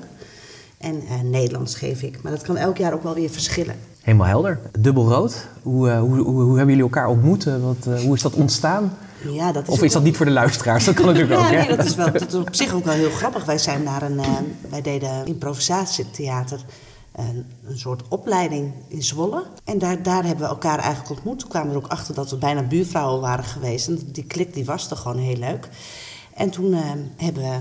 En 0.78 1.02
eh, 1.08 1.20
Nederlands 1.20 1.74
geef 1.74 2.02
ik. 2.02 2.22
Maar 2.22 2.32
dat 2.32 2.42
kan 2.42 2.56
elk 2.56 2.76
jaar 2.76 2.92
ook 2.92 3.02
wel 3.02 3.14
weer 3.14 3.30
verschillen. 3.30 3.74
Helemaal 4.00 4.26
helder. 4.26 4.60
Dubbelrood. 4.78 5.46
Hoe, 5.62 5.90
eh, 5.90 6.00
hoe, 6.00 6.18
hoe, 6.18 6.42
hoe 6.42 6.56
hebben 6.56 6.74
jullie 6.74 6.90
elkaar 6.90 7.08
ontmoet? 7.08 7.44
Wat, 7.44 8.02
hoe 8.02 8.14
is 8.14 8.22
dat 8.22 8.34
ontstaan? 8.34 8.96
Ja, 9.30 9.52
dat 9.52 9.62
is 9.62 9.68
Of 9.68 9.82
is 9.82 9.92
dat 9.92 10.02
niet 10.02 10.16
voor 10.16 10.26
de 10.26 10.32
luisteraars? 10.32 10.84
Dat 10.84 10.94
kan 10.94 11.06
natuurlijk 11.12 11.40
ook. 11.40 11.46
Ja, 11.46 11.52
hè? 11.52 11.66
nee, 11.66 11.76
dat 11.76 11.86
is, 11.86 11.94
wel, 11.94 12.12
dat 12.12 12.28
is 12.28 12.34
op 12.34 12.54
zich 12.54 12.74
ook 12.74 12.84
wel 12.84 12.94
heel 12.94 13.10
grappig. 13.10 13.44
Wij 13.44 13.58
zijn 13.58 13.82
naar 13.82 14.02
een, 14.02 14.20
wij 14.68 14.82
deden 14.82 15.26
improvisatietheater 15.26 16.60
een, 17.12 17.46
een 17.64 17.78
soort 17.78 18.02
opleiding 18.08 18.72
in 18.88 19.02
Zwolle. 19.02 19.46
En 19.64 19.78
daar, 19.78 20.02
daar 20.02 20.24
hebben 20.24 20.44
we 20.44 20.50
elkaar 20.50 20.78
eigenlijk 20.78 21.10
ontmoet. 21.10 21.38
Toen 21.38 21.48
kwamen 21.48 21.68
we 21.68 21.76
er 21.76 21.84
ook 21.84 21.90
achter 21.90 22.14
dat 22.14 22.30
we 22.30 22.36
bijna 22.36 22.62
buurvrouwen 22.62 23.20
waren 23.20 23.44
geweest. 23.44 23.88
En 23.88 23.98
die 24.12 24.24
klik 24.24 24.54
die 24.54 24.64
was 24.64 24.90
er 24.90 24.96
gewoon 24.96 25.18
heel 25.18 25.36
leuk. 25.36 25.68
En 26.34 26.50
toen 26.50 26.72
eh, 26.72 26.90
hebben 27.16 27.42
we 27.42 27.58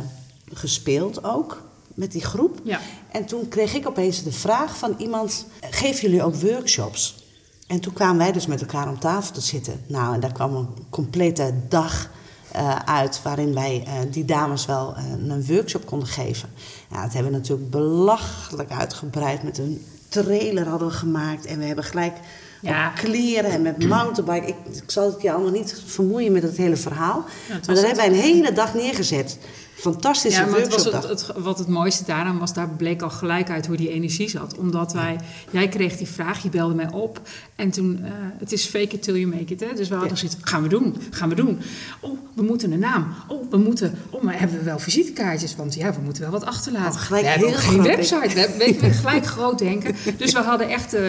gespeeld 0.55 1.23
ook 1.23 1.63
met 1.93 2.11
die 2.11 2.25
groep. 2.25 2.59
Ja. 2.63 2.79
En 3.11 3.25
toen 3.25 3.47
kreeg 3.47 3.73
ik 3.73 3.87
opeens 3.87 4.23
de 4.23 4.31
vraag 4.31 4.77
van 4.77 4.95
iemand: 4.97 5.45
geven 5.69 6.01
jullie 6.01 6.23
ook 6.23 6.35
workshops? 6.35 7.27
En 7.67 7.79
toen 7.79 7.93
kwamen 7.93 8.17
wij 8.17 8.31
dus 8.31 8.45
met 8.45 8.61
elkaar 8.61 8.87
om 8.87 8.99
tafel 8.99 9.33
te 9.33 9.41
zitten. 9.41 9.81
Nou, 9.87 10.13
en 10.13 10.19
daar 10.19 10.31
kwam 10.31 10.55
een 10.55 10.67
complete 10.89 11.53
dag 11.67 12.09
eh, 12.51 12.75
uit 12.85 13.21
waarin 13.23 13.53
wij 13.53 13.83
eh, 13.85 13.93
die 14.11 14.25
dames 14.25 14.65
wel 14.65 14.95
eh, 14.95 15.03
een 15.27 15.45
workshop 15.45 15.85
konden 15.85 16.07
geven. 16.07 16.49
Ja, 16.91 17.03
dat 17.03 17.13
hebben 17.13 17.31
we 17.31 17.37
natuurlijk 17.37 17.69
belachelijk 17.69 18.71
uitgebreid. 18.71 19.43
Met 19.43 19.57
een 19.57 19.85
trailer 20.09 20.67
hadden 20.67 20.87
we 20.87 20.93
gemaakt 20.93 21.45
en 21.45 21.59
we 21.59 21.65
hebben 21.65 21.83
gelijk 21.83 22.17
Ja. 22.61 22.89
kleren 22.89 23.51
en 23.51 23.61
met 23.61 23.87
mountainbike. 23.87 24.47
Ik, 24.47 24.55
ik 24.83 24.91
zal 24.91 25.11
het 25.11 25.21
je 25.21 25.31
allemaal 25.31 25.51
niet 25.51 25.81
vermoeien 25.85 26.31
met 26.31 26.43
het 26.43 26.57
hele 26.57 26.75
verhaal. 26.75 27.25
Ja, 27.47 27.53
het 27.53 27.65
maar 27.65 27.75
daar 27.75 27.85
hebben 27.85 28.03
wij 28.05 28.13
een 28.13 28.21
hele 28.23 28.51
dag 28.51 28.73
neergezet. 28.73 29.37
Fantastische 29.79 30.39
Ja, 30.41 30.45
maar 30.47 30.59
het 30.59 30.73
was 30.73 30.83
het, 30.85 31.03
het, 31.07 31.25
wat 31.37 31.57
het 31.57 31.67
mooiste 31.67 32.03
daaraan 32.05 32.39
was, 32.39 32.53
daar 32.53 32.69
bleek 32.69 33.01
al 33.01 33.09
gelijk 33.09 33.49
uit 33.49 33.65
hoe 33.67 33.77
die 33.77 33.89
energie 33.89 34.29
zat. 34.29 34.57
Omdat 34.57 34.93
wij, 34.93 35.19
jij 35.51 35.67
kreeg 35.67 35.97
die 35.97 36.07
vraag, 36.07 36.43
je 36.43 36.49
belde 36.49 36.73
mij 36.73 36.91
op. 36.91 37.21
En 37.55 37.71
toen, 37.71 37.99
eh, 38.03 38.11
het 38.37 38.51
is 38.51 38.65
fake 38.65 38.95
it 38.95 39.01
till 39.03 39.13
you 39.15 39.27
make 39.27 39.53
it. 39.53 39.59
Hè? 39.59 39.67
Dus 39.75 39.87
we 39.87 39.95
hadden 39.95 40.17
zoiets, 40.17 40.37
gaan 40.41 40.61
we 40.63 40.69
doen, 40.69 40.95
gaan 41.11 41.29
we 41.29 41.35
doen. 41.35 41.59
Oh, 41.99 42.17
we 42.33 42.41
moeten 42.43 42.71
een 42.71 42.79
naam. 42.79 43.07
Oh, 43.27 43.51
we 43.51 43.57
moeten, 43.57 43.97
oh, 44.09 44.21
maar 44.23 44.39
hebben 44.39 44.57
we 44.57 44.63
wel 44.63 44.79
visitekaartjes? 44.79 45.55
Want 45.55 45.73
ja, 45.75 45.93
we 45.93 45.99
moeten 46.03 46.21
wel 46.21 46.31
wat 46.31 46.45
achterlaten. 46.45 46.99
Oh, 46.99 47.05
gelijk 47.05 47.23
we 47.23 47.29
hebben 47.29 47.47
heel 47.47 47.57
ook 47.57 47.63
geen 47.63 47.81
website. 47.83 48.33
We 48.57 48.63
hebben 48.63 48.91
gelijk 48.93 49.25
groot 49.25 49.59
denken. 49.59 49.95
Dus 50.17 50.33
we 50.33 50.39
hadden 50.39 50.69
echt, 50.69 50.93
eh, 50.93 51.01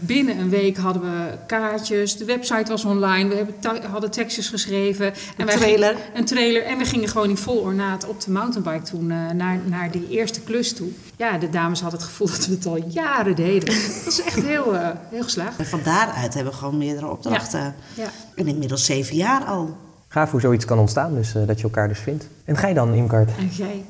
binnen 0.00 0.38
een 0.38 0.48
week 0.50 0.76
hadden 0.76 1.02
we 1.02 1.30
kaartjes. 1.46 2.16
De 2.16 2.24
website 2.24 2.70
was 2.70 2.84
online. 2.84 3.28
We 3.28 3.34
hebben 3.34 3.90
hadden 3.90 4.10
tekstjes 4.10 4.48
geschreven. 4.48 5.06
En 5.06 5.12
Een 5.36 5.46
trailer. 5.46 5.88
gingen- 5.94 6.02
een 6.14 6.24
trailer. 6.24 6.62
En 6.64 6.78
we 6.78 6.84
gingen 6.84 7.08
gewoon 7.08 7.28
in 7.28 7.36
vol 7.36 7.56
ornaat 7.58 8.06
op 8.12 8.20
de 8.24 8.30
mountainbike 8.30 8.84
toen 8.90 9.10
eh, 9.10 9.30
naar, 9.30 9.58
naar 9.66 9.90
die 9.90 10.08
eerste 10.08 10.40
klus 10.40 10.72
toe. 10.74 10.88
Ja, 11.16 11.38
de 11.38 11.50
dames 11.50 11.80
hadden 11.80 12.00
het 12.00 12.08
gevoel 12.08 12.26
dat 12.36 12.46
we 12.46 12.52
het 12.54 12.66
al 12.66 12.76
jaren 12.88 13.36
deden. 13.36 13.66
Dat 14.04 14.06
is 14.06 14.22
echt 14.22 14.42
heel, 14.42 14.74
eh, 14.76 14.88
heel 15.10 15.22
geslaagd. 15.22 15.58
En 15.58 15.66
van 15.66 15.80
daaruit 15.84 16.34
hebben 16.34 16.52
we 16.52 16.58
gewoon 16.58 16.78
meerdere 16.78 17.10
opdrachten. 17.10 17.74
Ja. 17.96 18.10
En 18.34 18.46
inmiddels 18.46 18.84
zeven 18.84 19.16
jaar 19.16 19.44
al. 19.44 19.76
Gaaf 20.08 20.30
hoe 20.30 20.40
zoiets 20.40 20.64
kan 20.64 20.78
ontstaan, 20.78 21.14
dus 21.14 21.34
eh, 21.34 21.46
dat 21.46 21.56
je 21.58 21.62
elkaar 21.64 21.88
dus 21.88 21.98
vindt. 21.98 22.26
En 22.44 22.68
je 22.68 22.74
dan, 22.74 22.94
Imkart? 22.94 23.30
En 23.38 23.48
jij? 23.48 23.84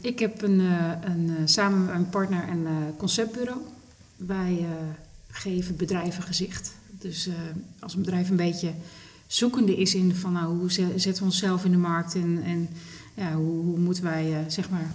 Ik 0.00 0.18
heb 0.18 0.42
een, 0.42 0.60
eh, 0.60 1.10
een, 1.10 1.34
eh, 1.38 1.42
samen 1.44 1.78
met 1.84 1.88
mijn 1.88 2.08
partner 2.08 2.44
een 2.50 2.66
eh, 2.66 2.72
conceptbureau. 2.96 3.58
Wij 4.16 4.56
eh, 4.60 4.66
geven 5.30 5.76
bedrijven 5.76 6.22
gezicht. 6.22 6.72
Dus 6.90 7.26
eh, 7.26 7.34
als 7.80 7.94
een 7.94 8.00
bedrijf 8.00 8.30
een 8.30 8.36
beetje 8.36 8.70
zoekende 9.26 9.76
is 9.76 9.94
in 9.94 10.14
van 10.14 10.32
nou, 10.32 10.58
hoe 10.58 10.72
ze- 10.72 10.92
zetten 10.96 11.22
we 11.22 11.28
onszelf 11.28 11.64
in 11.64 11.70
de 11.70 11.76
markt 11.76 12.14
en, 12.14 12.42
en 12.44 12.68
ja, 13.16 13.34
hoe, 13.34 13.78
moeten 13.78 14.04
wij 14.04 14.32
eh, 14.32 14.38
zeg 14.48 14.70
maar 14.70 14.90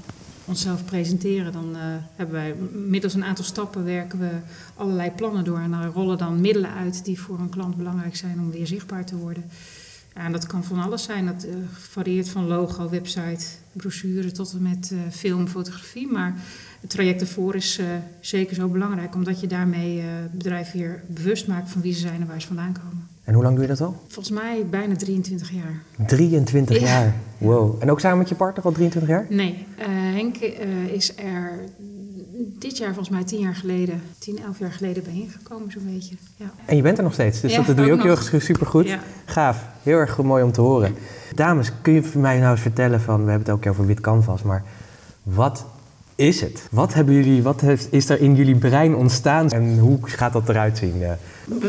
onszelf 0.45 0.85
presenteren, 0.85 1.51
dan 1.51 1.75
eh, 1.75 1.81
hebben 2.15 2.35
wij 2.35 2.55
middels 2.73 3.13
een 3.13 3.23
aantal 3.23 3.45
stappen 3.45 3.83
werken 3.83 4.19
we 4.19 4.29
allerlei 4.75 5.11
plannen 5.11 5.43
door 5.43 5.59
en 5.59 5.71
daar 5.71 5.87
rollen 5.87 6.17
dan 6.17 6.41
middelen 6.41 6.73
uit 6.73 7.05
die 7.05 7.19
voor 7.19 7.39
een 7.39 7.49
klant 7.49 7.77
belangrijk 7.77 8.15
zijn 8.15 8.39
om 8.39 8.51
weer 8.51 8.67
zichtbaar 8.67 9.05
te 9.05 9.17
worden. 9.17 9.43
Ja, 10.15 10.21
en 10.21 10.31
dat 10.31 10.47
kan 10.47 10.63
van 10.63 10.79
alles 10.79 11.03
zijn. 11.03 11.25
Dat 11.25 11.43
eh, 11.43 11.53
varieert 11.71 12.29
van 12.29 12.47
logo, 12.47 12.89
website, 12.89 13.45
brochure 13.71 14.31
tot 14.31 14.53
en 14.53 14.61
met 14.61 14.93
film, 15.11 15.47
fotografie. 15.47 16.07
Maar 16.07 16.35
het 16.81 16.89
traject 16.89 17.21
ervoor 17.21 17.55
is 17.55 17.79
zeker 18.19 18.55
zo 18.55 18.67
belangrijk, 18.67 19.15
omdat 19.15 19.39
je 19.39 19.47
daarmee 19.47 19.99
het 19.99 20.31
bedrijf 20.31 20.71
weer 20.71 21.03
bewust 21.07 21.47
maakt 21.47 21.69
van 21.69 21.81
wie 21.81 21.93
ze 21.93 21.99
zijn 21.99 22.21
en 22.21 22.27
waar 22.27 22.41
ze 22.41 22.47
vandaan 22.47 22.73
komen. 22.73 23.00
En 23.23 23.33
hoe 23.33 23.43
lang 23.43 23.55
doe 23.55 23.63
je 23.63 23.69
dat 23.69 23.81
al? 23.81 23.95
Volgens 24.07 24.39
mij 24.39 24.65
bijna 24.69 24.95
23 24.95 25.51
jaar. 25.51 25.81
23 26.07 26.79
Ja. 26.79 26.85
jaar. 26.87 27.15
Wow. 27.37 27.75
En 27.79 27.91
ook 27.91 28.00
samen 28.00 28.17
met 28.17 28.29
je 28.29 28.35
partner 28.35 28.65
al 28.65 28.72
23 28.72 29.11
jaar? 29.11 29.25
Nee, 29.29 29.65
eh, 29.77 29.85
Henk 29.87 30.35
eh, 30.35 30.85
is 30.85 31.17
er 31.17 31.51
dit 32.59 32.77
jaar 32.77 32.93
volgens 32.93 33.09
mij 33.09 33.24
10 33.24 33.39
jaar 33.39 33.55
geleden, 33.55 34.01
10, 34.19 34.39
11 34.46 34.59
jaar 34.59 34.72
geleden 34.72 35.03
bij 35.03 35.13
ingekomen 35.13 35.72
zo'n 35.72 35.93
beetje. 35.93 36.15
Ja. 36.35 36.51
En 36.65 36.75
je 36.75 36.81
bent 36.81 36.98
er 36.98 37.03
nog 37.03 37.13
steeds, 37.13 37.41
dus 37.41 37.51
Ja, 37.51 37.61
dat 37.61 37.75
doe 37.77 37.85
je 37.85 37.91
ook 37.91 37.98
ook 37.98 38.03
heel 38.03 38.15
erg 38.31 38.43
supergoed. 38.43 38.87
Ja. 38.87 39.00
Gaaf, 39.25 39.65
heel 39.83 39.98
erg 39.98 40.11
goed, 40.11 40.25
mooi 40.25 40.43
om 40.43 40.51
te 40.51 40.61
horen. 40.61 40.96
Dames, 41.35 41.72
kun 41.81 41.93
je 41.93 42.11
mij 42.15 42.39
nou 42.39 42.51
eens 42.51 42.61
vertellen 42.61 43.01
van, 43.01 43.24
we 43.24 43.29
hebben 43.31 43.51
het 43.51 43.59
keer 43.61 43.72
over 43.72 43.85
wit 43.85 44.00
canvas, 44.00 44.43
maar 44.43 44.63
wat 45.24 45.65
is 46.22 46.42
het? 46.42 46.62
Wat, 46.72 46.94
hebben 46.94 47.14
jullie, 47.16 47.42
wat 47.44 47.62
heeft, 47.62 47.88
is 47.92 48.10
er 48.10 48.22
in 48.22 48.36
jullie 48.36 48.55
brein 48.55 48.96
ontstaan 48.96 49.50
en 49.50 49.77
hoe 49.77 49.98
gaat 50.01 50.34
dat 50.34 50.50
eruit 50.50 50.77
zien? 50.77 51.03
Eh, 51.03 51.12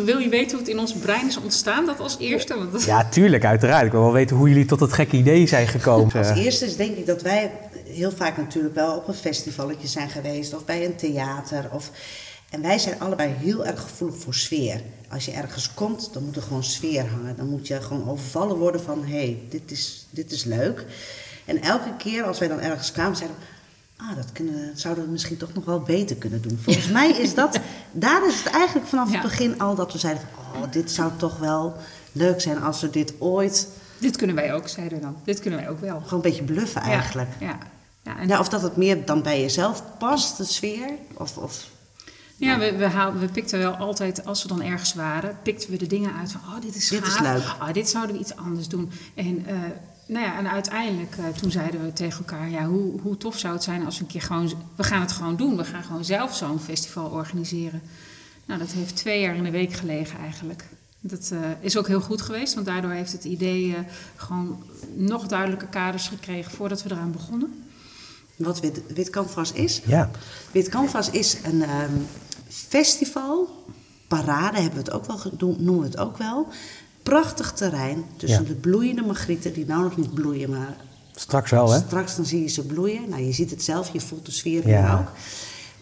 Wil 0.05 0.19
je 0.19 0.29
weten 0.29 0.51
hoe 0.51 0.59
het 0.61 0.69
in 0.69 0.79
ons 0.79 0.93
brein 0.93 1.27
is 1.29 1.37
ontstaan? 1.41 1.87
Dat 1.87 2.01
als 2.01 2.17
eerste? 2.19 2.55
Want 2.59 2.73
dat- 2.73 2.85
Ja, 2.85 3.05
tuurlijk, 3.09 3.45
uiteraard. 3.45 3.87
Ik 3.87 3.93
wil 3.93 4.01
wel 4.01 4.12
weten 4.12 4.37
hoe 4.37 4.49
jullie 4.49 4.65
tot 4.65 4.79
dat 4.79 4.93
gekke 4.93 5.17
idee 5.17 5.47
zijn 5.47 5.67
gekomen. 5.67 6.15
Als 6.15 6.29
eerste 6.38 6.65
is 6.67 6.77
denk 6.77 6.97
ik 6.97 7.07
dat 7.07 7.23
wij 7.23 7.51
heel 7.87 8.11
vaak 8.11 8.37
natuurlijk 8.37 8.75
wel 8.75 8.97
op 8.97 9.09
een 9.09 9.15
festivalletje 9.15 9.88
zijn 9.88 10.09
geweest 10.11 10.55
of 10.55 10.65
bij 10.65 10.85
een 10.85 10.97
theater. 10.97 11.69
Of, 11.73 11.91
en 12.51 12.62
wij 12.62 12.79
zijn 12.79 13.01
allebei 13.01 13.31
heel 13.38 13.67
erg 13.67 13.81
gevoelig 13.81 14.17
voor 14.17 14.35
sfeer. 14.35 14.81
Als 15.11 15.25
je 15.25 15.31
ergens 15.33 15.75
komt, 15.75 16.11
dan 16.12 16.25
moet 16.25 16.37
er 16.37 16.43
gewoon 16.43 16.65
sfeer 16.65 17.05
hangen. 17.17 17.37
Dan 17.37 17.49
moet 17.49 17.67
je 17.67 17.81
gewoon 17.81 18.09
overvallen 18.11 18.57
worden 18.57 18.83
van 18.83 19.05
hé, 19.05 19.11
hey, 19.12 19.38
dit, 19.51 19.71
is, 19.71 20.07
dit 20.11 20.33
is 20.33 20.45
leuk. 20.45 20.85
En 21.45 21.62
elke 21.62 21.97
keer 21.99 22.23
als 22.23 22.38
wij 22.38 22.49
dan 22.49 22.61
ergens 22.61 22.93
kwamen, 22.93 23.17
zeiden 23.17 23.37
we. 23.38 23.45
Ah, 24.11 24.17
dat 24.17 24.33
kunnen, 24.33 24.71
zouden 24.79 25.05
we 25.05 25.11
misschien 25.11 25.37
toch 25.37 25.53
nog 25.55 25.65
wel 25.65 25.81
beter 25.81 26.17
kunnen 26.17 26.43
doen. 26.43 26.59
Volgens 26.62 26.88
mij 26.88 27.11
is 27.11 27.35
dat, 27.35 27.59
daar 27.93 28.27
is 28.27 28.38
het 28.43 28.47
eigenlijk 28.53 28.87
vanaf 28.87 29.09
Ja. 29.09 29.12
het 29.12 29.23
begin 29.23 29.61
al 29.61 29.75
dat 29.75 29.93
we 29.93 29.99
zeiden 29.99 30.23
van, 30.35 30.62
oh, 30.62 30.73
dit 30.73 30.91
zou 30.91 31.11
toch 31.17 31.38
wel 31.38 31.77
leuk 32.12 32.41
zijn 32.41 32.62
als 32.62 32.81
we 32.81 32.91
dit 32.91 33.15
ooit 33.19 33.69
Dit 33.99 34.17
kunnen 34.17 34.37
wij 34.37 34.55
ook, 34.55 34.69
zeiden 34.69 34.99
we 34.99 35.05
dan. 35.05 35.17
Dit 35.25 35.41
kunnen 35.41 35.61
wij 35.61 35.69
ook 35.69 35.81
wel. 35.81 36.01
gewoon 36.01 36.12
een 36.25 36.31
beetje 36.31 36.43
bluffen 36.45 36.81
eigenlijk. 36.83 37.29
Ja, 37.41 37.47
ja. 37.47 37.59
ja, 38.03 38.19
en 38.19 38.29
Ja, 38.29 38.38
of 38.38 38.49
dat 38.49 38.62
het 38.62 38.77
meer 38.77 39.05
dan 39.05 39.23
bij 39.23 39.41
jezelf 39.41 39.83
past, 39.99 40.37
de 40.37 40.45
sfeer. 40.45 40.88
Of, 41.15 41.37
of 41.37 41.67
Ja, 42.37 42.59
we, 42.59 42.77
we, 42.77 42.85
haal, 42.87 43.15
we 43.15 43.27
pikten 43.27 43.59
wel 43.59 43.75
altijd, 43.77 44.25
als 44.27 44.43
we 44.43 44.49
dan 44.49 44.62
ergens 44.62 44.95
waren, 44.95 45.37
pikten 45.43 45.71
we 45.71 45.77
de 45.77 45.87
dingen 45.87 46.15
uit 46.15 46.33
van, 46.33 46.41
oh, 46.41 46.61
dit 46.61 46.75
is 46.75 46.88
Dit 46.88 47.07
is 47.07 47.12
gaaf. 47.12 47.21
leuk. 47.37 47.69
Oh, 47.69 47.73
dit 47.73 47.88
zouden 47.88 48.15
we 48.17 48.21
iets 48.21 48.37
anders 48.37 48.69
doen. 48.69 48.91
En, 49.15 49.47
eh, 49.47 49.55
nou 50.07 50.25
ja, 50.25 50.38
en 50.38 50.51
uiteindelijk, 50.51 51.17
eh, 51.17 51.29
toen 51.29 51.51
zeiden 51.51 51.85
we 51.85 51.93
tegen 51.93 52.19
elkaar, 52.19 52.51
ja, 52.51 52.67
hoe, 52.67 53.01
hoe 53.01 53.17
tof 53.17 53.38
zou 53.38 53.55
het 53.55 53.62
zijn 53.62 53.85
als 53.85 53.99
we 53.99 54.05
een 54.05 54.11
keer 54.11 54.23
gewoon, 54.23 54.53
we 54.77 54.83
gaan 54.85 55.01
het 55.01 55.12
gewoon 55.12 55.37
doen. 55.37 55.57
We 55.57 55.65
gaan 55.65 55.83
gewoon 55.83 56.05
zelf 56.05 56.37
zo'n 56.37 56.61
festival 56.61 57.11
organiseren. 57.11 57.83
Nou, 58.47 58.59
dat 58.59 58.73
heeft 58.73 58.97
twee 58.97 59.21
jaar 59.21 59.37
in 59.37 59.45
de 59.45 59.51
week 59.51 59.73
gelegen 59.73 60.19
eigenlijk. 60.19 60.65
Dat 61.01 61.31
eh, 61.33 61.38
is 61.61 61.77
ook 61.77 61.87
heel 61.87 62.01
goed 62.01 62.23
geweest, 62.23 62.55
want 62.55 62.67
daardoor 62.67 62.91
heeft 62.91 63.12
het 63.12 63.25
idee 63.25 63.75
eh, 63.75 63.81
gewoon 64.17 64.62
nog 64.95 65.27
duidelijke 65.27 65.67
kaders 65.67 66.09
gekregen 66.09 66.51
voordat 66.53 66.83
we 66.83 66.91
eraan 66.91 67.12
begonnen. 67.12 67.65
wat 68.37 68.61
wit, 68.61 68.83
wit 68.95 69.11
Canvas 69.11 69.53
is. 69.53 69.81
ja, 69.85 70.11
Wit 70.53 70.69
Canvas 70.69 71.11
is 71.11 71.37
een 71.43 71.62
ehm, 71.62 71.93
festival. 72.49 73.65
Parade 74.09 74.61
hebben 74.61 74.85
we 74.85 74.91
het 74.91 74.91
ook 74.91 75.07
wel, 75.07 75.19
noemen 75.38 75.81
we 75.81 75.87
het 75.87 75.99
ook 75.99 76.17
wel. 76.17 76.49
Prachtig 77.03 77.53
terrein 77.53 78.05
tussen 78.17 78.43
Ja. 78.43 78.49
de 78.49 78.55
bloeiende 78.55 79.03
magrieten, 79.03 79.53
die 79.53 79.67
nou 79.67 79.83
nog 79.83 79.97
niet 79.97 80.15
bloeien, 80.15 80.51
maar 80.51 80.77
straks 81.15 81.51
wel, 81.51 81.73
hè? 81.73 81.79
straks 81.79 82.17
dan 82.17 82.25
zie 82.25 82.41
je 82.43 82.49
ze 82.49 82.67
bloeien. 82.67 83.09
Nou, 83.09 83.23
je 83.23 83.33
ziet 83.33 83.51
het 83.51 83.62
zelf, 83.62 83.93
je 83.93 84.01
voelt 84.01 84.27
de 84.27 84.33
sfeer 84.33 84.69
Ja. 84.69 84.85
hier 84.88 84.99
ook. 84.99 85.11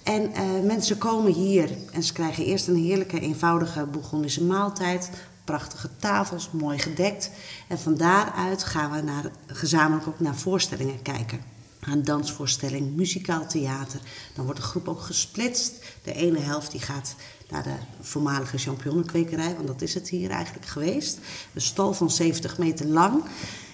En 0.03 0.33
eh, 0.35 0.43
mensen 0.65 0.99
komen 0.99 1.33
hier 1.33 1.71
en 1.93 2.03
ze 2.03 2.13
krijgen 2.13 2.45
eerst 2.45 2.67
een 2.69 2.77
heerlijke, 2.85 3.21
eenvoudige 3.21 3.87
Bourgondische 3.87 4.45
maaltijd. 4.45 5.11
Prachtige 5.45 5.89
tafels, 5.99 6.49
mooi 6.53 6.79
gedekt. 6.79 7.31
En 7.69 7.79
van 7.79 7.95
daaruit 7.97 8.63
gaan 8.65 8.91
we 8.91 9.01
naar, 9.01 9.31
gezamenlijk 9.47 10.07
ook 10.09 10.21
naar 10.21 10.37
voorstellingen 10.37 11.03
kijken. 11.03 11.41
Een 11.81 12.05
dansvoorstelling, 12.05 12.97
muzikaal 12.97 13.47
theater. 13.47 14.01
Dan 14.35 14.45
wordt 14.45 14.61
de 14.61 14.67
groep 14.67 14.89
ook 14.89 15.01
gesplitst. 15.01 15.75
De 16.03 16.13
ene 16.13 16.39
helft 16.39 16.71
die 16.71 16.81
gaat 16.81 17.15
naar 17.49 17.63
de 17.63 17.75
voormalige 18.01 18.59
champignonnenkwekerij, 18.59 19.55
want 19.55 19.67
dat 19.67 19.83
is 19.83 19.95
het 19.95 20.09
hier 20.09 20.31
eigenlijk 20.31 20.67
geweest. 20.67 21.19
Een 21.55 21.61
stal 21.61 21.95
van 21.95 22.11
70 22.11 22.59
meter 22.59 22.87
lang. 22.87 23.23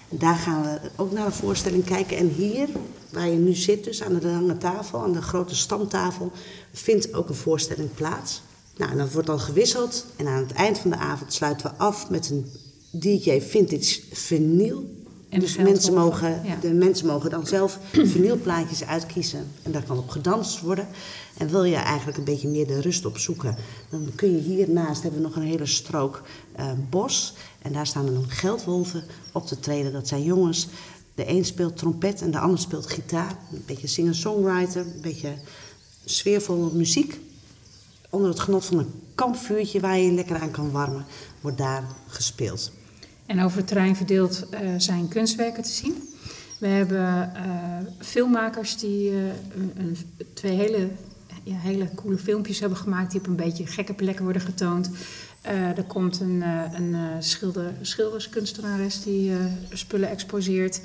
Daar 0.09 0.35
gaan 0.35 0.63
we 0.63 0.79
ook 0.95 1.11
naar 1.11 1.25
een 1.25 1.31
voorstelling 1.31 1.83
kijken. 1.83 2.17
En 2.17 2.27
hier, 2.27 2.67
waar 3.09 3.27
je 3.27 3.37
nu 3.37 3.53
zit, 3.53 3.83
dus 3.83 4.03
aan 4.03 4.19
de 4.19 4.27
lange 4.27 4.57
tafel, 4.57 5.03
aan 5.03 5.13
de 5.13 5.21
grote 5.21 5.55
stamtafel, 5.55 6.31
vindt 6.73 7.13
ook 7.13 7.29
een 7.29 7.35
voorstelling 7.35 7.93
plaats. 7.93 8.41
Nou, 8.77 8.91
en 8.91 8.97
dat 8.97 9.11
wordt 9.11 9.27
dan 9.27 9.39
gewisseld. 9.39 10.05
En 10.15 10.27
aan 10.27 10.41
het 10.41 10.51
eind 10.51 10.77
van 10.77 10.89
de 10.89 10.97
avond 10.97 11.33
sluiten 11.33 11.71
we 11.71 11.77
af 11.77 12.09
met 12.09 12.29
een 12.29 12.51
DJ 12.91 13.41
Vintage 13.41 14.01
Vinyl. 14.11 14.96
En 15.29 15.39
dus 15.39 15.57
mensen 15.57 15.93
mogen, 15.93 16.41
ja. 16.43 16.55
de 16.61 16.73
mensen 16.73 17.07
mogen 17.07 17.29
dan 17.29 17.47
zelf 17.47 17.79
vinylplaatjes 18.13 18.83
uitkiezen. 18.83 19.47
En 19.63 19.71
daar 19.71 19.83
kan 19.83 19.97
op 19.97 20.09
gedanst 20.09 20.61
worden. 20.61 20.87
En 21.37 21.49
wil 21.49 21.63
je 21.63 21.75
eigenlijk 21.75 22.17
een 22.17 22.23
beetje 22.23 22.47
meer 22.47 22.67
de 22.67 22.81
rust 22.81 23.05
op 23.05 23.17
zoeken, 23.17 23.55
dan 23.89 24.09
kun 24.15 24.31
je 24.31 24.41
hiernaast 24.41 25.01
hebben 25.01 25.21
we 25.21 25.27
nog 25.27 25.35
een 25.35 25.41
hele 25.41 25.65
strook 25.65 26.21
eh, 26.55 26.71
bos. 26.89 27.33
En 27.61 27.73
daar 27.73 27.87
staan 27.87 28.05
dan 28.05 28.25
geldwolven 28.27 29.03
op 29.31 29.47
te 29.47 29.59
treden. 29.59 29.91
Dat 29.93 30.07
zijn 30.07 30.23
jongens. 30.23 30.67
De 31.15 31.29
een 31.29 31.45
speelt 31.45 31.77
trompet 31.77 32.21
en 32.21 32.31
de 32.31 32.39
ander 32.39 32.59
speelt 32.59 32.87
gitaar. 32.87 33.37
Een 33.51 33.63
beetje 33.65 33.87
singer-songwriter, 33.87 34.81
een 34.81 35.01
beetje 35.01 35.33
sfeervolle 36.05 36.73
muziek. 36.73 37.19
Onder 38.09 38.29
het 38.29 38.39
genot 38.39 38.65
van 38.65 38.77
een 38.77 38.91
kampvuurtje 39.15 39.79
waar 39.79 39.97
je 39.97 40.05
je 40.05 40.11
lekker 40.11 40.39
aan 40.39 40.51
kan 40.51 40.71
warmen, 40.71 41.05
wordt 41.41 41.57
daar 41.57 41.83
gespeeld. 42.07 42.71
En 43.27 43.43
over 43.43 43.57
het 43.57 43.67
terrein 43.67 43.95
verdeeld 43.95 44.47
uh, 44.53 44.59
zijn 44.77 45.07
kunstwerken 45.07 45.63
te 45.63 45.69
zien. 45.69 45.95
We 46.59 46.67
hebben 46.67 47.31
uh, 47.35 47.43
filmmakers 47.99 48.77
die 48.77 49.11
uh, 49.11 49.17
een, 49.55 49.71
een, 49.77 49.97
twee 50.33 50.55
hele, 50.55 50.89
ja, 51.43 51.57
hele 51.57 51.89
coole 51.95 52.17
filmpjes 52.17 52.59
hebben 52.59 52.77
gemaakt... 52.77 53.11
die 53.11 53.19
op 53.19 53.27
een 53.27 53.35
beetje 53.35 53.67
gekke 53.67 53.93
plekken 53.93 54.23
worden 54.23 54.41
getoond. 54.41 54.89
er 55.41 55.83
komt 55.83 56.19
een, 56.19 56.41
een 56.73 57.23
schilder, 57.23 57.73
schilderskunstenares 57.81 59.03
die 59.03 59.31
spullen 59.73 60.09
exposeert... 60.09 60.81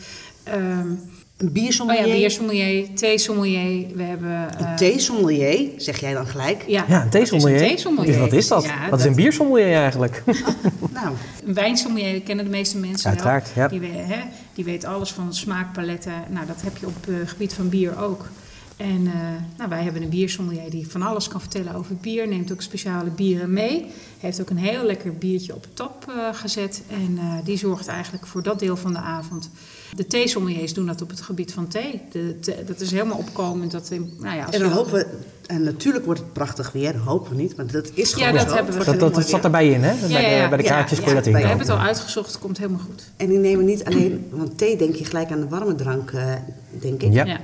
Um, 0.49 1.01
een 1.43 1.53
biersommelier. 1.53 2.03
Oh 2.03 2.09
ja, 2.09 2.15
biersommelier, 2.15 2.95
theesommelier. 2.95 3.87
We 3.95 4.03
hebben... 4.03 4.31
Uh... 4.31 4.71
Een 4.71 4.77
theesommelier, 4.77 5.69
zeg 5.77 6.01
jij 6.01 6.13
dan 6.13 6.27
gelijk? 6.27 6.65
Ja, 6.67 6.85
ja 6.89 7.03
een 7.03 7.11
theesommelier. 7.11 8.19
Wat 8.19 8.33
is 8.33 8.49
dat? 8.49 8.65
Ja, 8.65 8.91
wat 8.91 8.99
is 8.99 9.05
een 9.05 9.15
biersommelier 9.15 9.75
eigenlijk? 9.75 10.23
nou. 11.01 11.15
Een 11.47 11.55
wijnsommelier 11.55 12.23
kennen 12.23 12.45
de 12.45 12.51
meeste 12.51 12.79
mensen 12.79 13.11
Uiteraard, 13.11 13.55
wel. 13.55 13.65
Ja. 13.65 13.79
Die, 13.79 13.91
hè, 13.91 14.21
die 14.55 14.65
weet 14.65 14.85
alles 14.85 15.13
van 15.13 15.35
smaakpaletten. 15.35 16.13
Nou, 16.29 16.47
dat 16.47 16.63
heb 16.63 16.77
je 16.77 16.87
op 16.87 16.95
het 17.01 17.09
uh, 17.09 17.29
gebied 17.29 17.53
van 17.53 17.69
bier 17.69 18.03
ook. 18.03 18.29
En 18.77 19.01
uh, 19.01 19.13
nou, 19.57 19.69
wij 19.69 19.83
hebben 19.83 20.03
een 20.03 20.09
biersommelier 20.09 20.71
die 20.71 20.91
van 20.91 21.03
alles 21.03 21.29
kan 21.29 21.41
vertellen 21.41 21.75
over 21.75 21.97
bier. 21.97 22.29
Neemt 22.29 22.53
ook 22.53 22.63
speciale 22.63 23.11
bieren 23.11 23.53
mee. 23.53 23.87
Heeft 24.21 24.41
ook 24.41 24.51
een 24.51 24.57
heel 24.57 24.85
lekker 24.85 25.15
biertje 25.15 25.55
op 25.55 25.67
top 25.75 26.07
uh, 26.09 26.29
gezet. 26.33 26.83
En 26.91 27.13
uh, 27.13 27.35
die 27.45 27.57
zorgt 27.57 27.87
eigenlijk 27.87 28.27
voor 28.27 28.43
dat 28.43 28.59
deel 28.59 28.77
van 28.77 28.93
de 28.93 28.99
avond. 28.99 29.51
De 29.95 30.07
theesommeliers 30.07 30.75
doen 30.75 30.87
dat 30.87 31.03
op 31.03 31.11
het 31.11 31.21
gebied 31.21 31.53
van 31.53 31.69
thee. 31.69 32.01
De, 32.11 32.39
de, 32.41 32.65
dat 32.67 32.81
is 32.81 32.91
helemaal 32.91 33.19
opkomend. 33.19 33.71
Dat, 33.71 33.91
nou 34.19 34.37
ja, 34.37 34.53
en 34.53 34.61
dan 34.61 34.71
hopen 34.71 34.93
we, 34.93 35.07
en 35.47 35.63
natuurlijk 35.63 36.05
wordt 36.05 36.21
het 36.21 36.33
prachtig 36.33 36.73
weer, 36.73 36.97
hopen 36.97 37.31
we 37.31 37.43
niet, 37.43 37.57
maar 37.57 37.67
dat 37.67 37.91
is 37.95 38.13
gewoon 38.13 38.29
Ja, 38.29 38.39
dat 38.39 38.49
zo. 38.49 38.55
hebben 38.55 38.79
we 38.79 38.85
dat, 38.85 39.01
dat, 39.01 39.15
dat 39.15 39.29
zat 39.29 39.45
erbij 39.45 39.71
in, 39.71 39.83
hè? 39.83 39.93
Ja, 39.93 40.19
ja, 40.19 40.21
bij, 40.21 40.43
de, 40.43 40.49
bij 40.49 40.59
de 40.59 40.65
kaartjes 40.65 40.99
kon 41.01 41.09
je 41.09 41.15
dat 41.15 41.27
in. 41.27 41.33
We 41.33 41.39
hebben 41.39 41.59
het 41.59 41.69
al 41.69 41.79
uitgezocht, 41.79 42.39
komt 42.39 42.59
helemaal 42.59 42.81
goed. 42.81 43.11
En 43.17 43.29
die 43.29 43.39
nemen 43.39 43.65
niet 43.65 43.85
alleen, 43.85 44.27
want 44.31 44.59
thee 44.59 44.77
denk 44.77 44.95
je 44.95 45.05
gelijk 45.05 45.31
aan 45.31 45.41
de 45.41 45.49
warme 45.49 45.75
drank, 45.75 46.11
uh, 46.11 46.35
denk 46.71 47.03
ik. 47.03 47.13
Ja. 47.13 47.41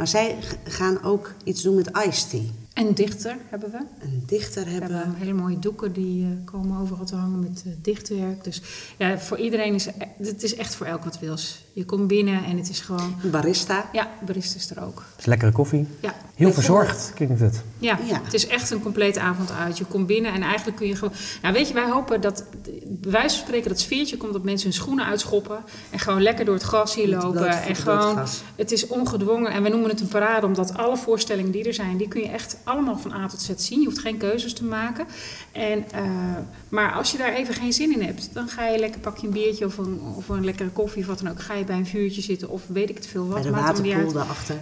Maar 0.00 0.08
zij 0.08 0.38
gaan 0.64 1.02
ook 1.02 1.32
iets 1.44 1.62
doen 1.62 1.74
met 1.74 1.90
iced 2.06 2.30
tea. 2.30 2.59
En 2.80 2.94
dichter 2.94 3.36
hebben 3.48 3.70
we. 3.70 3.78
Een 4.04 4.22
dichter 4.26 4.68
hebben 4.68 4.88
we. 4.88 4.96
hebben 4.96 5.14
hele 5.14 5.32
mooie 5.32 5.58
doeken 5.58 5.92
die 5.92 6.22
uh, 6.22 6.28
komen 6.44 6.80
overal 6.80 7.04
te 7.04 7.16
hangen 7.16 7.40
met 7.40 7.62
uh, 7.66 7.72
dichtwerk. 7.82 8.44
Dus 8.44 8.62
ja, 8.98 9.18
voor 9.18 9.38
iedereen 9.38 9.74
is 9.74 9.88
het 10.18 10.42
is 10.42 10.54
echt 10.54 10.74
voor 10.74 10.86
elk 10.86 11.04
wat 11.04 11.18
wils. 11.18 11.64
Je 11.72 11.84
komt 11.84 12.06
binnen 12.06 12.44
en 12.44 12.56
het 12.56 12.68
is 12.68 12.80
gewoon... 12.80 13.14
Een 13.22 13.30
barista. 13.30 13.88
Ja, 13.92 14.08
barista 14.26 14.56
is 14.58 14.70
er 14.70 14.82
ook. 14.82 15.02
is 15.18 15.24
lekkere 15.24 15.52
koffie. 15.52 15.86
Ja. 16.00 16.14
Heel 16.34 16.52
verzorgd 16.52 17.12
klinkt 17.14 17.40
het. 17.40 17.62
Ja, 17.78 17.98
ja, 18.06 18.20
het 18.24 18.34
is 18.34 18.46
echt 18.46 18.70
een 18.70 18.82
complete 18.82 19.20
avond 19.20 19.50
uit. 19.50 19.78
Je 19.78 19.84
komt 19.84 20.06
binnen 20.06 20.32
en 20.32 20.42
eigenlijk 20.42 20.76
kun 20.76 20.86
je 20.86 20.96
gewoon... 20.96 21.14
Nou 21.42 21.54
weet 21.54 21.68
je, 21.68 21.74
wij 21.74 21.90
hopen 21.90 22.20
dat, 22.20 22.44
bij 22.84 23.10
wijze 23.10 23.36
van 23.36 23.46
spreken, 23.46 23.68
dat 23.68 23.80
sfeertje 23.80 24.16
komt 24.16 24.32
dat 24.32 24.42
mensen 24.42 24.68
hun 24.68 24.78
schoenen 24.78 25.04
uitschoppen. 25.04 25.58
En 25.90 25.98
gewoon 25.98 26.22
lekker 26.22 26.44
door 26.44 26.54
het 26.54 26.62
gras 26.62 26.94
hier 26.94 27.08
lopen. 27.08 27.48
En 27.48 27.76
gewoon, 27.76 28.18
het, 28.18 28.42
het 28.56 28.72
is 28.72 28.86
ongedwongen. 28.86 29.52
En 29.52 29.62
we 29.62 29.68
noemen 29.68 29.90
het 29.90 30.00
een 30.00 30.08
parade, 30.08 30.46
omdat 30.46 30.76
alle 30.76 30.96
voorstellingen 30.96 31.50
die 31.50 31.64
er 31.64 31.74
zijn, 31.74 31.96
die 31.96 32.08
kun 32.08 32.20
je 32.20 32.28
echt 32.28 32.56
allemaal 32.70 32.98
van 32.98 33.12
A 33.12 33.26
tot 33.26 33.40
Z 33.40 33.50
zien. 33.56 33.80
Je 33.80 33.86
hoeft 33.86 33.98
geen 33.98 34.16
keuzes 34.16 34.54
te 34.54 34.64
maken. 34.64 35.06
En, 35.52 35.78
uh, 35.94 36.36
maar 36.68 36.92
als 36.92 37.12
je 37.12 37.18
daar 37.18 37.32
even 37.32 37.54
geen 37.54 37.72
zin 37.72 37.92
in 37.92 38.02
hebt, 38.02 38.30
dan 38.32 38.48
ga 38.48 38.66
je 38.66 38.78
lekker 38.78 39.00
pak 39.00 39.16
je 39.16 39.26
een 39.26 39.32
biertje 39.32 39.66
of 39.66 39.78
een, 39.78 40.00
of 40.16 40.28
een 40.28 40.44
lekkere 40.44 40.68
koffie 40.68 41.02
of 41.02 41.08
wat 41.08 41.18
dan 41.18 41.30
ook. 41.30 41.42
Ga 41.42 41.54
je 41.54 41.64
bij 41.64 41.76
een 41.76 41.86
vuurtje 41.86 42.22
zitten 42.22 42.48
of 42.48 42.62
weet 42.66 42.90
ik 42.90 42.96
het 42.96 43.06
veel 43.06 43.26
wat. 43.26 43.34
Bij 43.34 43.42
de 43.42 43.50
waterpoel 43.50 44.12
daarachter. 44.12 44.56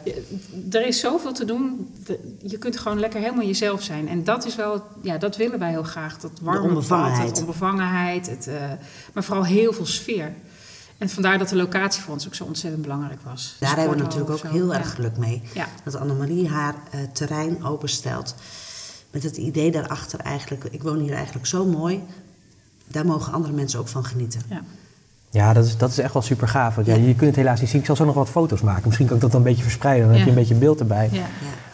Er 0.71 0.87
is 0.87 1.01
zoveel 1.01 1.33
te 1.33 1.44
doen. 1.44 1.94
Je 2.42 2.59
kunt 2.59 2.79
gewoon 2.79 3.01
lekker 3.01 3.21
helemaal 3.21 3.47
jezelf 3.47 3.83
zijn. 3.83 4.09
En 4.09 4.25
dat 4.25 4.47
is 4.47 4.57
wel, 4.57 4.83
ja, 5.03 5.18
dat 5.18 5.37
willen 5.37 5.59
wij 5.59 5.71
heel 5.71 5.83
graag. 5.83 6.18
Dat 6.18 6.31
warme 6.42 6.62
de 6.62 6.68
onbevangenheid. 6.68 7.31
Pad, 7.33 7.40
onbevangenheid. 7.40 8.27
Het, 8.27 8.47
uh, 8.49 8.55
maar 9.12 9.25
vooral 9.25 9.44
heel 9.44 9.73
veel 9.73 9.87
sfeer. 9.87 10.35
En 10.99 11.09
vandaar 11.09 11.39
dat 11.39 11.49
de 11.49 11.57
locatie 11.57 12.03
voor 12.03 12.13
ons 12.13 12.27
ook 12.27 12.35
zo 12.35 12.45
ontzettend 12.45 12.83
belangrijk 12.83 13.21
was. 13.25 13.57
Daar 13.61 13.77
hebben 13.77 13.97
we 13.97 14.03
natuurlijk 14.03 14.31
ook 14.31 14.53
heel 14.53 14.73
ja. 14.73 14.79
erg 14.79 14.95
geluk 14.95 15.17
mee. 15.17 15.43
Ja. 15.55 15.67
Dat 15.85 15.97
Annemarie 15.97 16.49
haar 16.49 16.75
uh, 16.95 17.01
terrein 17.13 17.65
openstelt. 17.65 18.35
Met 19.11 19.23
het 19.23 19.37
idee 19.37 19.71
daarachter 19.71 20.21
eigenlijk, 20.21 20.65
ik 20.65 20.83
woon 20.83 20.99
hier 20.99 21.15
eigenlijk 21.15 21.47
zo 21.47 21.65
mooi. 21.67 22.03
Daar 22.87 23.07
mogen 23.07 23.33
andere 23.33 23.55
mensen 23.55 23.79
ook 23.81 23.89
van 23.89 24.05
genieten. 24.05 24.41
Ja. 24.49 24.61
Ja, 25.31 25.53
dat 25.53 25.65
is, 25.65 25.77
dat 25.77 25.91
is 25.91 25.99
echt 25.99 26.13
wel 26.13 26.23
super 26.23 26.49
gaaf. 26.49 26.75
Want 26.75 26.87
ja, 26.87 26.95
je 26.95 27.15
kunt 27.15 27.21
het 27.21 27.37
helaas 27.37 27.61
niet 27.61 27.69
zien. 27.71 27.81
Ik 27.81 27.87
zal 27.87 27.97
zo 27.97 28.05
nog 28.05 28.15
wat 28.15 28.29
foto's 28.29 28.61
maken. 28.61 28.83
Misschien 28.85 29.07
kan 29.07 29.17
ik 29.17 29.23
dat 29.23 29.31
dan 29.31 29.41
een 29.41 29.47
beetje 29.47 29.63
verspreiden. 29.63 30.05
Dan 30.09 30.13
Ja. 30.13 30.19
heb 30.19 30.29
je 30.29 30.35
een 30.35 30.41
beetje 30.47 30.59
beeld 30.59 30.81
erbij. 30.81 31.09
Ja. 31.13 31.27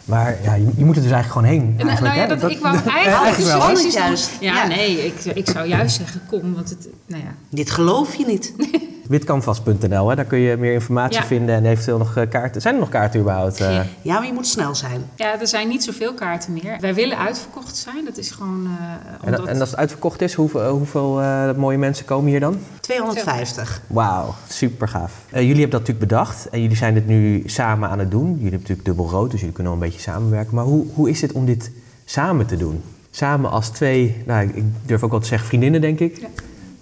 Maar 0.05 0.37
ja, 0.43 0.53
je, 0.53 0.71
je 0.77 0.85
moet 0.85 0.95
er 0.95 1.01
dus 1.01 1.11
eigenlijk 1.11 1.47
gewoon 1.47 1.47
heen. 1.47 1.75
En, 1.79 1.87
eigenlijk, 1.87 2.15
nou 2.15 2.29
ja, 2.29 2.35
dat, 2.35 2.51
ik 2.51 2.59
wou 2.59 2.75
eigenlijk, 2.89 3.23
eigenlijk 3.23 3.57
wel. 3.57 3.91
Juist. 3.91 4.31
Ja, 4.39 4.55
Ja. 4.55 4.67
nee, 4.67 5.05
ik, 5.05 5.35
ik 5.35 5.49
zou 5.49 5.67
juist 5.67 5.95
zeggen, 5.95 6.21
kom, 6.27 6.53
want 6.53 6.69
het, 6.69 6.87
nou 7.05 7.23
ja. 7.23 7.35
Dit 7.49 7.71
geloof 7.71 8.15
je 8.15 8.25
niet. 8.25 8.53
Witcanvas.nl, 9.07 10.09
hè? 10.09 10.15
daar 10.15 10.25
kun 10.25 10.39
je 10.39 10.57
meer 10.57 10.73
informatie 10.73 11.19
Ja. 11.19 11.25
vinden 11.25 11.55
en 11.55 11.65
eventueel 11.65 11.97
nog 11.97 12.17
eh, 12.17 12.29
kaarten. 12.29 12.61
Zijn 12.61 12.73
er 12.73 12.79
nog 12.79 12.89
kaarten 12.89 13.19
überhaupt? 13.19 13.59
eh? 13.61 13.73
Ja. 14.01 14.13
Maar 14.19 14.25
je 14.25 14.33
moet 14.33 14.47
snel 14.47 14.75
zijn. 14.75 15.01
ja, 15.15 15.39
er 15.39 15.47
zijn 15.47 15.67
niet 15.67 15.83
zoveel 15.83 16.13
kaarten 16.13 16.53
meer. 16.53 16.77
Wij 16.79 16.93
willen 16.93 17.17
uitverkocht 17.17 17.75
zijn, 17.77 18.05
dat 18.05 18.17
is 18.17 18.31
gewoon 18.31 18.67
eh, 18.79 19.27
En, 19.27 19.33
omdat... 19.33 19.47
en 19.47 19.59
als 19.59 19.69
het 19.69 19.79
uitverkocht 19.79 20.21
is, 20.21 20.33
hoeveel, 20.33 20.69
hoeveel 20.69 21.21
eh, 21.21 21.51
mooie 21.55 21.77
mensen 21.77 22.05
komen 22.05 22.29
hier 22.29 22.39
dan? 22.39 22.59
250. 22.79 23.81
Wauw, 23.87 24.33
super 24.47 24.87
gaaf. 24.87 25.11
Eh, 25.29 25.41
jullie 25.41 25.61
hebben 25.61 25.69
dat 25.69 25.79
natuurlijk 25.79 26.07
bedacht 26.09 26.49
en 26.49 26.61
jullie 26.61 26.77
zijn 26.77 26.93
dit 26.93 27.07
nu 27.07 27.43
samen 27.45 27.89
aan 27.89 27.99
het 27.99 28.11
doen. 28.11 28.25
Jullie 28.27 28.41
hebben 28.41 28.59
natuurlijk 28.59 28.85
dubbel 28.87 29.09
rood, 29.09 29.31
dus 29.31 29.39
jullie 29.39 29.55
kunnen 29.55 29.73
al 29.73 29.79
een 29.79 29.85
beetje 29.85 30.01
samenwerken. 30.01 30.55
Maar 30.55 30.63
hoe, 30.65 30.85
hoe 30.93 31.09
is 31.09 31.21
het 31.21 31.31
om 31.31 31.45
dit 31.45 31.71
samen 32.05 32.45
te 32.45 32.57
doen? 32.57 32.83
Samen 33.09 33.51
als 33.51 33.69
twee, 33.69 34.23
nou, 34.25 34.47
ik 34.53 34.63
durf 34.85 35.03
ook 35.03 35.11
wel 35.11 35.19
te 35.19 35.27
zeggen 35.27 35.47
vriendinnen, 35.47 35.81
denk 35.81 35.99
ik. 35.99 36.17
Ja. 36.19 36.27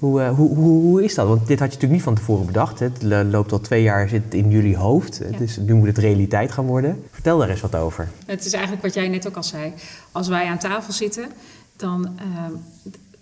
Hoe, 0.03 0.21
eh, 0.21 0.35
hoe, 0.35 0.55
hoe, 0.55 0.81
hoe 0.81 1.03
is 1.03 1.15
dat? 1.15 1.27
Want 1.27 1.47
dit 1.47 1.59
had 1.59 1.67
je 1.67 1.73
natuurlijk 1.73 1.91
niet 1.91 2.01
van 2.01 2.15
tevoren 2.15 2.45
bedacht. 2.45 2.79
hè. 2.79 2.85
Het 2.85 3.01
lo- 3.03 3.23
loopt 3.23 3.51
al 3.51 3.59
twee 3.59 3.83
jaar 3.83 4.09
zit 4.09 4.33
in 4.33 4.49
jullie 4.49 4.77
hoofd. 4.77 5.21
Ja. 5.31 5.37
is, 5.39 5.57
nu 5.57 5.73
moet 5.73 5.87
het 5.87 5.97
realiteit 5.97 6.51
gaan 6.51 6.65
worden. 6.65 7.03
Vertel 7.11 7.37
daar 7.37 7.49
eens 7.49 7.61
wat 7.61 7.75
over. 7.75 8.09
Het 8.25 8.45
is 8.45 8.53
eigenlijk 8.53 8.83
wat 8.83 8.93
jij 8.93 9.07
net 9.07 9.27
ook 9.27 9.35
al 9.35 9.43
zei. 9.43 9.73
Als 10.11 10.27
wij 10.27 10.45
aan 10.45 10.57
tafel 10.57 10.93
zitten, 10.93 11.27
dan. 11.75 12.07
ehm, 12.17 12.51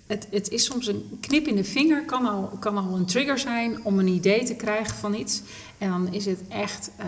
het, 0.08 0.28
het 0.32 0.50
is 0.50 0.66
soms 0.66 0.88
een 0.88 1.04
knip 1.20 1.48
in 1.48 1.56
de 1.56 1.64
vinger, 1.64 2.06
kan 2.06 2.26
al, 2.26 2.50
kan 2.60 2.78
al 2.78 2.96
een 2.96 3.06
trigger 3.06 3.40
zijn 3.40 3.80
om 3.84 4.00
een 4.00 4.08
idee 4.08 4.44
te 4.44 4.56
krijgen 4.56 4.96
van 4.96 5.14
iets. 5.14 5.42
En 5.78 5.90
dan 5.90 6.14
is 6.14 6.26
het 6.26 6.40
echt 6.50 6.92
eh, 6.98 7.06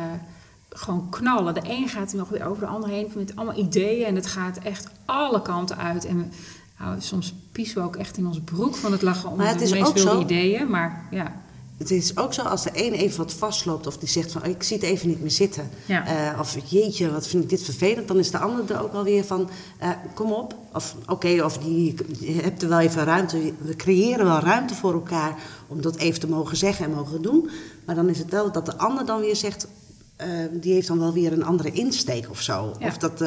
gewoon 0.70 1.08
knallen. 1.10 1.54
De 1.54 1.62
een 1.64 1.88
gaat 1.88 2.14
nog 2.14 2.30
weer 2.30 2.46
over 2.46 2.60
de 2.62 2.68
ander 2.72 2.90
heen 2.90 3.12
met 3.16 3.36
allemaal 3.36 3.58
ideeën. 3.58 4.06
En 4.06 4.16
het 4.16 4.26
gaat 4.28 4.58
echt 4.58 4.88
alle 5.06 5.42
kanten 5.42 5.78
uit. 5.78 6.06
En 6.06 6.32
nou, 6.80 6.96
soms 7.02 7.34
piezen 7.52 7.78
we 7.78 7.84
ook 7.84 7.96
echt 7.96 8.18
in 8.18 8.28
ons 8.28 8.40
broek 8.46 8.76
van 8.76 8.92
het 8.92 9.02
lachen 9.02 9.30
om 9.30 9.38
Maar 9.38 9.48
het 9.48 9.62
is 9.62 9.84
ook 9.84 9.98
zo- 9.98 10.22
ideeën. 10.22 10.70
Maar 10.70 11.08
ja, 11.12 11.42
Het 11.78 11.92
is 11.92 12.18
ook 12.18 12.34
zo 12.34 12.42
als 12.42 12.64
de 12.64 12.70
een 12.74 12.94
even 12.94 13.18
wat 13.18 13.34
vastloopt 13.34 13.88
of 13.88 13.98
die 13.98 14.10
zegt 14.10 14.32
van 14.32 14.42
oh, 14.42 14.48
ik 14.48 14.64
zie 14.64 14.78
het 14.78 14.86
even 14.86 15.08
niet 15.08 15.22
meer 15.22 15.32
zitten. 15.32 15.70
Ja. 15.86 16.06
Eh, 16.34 16.40
of 16.40 16.58
jeetje, 16.70 17.12
wat 17.12 17.28
vind 17.28 17.44
ik 17.44 17.50
dit 17.50 17.64
vervelend. 17.64 18.08
Dan 18.08 18.18
is 18.18 18.32
de 18.32 18.38
ander 18.38 18.72
er 18.72 18.84
ook 18.84 18.94
alweer 18.94 19.24
van 19.24 19.50
eh, 19.78 19.90
kom 20.14 20.32
op. 20.32 20.56
Of 20.74 20.96
oké, 21.08 21.44
of 21.44 21.58
die, 21.58 21.96
je 22.20 22.32
hebt 22.42 22.62
er 22.62 22.70
wel 22.70 22.80
even 22.80 23.04
ruimte. 23.04 23.54
We 23.62 23.76
creëren 23.76 24.26
wel 24.26 24.40
ruimte 24.40 24.76
voor 24.76 24.94
elkaar 24.94 25.38
om 25.68 25.82
dat 25.82 25.96
even 25.96 26.20
te 26.20 26.28
mogen 26.30 26.58
zeggen 26.58 26.86
en 26.86 26.92
mogen 26.94 27.22
doen. 27.22 27.50
Maar 27.86 27.96
dan 27.96 28.10
is 28.10 28.18
het 28.20 28.30
wel 28.30 28.52
dat 28.52 28.66
de 28.66 28.78
ander 28.78 29.06
dan 29.06 29.20
weer 29.20 29.36
zegt, 29.36 29.68
eh, 30.16 30.28
die 30.52 30.74
heeft 30.74 30.88
dan 30.88 31.00
wel 31.00 31.14
weer 31.14 31.34
een 31.34 31.46
andere 31.46 31.72
insteek 31.72 32.30
of 32.30 32.42
zo. 32.42 32.74
Ja. 32.80 32.88
Of 32.88 32.98
dat, 32.98 33.22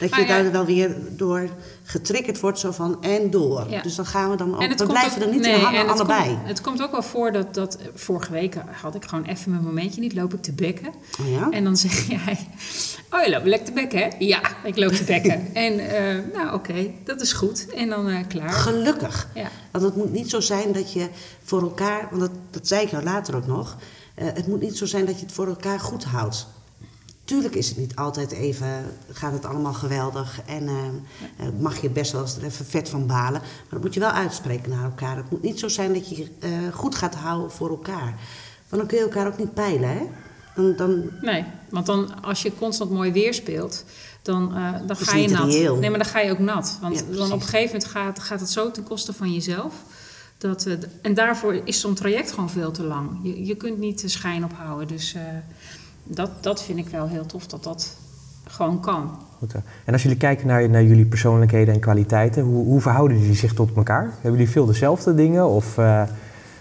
dat 0.00 0.10
Maar 0.10 0.20
je 0.20 0.26
daar 0.26 0.52
wel 0.52 0.64
weer 0.64 0.96
door 1.10 1.48
getriggerd 1.82 2.40
wordt 2.40 2.58
zo 2.58 2.70
van 2.70 3.02
en 3.02 3.30
door. 3.30 3.66
Dus 3.82 3.94
dan 3.94 4.06
gaan 4.06 4.30
we 4.30 4.36
dan 4.36 4.54
ook, 4.54 4.60
we 4.60 4.86
blijven 4.86 5.22
ook- 5.22 5.28
er 5.28 5.32
niet 5.32 5.40
nee, 5.40 5.54
in 5.54 5.60
hangen 5.60 5.88
allebei. 5.88 6.24
Komt, 6.34 6.48
het 6.48 6.60
komt 6.60 6.82
ook 6.82 6.90
wel 6.90 7.02
voor 7.02 7.32
dat, 7.32 7.54
dat... 7.54 7.78
Vorige 7.94 8.32
week 8.32 8.56
had 8.80 8.94
ik 8.94 9.04
gewoon 9.04 9.24
even 9.24 9.50
mijn 9.50 9.62
momentje 9.62 10.00
niet. 10.00 10.14
Loop 10.14 10.34
ik 10.34 10.42
te 10.42 10.52
bekken. 10.52 10.88
Oh 11.20 11.30
ja? 11.30 11.50
En 11.50 11.64
dan 11.64 11.76
zeg 11.76 12.06
jij... 12.24 12.38
Oh, 13.10 13.24
je 13.24 13.30
loopt 13.30 13.46
lekker 13.46 13.66
te 13.66 13.72
bekken, 13.72 13.98
hè? 13.98 14.08
Ja, 14.18 14.40
ik 14.64 14.76
loop 14.76 14.92
te 14.92 15.04
bekken. 15.04 15.54
en 15.54 15.78
eh, 15.78 16.18
nou, 16.34 16.54
oké, 16.54 16.90
dat 17.04 17.20
is 17.20 17.32
goed. 17.32 17.66
En 17.74 17.88
dan 17.88 18.08
eh, 18.08 18.26
klaar. 18.28 18.50
Gelukkig. 18.50 19.28
Ja. 19.34 19.48
Want 19.70 19.84
het 19.84 19.96
moet 19.96 20.12
niet 20.12 20.30
zo 20.30 20.40
zijn 20.40 20.72
dat 20.72 20.92
je 20.92 21.08
voor 21.44 21.60
elkaar, 21.62 22.08
want 22.10 22.20
dat, 22.20 22.30
dat 22.50 22.68
zei 22.68 22.82
ik 22.82 22.90
jou 22.90 23.02
later 23.02 23.36
ook 23.36 23.46
nog, 23.46 23.76
eh, 24.14 24.26
het 24.34 24.46
moet 24.46 24.60
niet 24.60 24.76
zo 24.76 24.86
zijn 24.86 25.04
dat 25.06 25.18
je 25.18 25.24
het 25.24 25.34
voor 25.34 25.46
elkaar 25.46 25.80
goed 25.80 26.04
houdt. 26.04 26.46
Tuurlijk 27.30 27.54
is 27.54 27.68
het 27.68 27.78
niet 27.78 27.96
altijd 27.96 28.30
even, 28.30 28.84
gaat 29.12 29.32
het 29.32 29.44
allemaal 29.44 29.72
geweldig 29.72 30.40
en 30.46 30.68
eh, 30.68 30.86
eh, 31.36 31.52
mag 31.58 31.80
je 31.80 31.90
best 31.90 32.12
wel 32.12 32.20
eens 32.20 32.36
er 32.36 32.44
even 32.44 32.66
vet 32.66 32.88
van 32.88 33.06
balen. 33.06 33.40
Maar 33.40 33.70
dat 33.70 33.80
moet 33.82 33.94
je 33.94 34.00
wel 34.00 34.10
uitspreken 34.10 34.70
naar 34.70 34.84
elkaar. 34.84 35.16
Het 35.16 35.30
moet 35.30 35.42
niet 35.42 35.58
zo 35.58 35.68
zijn 35.68 35.92
dat 35.92 36.16
je 36.16 36.26
eh, 36.38 36.50
goed 36.72 36.94
gaat 36.94 37.14
houden 37.14 37.50
voor 37.50 37.68
elkaar. 37.68 38.14
Want 38.68 38.82
dan 38.82 38.86
kun 38.86 38.98
je 38.98 39.04
elkaar 39.04 39.26
ook 39.26 39.38
niet 39.38 39.54
peilen, 39.54 39.88
hè? 39.88 40.06
Dan, 40.54 40.76
dan, 40.76 41.10
Nee, 41.20 41.44
want 41.68 41.86
dan 41.86 42.22
als 42.22 42.42
je 42.42 42.56
constant 42.58 42.90
mooi 42.90 43.12
weer 43.12 43.34
speelt, 43.34 43.84
dan, 44.22 44.54
dan 44.86 44.96
ga 44.96 45.16
je 45.16 45.28
nat. 45.28 45.46
reëel. 45.52 45.76
Nee, 45.76 45.90
maar 45.90 45.98
dan 45.98 46.08
ga 46.08 46.20
je 46.20 46.30
ook 46.30 46.38
nat. 46.38 46.78
Want 46.80 46.98
Ja, 47.08 47.16
dan 47.16 47.26
op 47.26 47.40
een 47.40 47.40
gegeven 47.40 47.66
moment 47.66 47.84
gaat, 47.84 48.18
gaat 48.18 48.40
het 48.40 48.50
zo 48.50 48.70
ten 48.70 48.84
koste 48.84 49.12
van 49.12 49.32
jezelf. 49.32 49.74
Dat, 50.38 50.66
en 51.02 51.14
daarvoor 51.14 51.60
is 51.64 51.80
zo'n 51.80 51.94
traject 51.94 52.32
gewoon 52.32 52.50
veel 52.50 52.70
te 52.70 52.82
lang. 52.82 53.18
Je, 53.22 53.44
je 53.44 53.54
kunt 53.54 53.78
niet 53.78 54.00
de 54.00 54.08
schijn 54.08 54.44
ophouden. 54.44 54.88
Dus 54.88 55.14
dat, 56.04 56.30
dat 56.40 56.62
vind 56.62 56.78
ik 56.78 56.88
wel 56.88 57.06
heel 57.06 57.26
tof 57.26 57.46
dat 57.46 57.64
dat 57.64 57.96
gewoon 58.44 58.80
kan. 58.80 59.18
Goed, 59.38 59.54
en 59.84 59.92
als 59.92 60.02
jullie 60.02 60.16
kijken 60.16 60.46
naar, 60.46 60.68
naar 60.68 60.84
jullie 60.84 61.06
persoonlijkheden 61.06 61.74
en 61.74 61.80
kwaliteiten, 61.80 62.42
hoe, 62.42 62.64
hoe, 62.64 62.80
verhouden 62.80 63.20
jullie 63.20 63.36
zich 63.36 63.54
tot 63.54 63.70
elkaar? 63.76 64.02
Hebben 64.02 64.30
jullie 64.30 64.50
veel 64.50 64.66
dezelfde 64.66 65.14
dingen 65.14 65.46
of, 65.46 65.78
uh, 65.78 66.02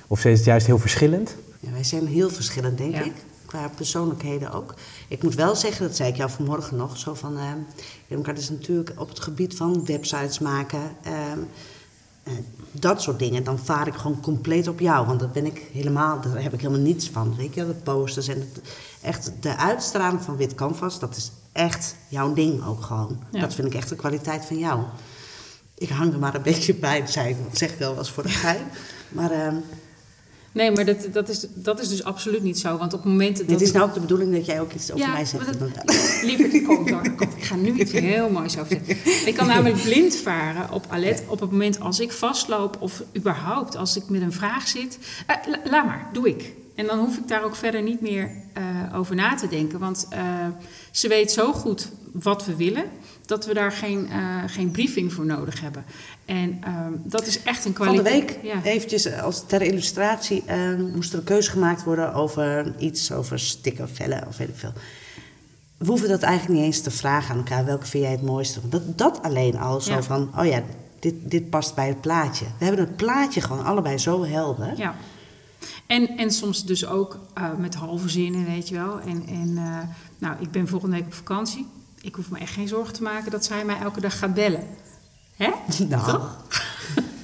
of 0.07 0.25
is 0.25 0.37
het 0.37 0.45
juist 0.45 0.65
heel 0.65 0.79
verschillend? 0.79 1.35
Ja, 1.59 1.71
wij 1.71 1.83
zijn 1.83 2.07
heel 2.07 2.29
verschillend, 2.29 2.77
denk 2.77 2.95
ik. 2.95 3.13
Qua 3.45 3.69
persoonlijkheden 3.75 4.51
ook. 4.51 4.73
Ik 5.07 5.23
moet 5.23 5.35
wel 5.35 5.55
zeggen, 5.55 5.87
dat 5.87 5.95
zei 5.95 6.09
ik 6.09 6.15
jou 6.15 6.29
vanmorgen 6.29 6.77
nog, 6.77 6.97
zo 6.97 7.13
van... 7.13 7.37
Uh, 8.07 8.23
dat 8.25 8.37
is 8.37 8.49
natuurlijk 8.49 8.91
op 8.95 9.09
het 9.09 9.19
gebied 9.19 9.55
van 9.55 9.85
websites 9.85 10.39
maken... 10.39 10.81
Uh, 11.07 12.33
dat 12.71 13.01
soort 13.01 13.19
dingen, 13.19 13.43
dan 13.43 13.59
vaar 13.59 13.87
ik 13.87 13.93
gewoon 13.93 14.21
compleet 14.21 14.67
op 14.67 14.79
jou. 14.79 15.05
Want 15.05 15.19
dat 15.19 15.33
ben 15.33 15.45
ik 15.45 15.61
helemaal, 15.71 16.21
daar 16.21 16.41
heb 16.41 16.53
ik 16.53 16.61
helemaal 16.61 16.81
niets 16.81 17.09
van. 17.09 17.35
Weet 17.35 17.53
je, 17.53 17.65
de 17.65 17.73
posters 17.73 18.27
en 18.27 18.39
het, 18.39 18.61
echt 19.01 19.31
de 19.39 19.57
uitstraling 19.57 20.21
van 20.21 20.37
wit 20.37 20.55
canvas, 20.55 20.99
dat 20.99 21.15
is 21.15 21.31
echt 21.51 21.95
jouw 22.07 22.33
ding 22.33 22.65
ook 22.65 22.81
gewoon. 22.81 23.19
Dat 23.31 23.53
vind 23.53 23.67
ik 23.67 23.73
echt 23.73 23.89
de 23.89 23.95
kwaliteit 23.95 24.45
van 24.45 24.57
jou. 24.57 24.81
Ik 25.77 25.89
hang 25.89 26.13
er 26.13 26.19
maar 26.19 26.35
een 26.35 26.41
beetje 26.41 26.75
bij, 26.75 27.07
zei 27.07 27.35
zeg 27.51 27.71
ik 27.71 27.77
wel 27.77 27.95
was 27.95 28.11
voor 28.11 28.23
de 28.23 28.29
gein. 28.29 28.67
Maar 29.09 29.31
uh, 29.31 29.47
Nee, 30.51 30.71
maar 30.71 30.85
dat, 30.85 31.07
dat, 31.11 31.29
is, 31.29 31.45
dat 31.53 31.79
is 31.79 31.89
dus 31.89 32.03
absoluut 32.03 32.43
niet 32.43 32.59
zo. 32.59 32.77
Want 32.77 32.93
op 32.93 33.03
momenten. 33.03 33.47
Dit 33.47 33.61
is 33.61 33.71
nou 33.71 33.87
ook 33.87 33.93
de 33.93 33.99
bedoeling 33.99 34.33
dat 34.33 34.45
jij 34.45 34.61
ook 34.61 34.73
iets 34.73 34.91
over 34.91 35.09
mij 35.09 35.25
zegt. 35.25 35.57
liever, 36.27 36.61
kom 36.61 36.87
door. 36.87 37.01
Ik 37.37 37.43
ga 37.43 37.55
nu 37.55 37.73
iets 37.73 37.91
heel 37.91 38.29
moois 38.29 38.57
over 38.57 38.79
zeggen. 38.85 39.27
Ik 39.27 39.35
kan 39.35 39.47
namelijk 39.47 39.81
blind 39.81 40.15
varen 40.15 40.71
op 40.71 40.85
Alet 40.89 41.23
op 41.27 41.39
het 41.39 41.51
moment 41.51 41.79
als 41.79 41.99
ik 41.99 42.11
vastloop 42.11 42.77
of 42.79 43.03
überhaupt 43.17 43.75
als 43.75 43.97
ik 43.97 44.09
met 44.09 44.21
een 44.21 44.33
vraag 44.33 44.67
zit. 44.67 44.97
Uh, 45.29 45.53
laat 45.71 45.85
maar, 45.85 46.09
doe 46.13 46.29
ik. 46.29 46.53
En 46.75 46.85
dan 46.85 46.99
hoef 46.99 47.17
ik 47.17 47.27
daar 47.27 47.43
ook 47.43 47.55
verder 47.55 47.81
niet 47.81 48.01
meer 48.01 48.31
uh, 48.57 48.97
over 48.97 49.15
na 49.15 49.35
te 49.35 49.47
denken. 49.47 49.79
Want 49.79 50.07
uh, 50.13 50.19
ze 50.91 51.07
weet 51.07 51.31
zo 51.31 51.53
goed 51.53 51.89
wat 52.11 52.45
we 52.45 52.55
willen 52.55 52.83
dat 53.29 53.45
we 53.45 53.53
daar 53.53 53.71
geen, 53.71 54.07
uh, 54.11 54.43
geen 54.47 54.71
briefing 54.71 55.13
voor 55.13 55.25
nodig 55.25 55.61
hebben. 55.61 55.85
En 56.25 56.61
uh, 56.67 56.85
dat 57.03 57.27
is 57.27 57.43
echt 57.43 57.65
een 57.65 57.73
kwaliteit. 57.73 58.07
Van 58.07 58.19
de 58.19 58.25
week, 58.25 58.43
ja. 58.43 58.63
eventjes 58.63 59.05
eh, 59.05 59.23
als 59.23 59.45
ter 59.45 59.61
illustratie, 59.61 60.43
uh, 60.47 60.75
moest 60.93 61.13
er 61.13 61.19
een 61.19 61.25
keuze 61.25 61.51
gemaakt 61.51 61.83
worden 61.83 62.13
over 62.13 62.73
iets, 62.79 63.11
over 63.11 63.39
stickervellen 63.39 64.27
of 64.27 64.37
weet 64.37 64.47
ik 64.47 64.55
veel. 64.55 64.73
We 65.77 65.85
hoeven 65.85 66.09
dat 66.09 66.21
eigenlijk 66.21 66.59
niet 66.59 66.65
eens 66.65 66.81
te 66.81 66.91
vragen 66.91 67.31
aan 67.31 67.37
elkaar, 67.37 67.65
welke 67.65 67.85
vind 67.85 68.03
jij 68.03 68.11
het 68.11 68.21
mooiste? 68.21 68.69
Dat, 68.69 68.97
dat 68.97 69.21
alleen 69.21 69.57
al 69.57 69.81
zo 69.81 69.93
ja. 69.93 70.03
van, 70.03 70.31
oh 70.37 70.45
ja, 70.45 70.63
dit, 70.99 71.13
dit 71.23 71.49
past 71.49 71.75
bij 71.75 71.87
het 71.87 72.01
plaatje. 72.01 72.45
We 72.57 72.65
hebben 72.65 72.85
het 72.85 72.95
plaatje 72.95 73.41
gewoon 73.41 73.65
allebei 73.65 73.97
zo 73.97 74.25
helder. 74.25 74.77
Ja. 74.77 74.95
En, 75.87 76.17
en 76.17 76.31
soms 76.31 76.65
dus 76.65 76.85
ook 76.85 77.19
uh, 77.37 77.55
met 77.57 77.75
halve 77.75 78.09
zinnen, 78.09 78.45
weet 78.45 78.67
je 78.67 78.75
wel. 78.75 78.99
En, 78.99 79.23
en 79.27 79.49
uh, 79.49 79.77
nou, 80.17 80.35
ik 80.39 80.51
ben 80.51 80.67
volgende 80.67 80.95
week 80.95 81.05
op 81.05 81.13
vakantie 81.13 81.67
ik 82.01 82.15
hoef 82.15 82.29
me 82.29 82.39
echt 82.39 82.53
geen 82.53 82.67
zorgen 82.67 82.93
te 82.93 83.03
maken 83.03 83.31
dat 83.31 83.45
zij 83.45 83.65
mij 83.65 83.77
elke 83.79 84.01
dag 84.01 84.19
gaat 84.19 84.33
bellen. 84.33 84.63
Hè? 85.35 85.49
Nou. 85.89 86.21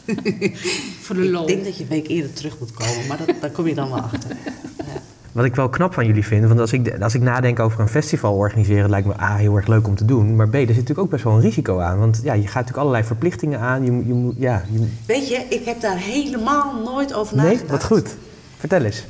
Voor 1.02 1.16
de 1.16 1.30
lol. 1.30 1.42
Ik 1.42 1.48
denk 1.48 1.64
dat 1.64 1.78
je 1.78 1.84
een 1.84 1.90
week 1.90 2.08
eerder 2.08 2.34
terug 2.34 2.60
moet 2.60 2.72
komen, 2.72 3.08
maar 3.08 3.18
dat, 3.18 3.36
daar 3.42 3.50
kom 3.50 3.68
je 3.68 3.76
dan 3.76 3.90
wel 3.90 4.00
achter. 4.00 4.30
Ja. 4.30 4.52
Wat 5.32 5.46
ik 5.46 5.56
wel 5.56 5.70
knap 5.70 5.94
van 5.94 6.06
jullie 6.06 6.26
vind, 6.26 6.48
want 6.48 6.60
als 6.60 6.74
ik, 6.74 7.02
als 7.02 7.14
ik 7.14 7.22
nadenk 7.22 7.60
over 7.60 7.80
een 7.80 7.88
festival 7.88 8.36
organiseren, 8.36 8.90
lijkt 8.90 9.08
me 9.08 9.22
A, 9.22 9.36
heel 9.36 9.56
erg 9.56 9.68
leuk 9.68 9.88
om 9.88 9.96
te 9.96 10.06
doen. 10.06 10.36
Maar 10.36 10.50
B, 10.50 10.54
er 10.54 10.60
zit 10.60 10.68
natuurlijk 10.68 11.00
ook 11.00 11.10
best 11.10 11.24
wel 11.24 11.34
een 11.34 11.42
risico 11.42 11.80
aan. 11.80 12.00
Want 12.00 12.20
ja, 12.24 12.34
je 12.34 12.42
gaat 12.42 12.54
natuurlijk 12.54 12.78
allerlei 12.78 13.04
verplichtingen 13.04 13.60
aan. 13.60 13.86
Je, 13.86 13.92
je, 13.92 14.34
ja, 14.38 14.66
je... 14.72 14.88
Weet 15.06 15.28
je, 15.28 15.46
ik 15.50 15.66
heb 15.66 15.82
daar 15.82 15.98
helemaal 15.98 16.82
nooit 16.84 17.14
over 17.14 17.36
nagedacht. 17.36 17.62
Nee, 17.62 17.70
wat 17.70 17.84
goed. 17.84 18.16
Vertel 18.58 18.82
eens. 18.84 19.06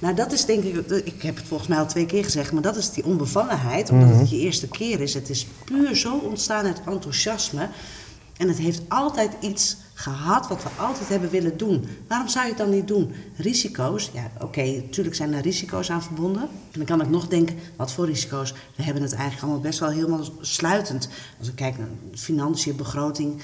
Nou, 0.00 0.14
dat 0.14 0.32
is 0.32 0.44
denk 0.44 0.64
ik, 0.64 0.90
ik 1.04 1.22
heb 1.22 1.36
het 1.36 1.46
volgens 1.46 1.68
mij 1.68 1.78
al 1.78 1.86
twee 1.86 2.06
keer 2.06 2.24
gezegd, 2.24 2.52
maar 2.52 2.62
dat 2.62 2.76
is 2.76 2.90
die 2.90 3.04
onbevangenheid, 3.04 3.90
omdat 3.90 4.18
het 4.18 4.30
je 4.30 4.38
eerste 4.38 4.68
keer 4.68 5.00
is. 5.00 5.14
Het 5.14 5.30
is 5.30 5.46
puur 5.64 5.96
zo 5.96 6.16
ontstaan 6.16 6.64
uit 6.64 6.80
enthousiasme. 6.86 7.68
En 8.36 8.48
het 8.48 8.58
heeft 8.58 8.82
altijd 8.88 9.32
iets 9.40 9.76
gehad 9.94 10.48
wat 10.48 10.62
we 10.62 10.68
altijd 10.76 11.08
hebben 11.08 11.30
willen 11.30 11.56
doen. 11.56 11.88
Waarom 12.08 12.28
zou 12.28 12.44
je 12.44 12.50
het 12.50 12.60
dan 12.60 12.70
niet 12.70 12.88
doen? 12.88 13.12
Risico's, 13.36 14.10
ja 14.12 14.30
oké, 14.40 14.62
natuurlijk 14.62 15.16
zijn 15.16 15.32
er 15.32 15.42
risico's 15.42 15.90
aan 15.90 16.02
verbonden. 16.02 16.42
En 16.42 16.48
dan 16.78 16.84
kan 16.84 17.00
ik 17.00 17.08
nog 17.08 17.28
denken, 17.28 17.56
wat 17.76 17.92
voor 17.92 18.06
risico's? 18.06 18.54
We 18.76 18.82
hebben 18.82 19.02
het 19.02 19.12
eigenlijk 19.12 19.42
allemaal 19.42 19.60
best 19.60 19.78
wel 19.78 19.90
helemaal 19.90 20.24
sluitend. 20.40 21.08
Als 21.38 21.48
ik 21.48 21.54
kijk 21.56 21.78
naar 21.78 21.88
financiën, 22.14 22.76
begroting 22.76 23.40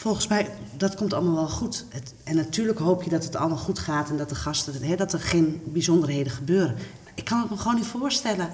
volgens 0.00 0.26
mij, 0.26 0.50
dat 0.76 0.94
komt 0.94 1.12
allemaal 1.12 1.34
wel 1.34 1.48
goed. 1.48 1.84
Het, 1.88 2.14
en 2.24 2.36
natuurlijk 2.36 2.78
hoop 2.78 3.02
je 3.02 3.10
dat 3.10 3.24
het 3.24 3.36
allemaal 3.36 3.58
goed 3.58 3.78
gaat 3.78 4.10
en 4.10 4.16
dat 4.16 4.28
de 4.28 4.34
gasten, 4.34 4.82
hè, 4.82 4.96
dat 4.96 5.12
er 5.12 5.20
geen 5.20 5.62
bijzonderheden 5.64 6.32
gebeuren. 6.32 6.76
Ik 7.14 7.24
kan 7.24 7.40
het 7.40 7.50
me 7.50 7.56
gewoon 7.56 7.74
niet 7.74 7.86
voorstellen. 7.86 8.50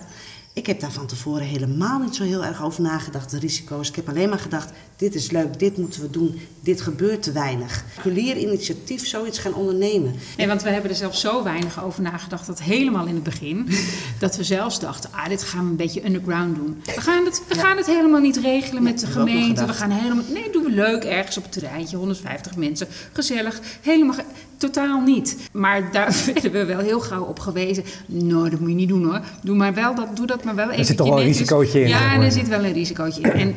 Ik 0.57 0.67
heb 0.67 0.81
daar 0.81 0.93
van 0.93 1.07
tevoren 1.07 1.47
helemaal 1.47 1.99
niet 1.99 2.15
zo 2.15 2.25
heel 2.25 2.45
erg 2.45 2.63
over 2.63 2.83
nagedacht, 2.83 3.31
de 3.31 3.39
risico's. 3.39 3.89
Ik 3.89 3.97
heb 3.97 4.09
alleen 4.09 4.29
maar 4.29 4.39
gedacht, 4.39 4.71
dit 4.97 5.15
is 5.15 5.31
leuk, 5.31 5.59
dit 5.59 5.77
moeten 5.77 6.01
we 6.01 6.11
doen, 6.11 6.41
dit 6.61 6.81
gebeurt 6.81 7.23
te 7.23 7.33
weinig. 7.33 7.85
Particulier 7.95 8.37
initiatief 8.37 9.07
zoiets 9.07 9.39
gaan 9.39 9.55
ondernemen. 9.55 10.15
Nee, 10.37 10.47
want 10.47 10.63
we 10.63 10.71
hebben 10.71 10.91
er 10.91 10.97
zelf 10.97 11.17
zo 11.17 11.43
weinig 11.43 11.85
over 11.85 12.03
nagedacht, 12.03 12.47
dat 12.47 12.63
helemaal 12.63 13.07
in 13.07 13.15
het 13.15 13.23
begin, 13.23 13.69
dat 14.19 14.37
we 14.37 14.45
zelfs 14.45 14.81
dachten, 14.81 15.11
ah, 15.13 15.29
dit 15.29 15.43
gaan 15.43 15.65
we 15.65 15.71
een 15.71 15.77
beetje 15.77 16.05
underground 16.05 16.57
doen. 16.57 16.83
We 16.85 17.01
gaan 17.01 17.25
het, 17.25 17.43
we 17.49 17.55
gaan 17.55 17.77
het 17.77 17.87
helemaal 17.87 18.21
niet 18.21 18.37
regelen 18.37 18.83
met 18.83 19.01
de 19.01 19.07
gemeente. 19.07 19.67
We 19.67 19.73
gaan 19.73 19.91
helemaal, 19.91 20.25
nee, 20.33 20.51
doen 20.51 20.65
we 20.65 20.71
leuk 20.71 21.05
ergens 21.05 21.37
op 21.37 21.43
het 21.43 21.53
terreintje, 21.53 21.97
150 21.97 22.57
mensen, 22.57 22.87
gezellig, 23.13 23.61
helemaal, 23.81 24.17
totaal 24.57 25.01
niet. 25.01 25.37
Maar 25.53 25.93
daar 25.93 26.23
werden 26.33 26.53
we 26.53 26.65
wel 26.65 26.79
heel 26.79 27.01
gauw 27.01 27.23
op 27.23 27.39
gewezen. 27.39 27.85
Nou, 28.07 28.51
dat 28.51 28.61
moet 28.61 28.69
je 28.69 28.75
niet 28.75 28.89
doen 28.89 29.05
hoor. 29.05 29.21
Doe 29.43 29.57
maar 29.57 29.75
wel 29.75 29.95
dat, 29.95 30.17
doe 30.17 30.27
dat 30.27 30.45
maar 30.45 30.55
wel 30.55 30.67
even. 30.67 30.79
Er 30.79 30.85
zit 30.85 30.97
toch 30.97 31.09
wel 31.09 31.19
een 31.19 31.25
risicootje 31.25 31.81
in. 31.81 31.89
Ja, 31.89 32.21
er 32.21 32.33
zit 32.33 32.49
wel 32.49 32.65
een 32.65 32.73
risicootje 32.73 33.21
in. 33.21 33.31
En 33.31 33.55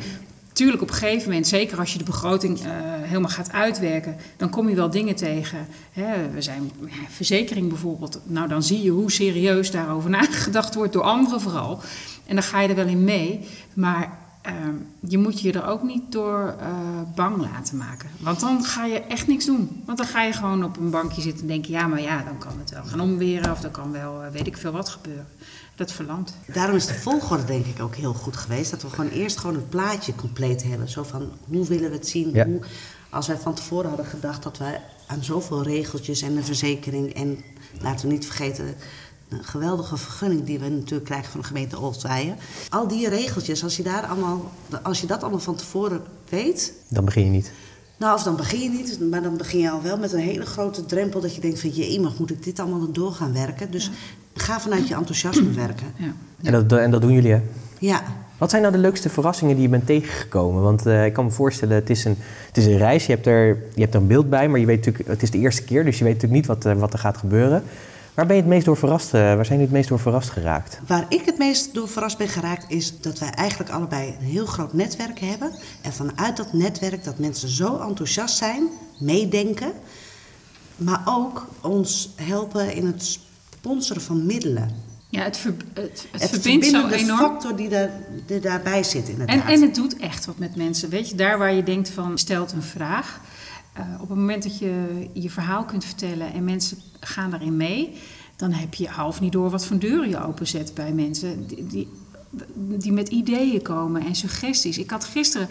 Tuurlijk, 0.52 0.82
op 0.82 0.88
een 0.88 0.94
gegeven 0.94 1.28
moment, 1.28 1.46
zeker 1.46 1.78
als 1.78 1.92
je 1.92 1.98
de 1.98 2.04
begroting 2.04 2.58
uh, 2.58 2.66
helemaal 3.02 3.30
gaat 3.30 3.52
uitwerken, 3.52 4.16
dan 4.36 4.50
kom 4.50 4.68
je 4.68 4.74
wel 4.74 4.90
dingen 4.90 5.14
tegen. 5.14 5.66
Hè, 5.92 6.30
we 6.30 6.42
zijn 6.42 6.70
ja, 6.86 7.08
verzekering 7.08 7.68
bijvoorbeeld. 7.68 8.20
Nou, 8.24 8.48
dan 8.48 8.62
zie 8.62 8.82
je 8.82 8.90
hoe 8.90 9.10
serieus 9.10 9.70
daarover 9.70 10.10
nagedacht 10.10 10.74
wordt 10.74 10.92
door 10.92 11.02
anderen 11.02 11.40
vooral. 11.40 11.80
En 12.26 12.34
dan 12.34 12.44
ga 12.44 12.60
je 12.60 12.68
er 12.68 12.74
wel 12.74 12.86
in 12.86 13.04
mee. 13.04 13.40
Maar 13.74 14.18
uh, 14.46 14.52
je 15.00 15.18
moet 15.18 15.40
je 15.40 15.52
er 15.52 15.66
ook 15.66 15.82
niet 15.82 16.12
door 16.12 16.54
uh, 16.60 16.66
bang 17.14 17.36
laten 17.36 17.76
maken. 17.76 18.08
Want 18.20 18.40
dan 18.40 18.64
ga 18.64 18.84
je 18.84 19.00
echt 19.00 19.26
niks 19.26 19.44
doen. 19.44 19.82
Want 19.84 19.98
dan 19.98 20.06
ga 20.06 20.22
je 20.22 20.32
gewoon 20.32 20.64
op 20.64 20.76
een 20.76 20.90
bankje 20.90 21.22
zitten 21.22 21.40
en 21.40 21.46
denken: 21.46 21.70
ja, 21.70 21.86
maar 21.86 22.00
ja, 22.00 22.22
dan 22.22 22.38
kan 22.38 22.58
het 22.58 22.70
wel 22.70 22.84
gaan 22.84 23.00
omweren 23.00 23.52
of 23.52 23.60
dan 23.60 23.70
kan 23.70 23.92
wel, 23.92 24.20
weet 24.32 24.46
ik 24.46 24.56
veel 24.56 24.72
wat 24.72 24.88
gebeuren 24.88 25.26
dat 25.80 25.92
verlandt. 25.92 26.36
Daarom 26.46 26.76
is 26.76 26.86
de 26.86 26.94
volgorde 26.94 27.44
denk 27.44 27.66
ik 27.66 27.82
ook 27.82 27.94
heel 27.94 28.14
goed 28.14 28.36
geweest. 28.36 28.70
Dat 28.70 28.82
we 28.82 28.90
gewoon 28.90 29.10
eerst 29.10 29.38
gewoon 29.38 29.54
het 29.54 29.68
plaatje 29.68 30.14
compleet 30.14 30.62
hebben. 30.62 30.88
Zo 30.88 31.02
van, 31.02 31.30
hoe 31.44 31.66
willen 31.66 31.90
we 31.90 31.96
het 31.96 32.08
zien? 32.08 32.30
Ja. 32.32 32.44
Hoe, 32.44 32.60
als 33.10 33.26
wij 33.26 33.36
van 33.36 33.54
tevoren 33.54 33.88
hadden 33.88 34.06
gedacht 34.06 34.42
dat 34.42 34.58
we 34.58 34.78
aan 35.06 35.24
zoveel 35.24 35.62
regeltjes 35.62 36.22
en 36.22 36.36
een 36.36 36.44
verzekering... 36.44 37.14
en 37.14 37.38
laten 37.80 38.06
we 38.06 38.12
niet 38.12 38.26
vergeten, 38.26 38.74
een 39.30 39.44
geweldige 39.44 39.96
vergunning 39.96 40.44
die 40.44 40.58
we 40.58 40.68
natuurlijk 40.68 41.04
krijgen 41.04 41.30
van 41.30 41.40
de 41.40 41.46
gemeente 41.46 41.78
Oldtwijen. 41.78 42.36
Al 42.68 42.88
die 42.88 43.08
regeltjes, 43.08 43.62
als 43.62 43.76
je, 43.76 43.82
daar 43.82 44.06
allemaal, 44.06 44.50
als 44.82 45.00
je 45.00 45.06
dat 45.06 45.22
allemaal 45.22 45.40
van 45.40 45.54
tevoren 45.54 46.00
weet... 46.28 46.72
Dan 46.88 47.04
begin 47.04 47.24
je 47.24 47.30
niet. 47.30 47.52
Nou, 47.96 48.14
of 48.14 48.22
dan 48.22 48.36
begin 48.36 48.60
je 48.60 48.68
niet, 48.68 49.00
maar 49.10 49.22
dan 49.22 49.36
begin 49.36 49.60
je 49.60 49.70
al 49.70 49.82
wel 49.82 49.98
met 49.98 50.12
een 50.12 50.20
hele 50.20 50.46
grote 50.46 50.86
drempel... 50.86 51.20
dat 51.20 51.34
je 51.34 51.40
denkt 51.40 51.60
van, 51.60 51.74
je 51.74 52.00
mag 52.00 52.18
moet 52.18 52.30
ik 52.30 52.44
dit 52.44 52.58
allemaal 52.58 52.92
door 52.92 53.12
gaan 53.12 53.32
werken? 53.32 53.70
Dus 53.70 53.90
ga 54.34 54.60
vanuit 54.60 54.88
je 54.88 54.94
enthousiasme 54.94 55.50
werken. 55.50 55.86
Ja. 55.96 56.12
En, 56.42 56.52
dat, 56.52 56.78
en 56.78 56.90
dat 56.90 57.00
doen 57.00 57.12
jullie, 57.12 57.32
hè? 57.32 57.42
Ja. 57.78 58.02
Wat 58.38 58.50
zijn 58.50 58.62
nou 58.62 58.74
de 58.74 58.80
leukste 58.80 59.08
verrassingen 59.08 59.54
die 59.54 59.64
je 59.64 59.70
bent 59.70 59.86
tegengekomen? 59.86 60.62
Want 60.62 60.86
uh, 60.86 61.04
ik 61.04 61.12
kan 61.12 61.24
me 61.24 61.30
voorstellen, 61.30 61.74
het 61.74 61.90
is, 61.90 62.04
een, 62.04 62.16
het 62.46 62.56
is 62.56 62.66
een 62.66 62.76
reis, 62.76 63.06
je 63.06 63.12
hebt, 63.12 63.26
er, 63.26 63.46
je 63.74 63.80
hebt 63.80 63.94
er 63.94 64.00
een 64.00 64.06
beeld 64.06 64.30
bij... 64.30 64.48
maar 64.48 64.60
je 64.60 64.66
weet 64.66 64.76
natuurlijk, 64.76 65.08
het 65.08 65.22
is 65.22 65.30
de 65.30 65.38
eerste 65.38 65.62
keer, 65.62 65.84
dus 65.84 65.98
je 65.98 66.04
weet 66.04 66.14
natuurlijk 66.14 66.40
niet 66.40 66.62
wat, 66.62 66.66
uh, 66.66 66.80
wat 66.80 66.92
er 66.92 66.98
gaat 66.98 67.16
gebeuren... 67.16 67.62
Waar 68.14 68.26
ben 68.26 68.36
je 68.36 68.42
het 68.42 68.50
meest 68.50 68.64
door 68.64 68.76
verrast? 68.76 69.06
Uh, 69.06 69.20
waar 69.20 69.46
zijn 69.46 69.58
jullie 69.58 69.62
het 69.62 69.72
meest 69.72 69.88
door 69.88 69.98
verrast 69.98 70.30
geraakt? 70.30 70.80
Waar 70.86 71.06
ik 71.08 71.22
het 71.24 71.38
meest 71.38 71.74
door 71.74 71.88
verrast 71.88 72.18
ben 72.18 72.28
geraakt 72.28 72.64
is 72.68 73.00
dat 73.00 73.18
wij 73.18 73.30
eigenlijk 73.30 73.70
allebei 73.70 74.16
een 74.20 74.26
heel 74.26 74.46
groot 74.46 74.72
netwerk 74.72 75.18
hebben. 75.18 75.52
En 75.82 75.92
vanuit 75.92 76.36
dat 76.36 76.52
netwerk 76.52 77.04
dat 77.04 77.18
mensen 77.18 77.48
zo 77.48 77.78
enthousiast 77.78 78.36
zijn, 78.36 78.68
meedenken. 78.98 79.72
Maar 80.76 81.02
ook 81.04 81.46
ons 81.60 82.10
helpen 82.16 82.74
in 82.74 82.86
het 82.86 83.18
sponsoren 83.60 84.02
van 84.02 84.26
middelen. 84.26 84.70
Ja, 85.08 85.22
het, 85.22 85.36
ver, 85.36 85.54
het, 85.74 86.06
het, 86.10 86.22
het 86.22 86.30
verbindt 86.30 86.66
zo 86.66 86.88
enorm. 86.88 87.18
factor 87.18 87.56
die, 87.56 87.68
daar, 87.68 87.90
die 88.26 88.40
daarbij 88.40 88.82
zit 88.82 89.08
inderdaad. 89.08 89.36
En, 89.36 89.52
en 89.52 89.62
het 89.62 89.74
doet 89.74 89.96
echt 89.96 90.24
wat 90.24 90.38
met 90.38 90.56
mensen. 90.56 90.90
Weet 90.90 91.08
je, 91.08 91.14
daar 91.14 91.38
waar 91.38 91.52
je 91.52 91.62
denkt 91.62 91.88
van, 91.88 92.18
stelt 92.18 92.52
een 92.52 92.62
vraag... 92.62 93.20
Uh, 93.78 93.84
op 94.00 94.08
het 94.08 94.18
moment 94.18 94.42
dat 94.42 94.58
je 94.58 95.06
je 95.12 95.30
verhaal 95.30 95.64
kunt 95.64 95.84
vertellen 95.84 96.32
en 96.32 96.44
mensen 96.44 96.78
gaan 97.00 97.30
daarin 97.30 97.56
mee, 97.56 97.92
dan 98.36 98.52
heb 98.52 98.74
je 98.74 98.88
half 98.88 99.20
niet 99.20 99.32
door 99.32 99.50
wat 99.50 99.66
voor 99.66 99.78
deuren 99.78 100.08
je 100.08 100.24
openzet 100.24 100.74
bij 100.74 100.92
mensen 100.92 101.46
die, 101.46 101.66
die, 101.66 101.88
die, 102.54 102.92
met 102.92 103.08
ideeën 103.08 103.62
komen 103.62 104.02
en 104.02 104.14
suggesties. 104.14 104.78
Ik 104.78 104.90
had 104.90 105.04
gisteren 105.04 105.48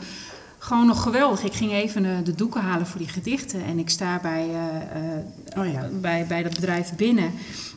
gewoon 0.58 0.86
nog 0.86 1.04
geweldig. 1.04 1.44
Ik 1.44 1.54
ging 1.54 1.72
even 1.72 2.04
de, 2.04 2.22
de 2.24 2.36
doeken 2.36 2.62
halen 2.62 2.88
voor 2.88 3.00
die 3.00 3.10
gedichten 3.10 3.64
en 3.64 3.80
ik 3.80 3.90
sta 3.90 4.20
bij, 4.20 4.48
uh, 4.48 5.62
oh 5.62 5.72
ja. 5.72 5.90
bij, 6.02 6.26
bij 6.28 6.44
dat 6.44 6.54
bedrijf 6.54 6.96
binnen 6.96 7.32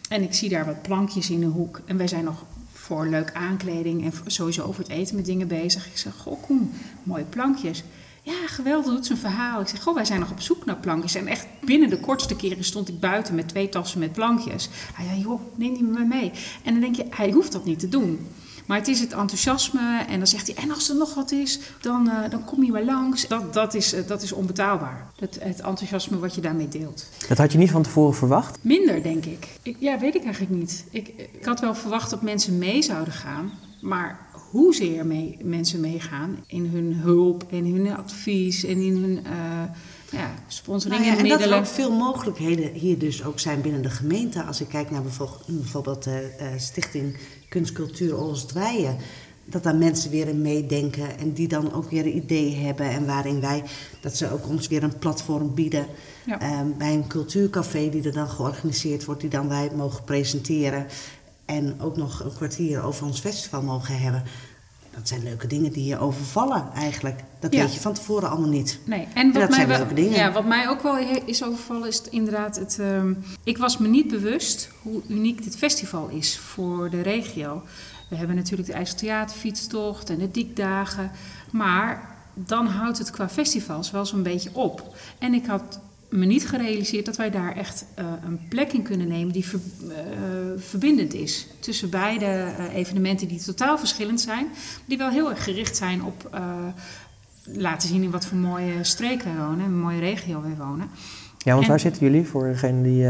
en 0.08 0.22
ik 0.22 0.34
zie 0.34 0.48
daar 0.48 0.66
wat 0.66 0.82
plankjes 0.82 1.30
in 1.30 1.40
de 1.40 1.46
hoek. 1.46 1.80
En 1.84 1.96
wij 1.96 2.08
zijn 2.08 2.24
nog 2.24 2.44
voor 2.72 3.06
leuk 3.06 3.32
aankleding 3.32 4.04
en 4.04 4.12
sowieso 4.26 4.62
over 4.62 4.82
het 4.82 4.92
eten 4.92 5.16
met 5.16 5.24
dingen 5.24 5.48
bezig. 5.48 5.86
Ik 5.86 5.96
zeg, 5.98 6.14
goh 6.16 6.42
Koen, 6.42 6.72
mooie 7.02 7.24
plankjes. 7.24 7.84
Ja, 8.24 8.46
geweldig, 8.46 8.92
doet 8.92 9.06
zijn 9.06 9.18
verhaal. 9.18 9.60
Ik 9.60 9.68
zeg, 9.68 9.82
goh, 9.82 9.94
wij 9.94 10.04
zijn 10.04 10.20
nog 10.20 10.30
op 10.30 10.40
zoek 10.40 10.64
naar 10.64 10.76
plankjes. 10.76 11.14
En 11.14 11.26
echt 11.26 11.46
binnen 11.64 11.90
de 11.90 12.00
kortste 12.00 12.36
keren 12.36 12.64
stond 12.64 12.88
ik 12.88 13.00
buiten 13.00 13.34
met 13.34 13.48
twee 13.48 13.68
tassen 13.68 13.98
met 13.98 14.12
plankjes. 14.12 14.68
Hij 14.94 15.06
zei, 15.06 15.20
joh, 15.20 15.40
neem 15.54 15.74
die 15.74 15.82
me 15.82 16.04
mee. 16.04 16.32
En 16.62 16.72
dan 16.72 16.80
denk 16.80 16.96
je, 16.96 17.06
hij 17.10 17.30
hoeft 17.30 17.52
dat 17.52 17.64
niet 17.64 17.78
te 17.78 17.88
doen. 17.88 18.26
Maar 18.66 18.78
het 18.78 18.88
is 18.88 19.00
het 19.00 19.12
enthousiasme 19.12 20.04
en 20.08 20.18
dan 20.18 20.26
zegt 20.26 20.46
hij, 20.46 20.56
en 20.62 20.70
als 20.70 20.88
er 20.88 20.96
nog 20.96 21.14
wat 21.14 21.32
is, 21.32 21.60
dan, 21.80 22.08
uh, 22.08 22.30
dan 22.30 22.44
kom 22.44 22.64
je 22.64 22.72
maar 22.72 22.84
langs. 22.84 23.28
Dat, 23.28 23.54
dat, 23.54 23.74
is, 23.74 23.94
uh, 23.94 24.06
dat 24.06 24.22
is 24.22 24.32
onbetaalbaar, 24.32 25.06
het, 25.18 25.38
het 25.40 25.60
enthousiasme 25.60 26.18
wat 26.18 26.34
je 26.34 26.40
daarmee 26.40 26.68
deelt. 26.68 27.06
Dat 27.28 27.38
had 27.38 27.52
je 27.52 27.58
niet 27.58 27.70
van 27.70 27.82
tevoren 27.82 28.14
verwacht? 28.14 28.58
Minder, 28.60 29.02
denk 29.02 29.24
ik. 29.24 29.48
ik 29.62 29.76
ja, 29.78 29.98
weet 29.98 30.14
ik 30.14 30.24
eigenlijk 30.24 30.54
niet. 30.54 30.84
Ik, 30.90 31.08
ik 31.08 31.44
had 31.44 31.60
wel 31.60 31.74
verwacht 31.74 32.10
dat 32.10 32.22
mensen 32.22 32.58
mee 32.58 32.82
zouden 32.82 33.12
gaan, 33.12 33.52
maar 33.80 34.18
hoezeer 34.52 35.06
mee, 35.06 35.36
mensen 35.42 35.80
meegaan 35.80 36.44
in 36.46 36.66
hun 36.66 36.94
hulp 36.94 37.44
en 37.50 37.64
hun 37.64 37.96
advies 37.96 38.64
en 38.64 38.78
in 38.80 38.96
hun... 38.96 39.20
Uh, 39.24 39.62
ja, 40.10 40.34
sponsoring 40.46 41.00
nou 41.00 41.12
ja, 41.12 41.18
en 41.18 41.22
middelen. 41.22 41.48
dat 41.48 41.58
er 41.58 41.64
ook 41.64 41.74
veel 41.74 41.96
mogelijkheden 41.96 42.72
hier 42.72 42.98
dus 42.98 43.24
ook 43.24 43.38
zijn 43.40 43.60
binnen 43.60 43.82
de 43.82 43.90
gemeente. 43.90 44.42
Als 44.42 44.60
ik 44.60 44.68
kijk 44.68 44.90
naar 44.90 45.02
bijvoorbeeld, 45.02 46.04
de 46.04 46.30
uh, 46.40 46.46
Stichting 46.56 47.16
Kunst, 47.48 47.72
Cultuur 47.72 48.14
Oostwijen. 48.14 48.96
Dat 49.44 49.62
daar 49.62 49.76
mensen 49.76 50.10
weer 50.10 50.28
in 50.28 50.42
meedenken 50.42 51.18
en 51.18 51.32
die 51.32 51.48
dan 51.48 51.72
ook 51.72 51.90
weer 51.90 52.06
ideeën 52.06 52.64
hebben. 52.64 52.90
En 52.90 53.06
waarin 53.06 53.40
wij, 53.40 53.62
dat 54.00 54.16
ze 54.16 54.32
ook 54.32 54.48
ons 54.48 54.68
weer 54.68 54.82
een 54.82 54.98
platform 54.98 55.54
bieden. 55.54 55.86
Ja. 56.26 56.60
Um, 56.60 56.74
bij 56.78 56.94
een 56.94 57.06
cultuurcafé 57.06 57.90
die 57.90 58.02
er 58.02 58.12
dan 58.12 58.28
georganiseerd 58.28 59.04
wordt, 59.04 59.20
die 59.20 59.30
dan 59.30 59.48
wij 59.48 59.70
mogen 59.76 60.04
presenteren. 60.04 60.86
En 61.44 61.80
ook 61.80 61.96
nog 61.96 62.20
een 62.24 62.34
kwartier 62.34 62.82
over 62.82 63.06
ons 63.06 63.20
festival 63.20 63.62
mogen 63.62 63.98
hebben. 64.00 64.22
Dat 64.94 65.08
zijn 65.08 65.22
leuke 65.22 65.46
dingen 65.46 65.72
die 65.72 65.84
je 65.84 65.98
overvallen 65.98 66.68
eigenlijk. 66.74 67.20
Dat 67.40 67.52
Ja. 67.54 67.60
weet 67.62 67.74
je 67.74 67.80
van 67.80 67.92
tevoren 67.94 68.30
allemaal 68.30 68.48
niet. 68.48 68.78
Nee, 68.84 69.08
en 69.14 69.24
wat, 69.32 69.40
dat 69.40 69.48
mij 69.48 69.56
zijn 69.58 69.68
wel- 69.68 69.78
leuke 69.78 69.94
dingen. 69.94 70.12
Ja, 70.18 70.32
wat 70.32 70.44
mij 70.46 70.68
ook 70.68 70.82
wel 70.82 70.98
is 71.26 71.44
overvallen 71.44 71.88
is 71.88 71.96
het 71.96 72.06
inderdaad 72.06 72.56
het... 72.56 72.78
ehm, 72.78 73.14
ik 73.44 73.58
was 73.58 73.78
me 73.78 73.88
niet 73.88 74.08
bewust 74.08 74.68
hoe 74.82 75.02
uniek 75.08 75.44
dit 75.44 75.56
festival 75.56 76.08
is 76.08 76.38
voor 76.38 76.90
de 76.90 77.00
regio. 77.00 77.62
We 78.10 78.16
hebben 78.16 78.36
natuurlijk 78.36 78.68
de 78.68 78.74
IJsseltheaterfietstocht 78.74 80.10
en 80.10 80.18
de 80.18 80.30
Diekdagen. 80.30 81.10
Maar 81.50 82.10
dan 82.34 82.66
houdt 82.66 82.98
het 82.98 83.10
qua 83.10 83.28
festivals 83.28 83.90
wel 83.90 84.06
zo'n 84.06 84.22
beetje 84.22 84.50
op. 84.52 84.96
En 85.18 85.34
ik 85.34 85.46
had 85.46 85.80
me 86.12 86.24
niet 86.26 86.48
gerealiseerd 86.48 87.06
dat 87.06 87.16
wij 87.16 87.30
daar 87.30 87.56
echt 87.56 87.84
eh, 87.94 88.04
een 88.26 88.40
plek 88.48 88.72
in 88.72 88.82
kunnen 88.82 89.08
nemen 89.08 89.32
die 89.32 89.44
ver- 89.46 89.60
eh, 89.88 89.96
verbindend 90.56 91.14
is. 91.14 91.46
Tussen 91.60 91.90
beide 91.90 92.24
eh, 92.26 92.74
evenementen 92.74 93.28
die 93.28 93.42
totaal 93.42 93.78
verschillend 93.78 94.20
zijn. 94.20 94.46
Die 94.84 94.98
wel 94.98 95.10
heel 95.10 95.30
erg 95.30 95.44
gericht 95.44 95.76
zijn 95.76 96.02
op 96.04 96.30
laten 97.44 97.88
zien 97.88 98.02
in 98.02 98.10
wat 98.10 98.26
voor 98.26 98.38
mooie 98.38 98.72
streek 98.84 99.22
wij 99.22 99.36
wonen. 99.36 99.64
Een 99.64 99.80
mooie 99.80 100.00
regio 100.00 100.42
wij 100.42 100.56
wonen. 100.58 100.88
Ja, 101.38 101.52
want 101.52 101.62
En- 101.62 101.68
waar 101.70 101.80
zitten 101.80 102.02
jullie 102.06 102.26
voor 102.26 102.46
degene 102.48 102.82
die... 102.82 103.04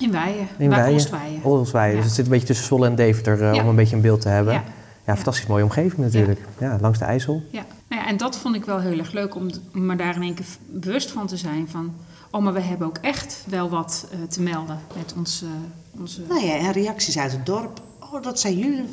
In 0.00 0.12
Weijen. 0.12 0.48
in 0.58 0.68
Weijen? 0.70 0.94
Oostweijen. 0.94 1.44
Oostweijen. 1.44 1.90
Ja. 1.96 1.96
Dus 1.96 2.06
het 2.06 2.14
zit 2.16 2.24
een 2.24 2.30
beetje 2.30 2.46
tussen 2.46 2.66
Zwolle 2.66 2.86
en 2.86 2.94
Deventer 2.94 3.54
Ja. 3.54 3.62
om 3.62 3.68
een 3.68 3.76
beetje 3.76 3.96
een 3.96 4.02
beeld 4.02 4.20
te 4.20 4.28
hebben. 4.28 4.52
Ja. 4.52 4.64
Ja, 5.06 5.14
fantastisch 5.14 5.46
mooie 5.46 5.62
omgeving 5.64 6.00
natuurlijk. 6.02 6.40
Ja. 6.58 6.78
langs 6.80 6.98
de 6.98 7.04
IJssel. 7.04 7.42
Ja. 7.50 7.64
Nou 7.88 8.02
ja, 8.02 8.08
en 8.08 8.16
dat 8.16 8.38
vond 8.38 8.54
ik 8.54 8.64
wel 8.64 8.80
heel 8.80 8.98
erg 8.98 9.12
leuk 9.12 9.34
om 9.34 9.50
om 9.74 9.86
me 9.86 9.96
daar 9.96 10.14
in 10.14 10.22
één 10.22 10.34
keer 10.34 10.44
bewust 10.66 11.10
van 11.10 11.26
te 11.26 11.36
zijn. 11.36 11.68
Van, 11.68 11.94
oh, 12.30 12.42
maar 12.42 12.52
we 12.52 12.60
hebben 12.60 12.86
ook 12.86 12.98
echt 12.98 13.44
wel 13.46 13.68
wat 13.68 14.06
eh, 14.10 14.18
te 14.28 14.42
melden 14.42 14.80
met 14.96 15.14
ons, 15.16 15.42
eh, 15.42 16.00
onze... 16.00 16.20
Nou 16.28 16.44
ja, 16.44 16.56
en 16.56 16.72
reacties 16.72 17.18
uit 17.18 17.32
het 17.32 17.46
dorp. 17.46 17.80
Oh, 18.00 18.22
dat 18.22 18.40
zijn 18.40 18.58
jullie 18.58 18.84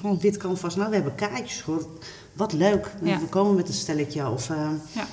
van 0.00 0.18
Wit 0.18 0.36
Canvas. 0.36 0.76
Nou, 0.76 0.88
we 0.88 0.94
hebben 0.94 1.14
kaartjes 1.14 1.60
gehoord. 1.60 1.86
Wat 2.32 2.52
leuk. 2.52 2.90
Ja. 3.02 3.18
We 3.18 3.26
komen 3.26 3.54
met 3.54 3.68
een 3.68 3.74
stelletje. 3.74 4.28
Of, 4.28 4.50
eh, 4.50 4.70
Ja. 4.92 5.06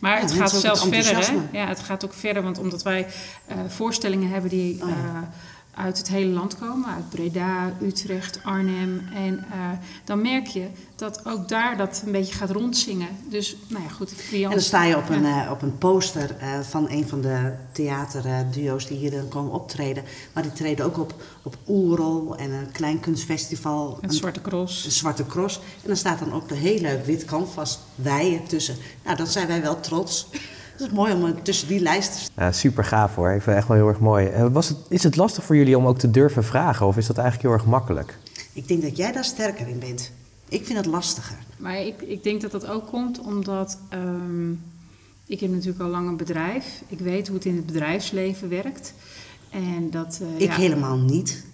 Maar 0.00 0.14
Ja, 0.14 0.20
het 0.20 0.32
gaat 0.32 0.50
zelfs 0.50 0.82
verder. 0.82 1.16
Hè? 1.16 1.58
Ja, 1.58 1.66
het 1.66 1.80
gaat 1.80 2.04
ook 2.04 2.12
verder, 2.12 2.42
want 2.42 2.58
omdat 2.58 2.82
wij 2.82 3.06
voorstellingen 3.68 4.28
hebben 4.28 4.50
die 4.50 4.82
Oh 4.82 4.88
uit 5.76 5.98
het 5.98 6.08
hele 6.08 6.32
land 6.32 6.58
komen, 6.58 6.88
uit 6.88 7.08
Breda, 7.08 7.72
Utrecht, 7.82 8.40
Arnhem. 8.42 9.08
En 9.14 9.44
eh, 9.50 9.70
dan 10.04 10.22
merk 10.22 10.46
je 10.46 10.66
dat 10.96 11.20
ook 11.26 11.48
daar 11.48 11.76
dat 11.76 12.02
een 12.06 12.12
beetje 12.12 12.34
gaat 12.34 12.50
rondzingen. 12.50 13.08
Dus, 13.28 13.56
nou 13.68 13.82
ja, 13.82 13.88
goed. 13.88 14.12
en 14.32 14.50
dan 14.50 14.60
sta 14.60 14.84
je 14.84 14.96
op 14.96 15.08
een, 15.08 15.24
eh, 15.24 15.50
op 15.50 15.62
een 15.62 15.78
poster 15.78 16.36
eh, 16.36 16.60
van 16.60 16.90
een 16.90 17.08
van 17.08 17.20
de 17.20 17.52
theaterduo's 17.72 18.86
die 18.86 18.98
hier 18.98 19.10
dan 19.10 19.28
komen 19.28 19.52
optreden. 19.52 20.04
Maar 20.32 20.42
die 20.42 20.52
treden 20.52 20.84
ook 20.84 20.98
op 20.98 21.14
op 21.46 21.56
Oerol 21.68 22.36
en 22.36 22.50
een 22.50 22.72
klein 22.72 23.00
kunstfestival. 23.00 23.98
Een, 24.00 24.10
Zwarte 24.10 24.40
Cross. 24.40 24.84
een 24.84 24.90
Zwarte 24.90 25.26
Cross. 25.26 25.56
En 25.56 25.86
dan 25.86 25.96
staat 25.96 26.18
dan 26.18 26.32
ook 26.32 26.48
de 26.48 26.54
heel 26.54 26.80
leuk 26.80 27.04
wit 27.04 27.24
canvas 27.24 27.78
wijen 27.94 28.44
tussen. 28.44 28.76
Nou, 29.04 29.16
dan 29.16 29.26
zijn 29.26 29.46
wij 29.46 29.62
wel 29.62 29.80
trots. 29.80 30.28
Het 30.76 30.86
is 30.86 30.90
mooi 30.92 31.12
om 31.12 31.24
eh, 31.26 31.32
tussen 31.42 31.68
die 31.68 31.80
lijst 31.80 32.12
te 32.14 32.30
Ja, 32.40 32.52
super 32.52 32.84
gaaf 32.84 33.14
hoor. 33.14 33.26
Ik 33.28 33.32
vind 33.42 33.46
het 33.46 33.56
echt 33.56 33.68
wel 33.68 33.76
heel 33.76 33.88
erg 33.88 33.98
mooi. 34.00 34.26
Eh, 34.26 34.46
Was 34.52 34.68
het, 34.68 34.78
is 34.88 35.02
het 35.02 35.16
lastig 35.16 35.44
voor 35.44 35.56
jullie 35.56 35.78
om 35.78 35.86
ook 35.86 35.98
te 35.98 36.10
durven 36.10 36.44
vragen? 36.44 36.86
Of 36.86 36.96
is 36.96 37.06
dat 37.06 37.18
eigenlijk 37.18 37.48
heel 37.48 37.58
erg 37.58 37.66
makkelijk? 37.70 38.18
Ik 38.52 38.68
denk 38.68 38.82
dat 38.82 38.96
jij 38.96 39.12
daar 39.12 39.24
sterker 39.24 39.68
in 39.68 39.78
bent. 39.78 40.10
Ik 40.48 40.64
vind 40.66 40.78
het 40.78 40.86
lastiger. 40.86 41.36
Maar 41.58 41.80
ik, 41.80 42.02
ik 42.02 42.22
denk 42.22 42.40
dat 42.40 42.50
dat 42.50 42.66
ook 42.66 42.86
komt 42.86 43.20
omdat 43.20 43.78
ehm, 43.88 44.50
ik 45.26 45.40
heb 45.40 45.50
natuurlijk 45.50 45.80
al 45.80 45.88
lang 45.88 46.08
een 46.08 46.16
bedrijf. 46.16 46.82
Ik 46.86 46.98
weet 46.98 47.26
hoe 47.26 47.36
het 47.36 47.44
in 47.46 47.56
het 47.56 47.66
bedrijfsleven 47.66 48.48
werkt. 48.48 48.92
En 49.50 49.90
dat, 49.90 50.18
eh, 50.22 50.40
Ik 50.42 50.48
ja, 50.50 50.54
helemaal 50.56 50.96
niet. 50.98 51.44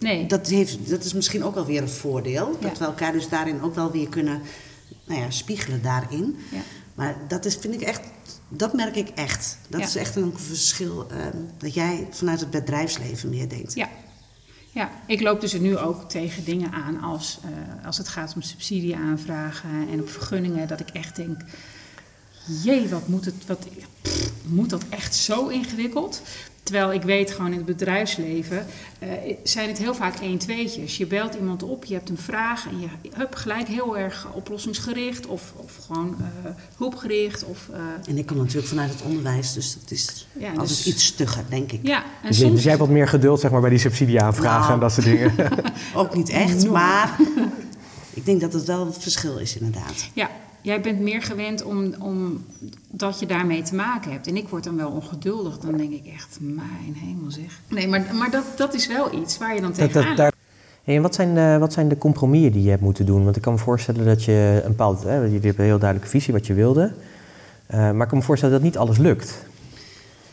Nee, 0.00 0.26
Dat, 0.26 0.46
heeft, 0.48 0.90
dat 0.90 1.04
is 1.04 1.12
misschien 1.14 1.44
ook 1.44 1.54
wel 1.54 1.66
weer 1.66 1.82
een 1.82 1.88
voordeel. 1.88 2.56
Dat 2.60 2.70
Ja. 2.72 2.78
we 2.78 2.84
elkaar 2.84 3.12
dus 3.12 3.28
daarin 3.28 3.62
ook 3.62 3.74
wel 3.74 3.90
weer 3.90 4.08
kunnen 4.08 4.40
nou 5.04 5.20
ja, 5.20 5.30
spiegelen 5.30 5.82
daarin. 5.82 6.36
ja. 6.50 6.58
Maar 6.98 7.16
dat 7.28 7.44
is, 7.44 7.54
vind 7.56 7.74
ik 7.74 7.80
echt, 7.80 8.00
dat 8.48 8.72
merk 8.72 8.96
ik 8.96 9.08
echt. 9.08 9.58
Dat 9.68 9.80
Ja. 9.80 9.86
is 9.86 9.96
echt 9.96 10.16
een 10.16 10.32
verschil. 10.38 11.06
ehm, 11.10 11.36
dat 11.58 11.74
jij 11.74 12.08
vanuit 12.10 12.40
het 12.40 12.50
bedrijfsleven 12.50 13.28
meer 13.28 13.48
denkt. 13.48 13.74
Ja. 13.74 13.88
ja, 14.72 14.90
ik 15.06 15.20
loop 15.20 15.40
dus 15.40 15.52
nu 15.52 15.76
ook 15.76 16.08
tegen 16.10 16.44
dingen 16.44 16.72
aan 16.72 17.00
als, 17.00 17.38
eh, 17.44 17.86
als 17.86 17.98
het 17.98 18.08
gaat 18.08 18.32
om 18.34 18.42
subsidieaanvragen 18.42 19.88
en 19.92 20.00
op 20.00 20.08
vergunningen. 20.08 20.68
Dat 20.68 20.80
ik 20.80 20.88
echt 20.88 21.16
denk, 21.16 21.40
jee, 22.62 22.88
wat 22.88 23.08
moet 23.08 23.24
het, 23.24 23.46
wat, 23.46 23.66
pff, 24.02 24.30
moet 24.44 24.70
dat 24.70 24.82
echt 24.88 25.14
zo 25.14 25.46
ingewikkeld? 25.48 26.22
Terwijl 26.68 26.92
ik 26.92 27.02
weet 27.02 27.30
gewoon 27.30 27.50
in 27.50 27.56
het 27.56 27.66
bedrijfsleven 27.66 28.66
eh, 28.98 29.08
zijn 29.42 29.68
het 29.68 29.78
heel 29.78 29.94
vaak 29.94 30.18
één 30.20 30.38
tweetjes. 30.38 30.96
Je 30.96 31.06
belt 31.06 31.34
iemand 31.34 31.62
op, 31.62 31.84
je 31.84 31.94
hebt 31.94 32.08
een 32.08 32.18
vraag 32.18 32.66
en 32.68 32.80
je 32.80 32.86
hup, 33.16 33.34
gelijk 33.34 33.68
heel 33.68 33.98
erg 33.98 34.26
oplossingsgericht 34.32 35.26
of, 35.26 35.52
of 35.56 35.76
gewoon 35.86 36.16
eh, 36.44 36.50
hulpgericht. 36.76 37.44
Of, 37.44 37.68
eh, 37.72 37.78
En 38.08 38.18
ik 38.18 38.26
kom 38.26 38.36
natuurlijk 38.36 38.66
vanuit 38.66 38.90
het 38.90 39.02
onderwijs, 39.02 39.52
dus 39.52 39.74
dat 39.80 39.90
is 39.90 40.26
Ja, 40.38 40.48
altijd 40.50 40.68
dus- 40.68 40.86
iets 40.86 41.04
stugger, 41.04 41.44
denk 41.48 41.72
ik. 41.72 41.80
ja, 41.86 41.96
en 41.96 42.28
Dus, 42.28 42.36
je- 42.36 42.42
soms... 42.42 42.54
dus 42.54 42.62
jij 42.62 42.72
hebt 42.72 42.84
wat 42.84 42.94
meer 42.94 43.08
geduld 43.08 43.40
zeg 43.40 43.50
maar, 43.50 43.60
bij 43.60 43.70
die 43.70 43.78
subsidieaanvragen 43.78 44.60
Nou. 44.60 44.72
en 44.72 44.80
dat 44.80 44.92
soort 44.92 45.06
dingen. 45.06 45.32
Ook 45.94 46.14
niet 46.16 46.28
echt, 46.28 46.68
maar 46.78 47.16
ik 48.14 48.24
denk 48.26 48.40
dat 48.40 48.52
het 48.52 48.64
wel 48.64 48.86
een 48.86 48.92
verschil 48.92 49.36
is 49.38 49.56
inderdaad. 49.56 50.08
Ja, 50.12 50.30
jij 50.68 50.80
bent 50.80 51.00
meer 51.00 51.22
gewend 51.22 51.62
om, 51.62 51.94
om 51.98 52.44
dat 52.90 53.20
je 53.20 53.26
daarmee 53.26 53.62
te 53.62 53.74
maken 53.74 54.12
hebt. 54.12 54.26
En 54.26 54.36
ik 54.36 54.48
word 54.48 54.64
dan 54.64 54.76
wel 54.76 54.90
ongeduldig. 54.90 55.58
Dan 55.58 55.76
denk 55.76 55.92
ik 55.92 56.06
echt, 56.14 56.38
mijn 56.40 56.94
hemel 56.94 57.30
zeg. 57.30 57.60
Nee, 57.68 57.88
maar, 57.88 58.04
maar 58.14 58.30
dat, 58.30 58.44
dat 58.56 58.74
is 58.74 58.86
wel 58.86 59.14
iets 59.14 59.38
waar 59.38 59.54
je 59.54 59.60
dan 59.60 59.72
tegenaan 59.72 60.06
dat, 60.06 60.16
daar... 60.16 60.32
Hey, 60.84 60.96
en 60.96 61.02
wat 61.02 61.14
zijn, 61.14 61.36
eh, 61.36 61.58
wat 61.58 61.72
zijn 61.72 61.88
de 61.88 61.98
compromissen 61.98 62.52
die 62.52 62.62
je 62.62 62.70
hebt 62.70 62.82
moeten 62.82 63.06
doen? 63.06 63.24
Want 63.24 63.36
ik 63.36 63.42
kan 63.42 63.52
me 63.52 63.58
voorstellen 63.58 64.04
dat 64.04 64.24
je 64.24 64.60
een 64.62 64.70
bepaald... 64.70 65.02
Hè, 65.02 65.14
jullie 65.14 65.32
hebben 65.32 65.58
een 65.58 65.70
heel 65.70 65.78
duidelijke 65.78 66.10
visie 66.10 66.32
wat 66.32 66.46
je 66.46 66.54
wilde. 66.54 66.92
Eh, 67.66 67.78
maar 67.78 68.02
ik 68.02 68.08
kan 68.08 68.18
me 68.18 68.24
voorstellen 68.24 68.54
dat 68.54 68.64
niet 68.64 68.78
alles 68.78 68.98
lukt. 68.98 69.46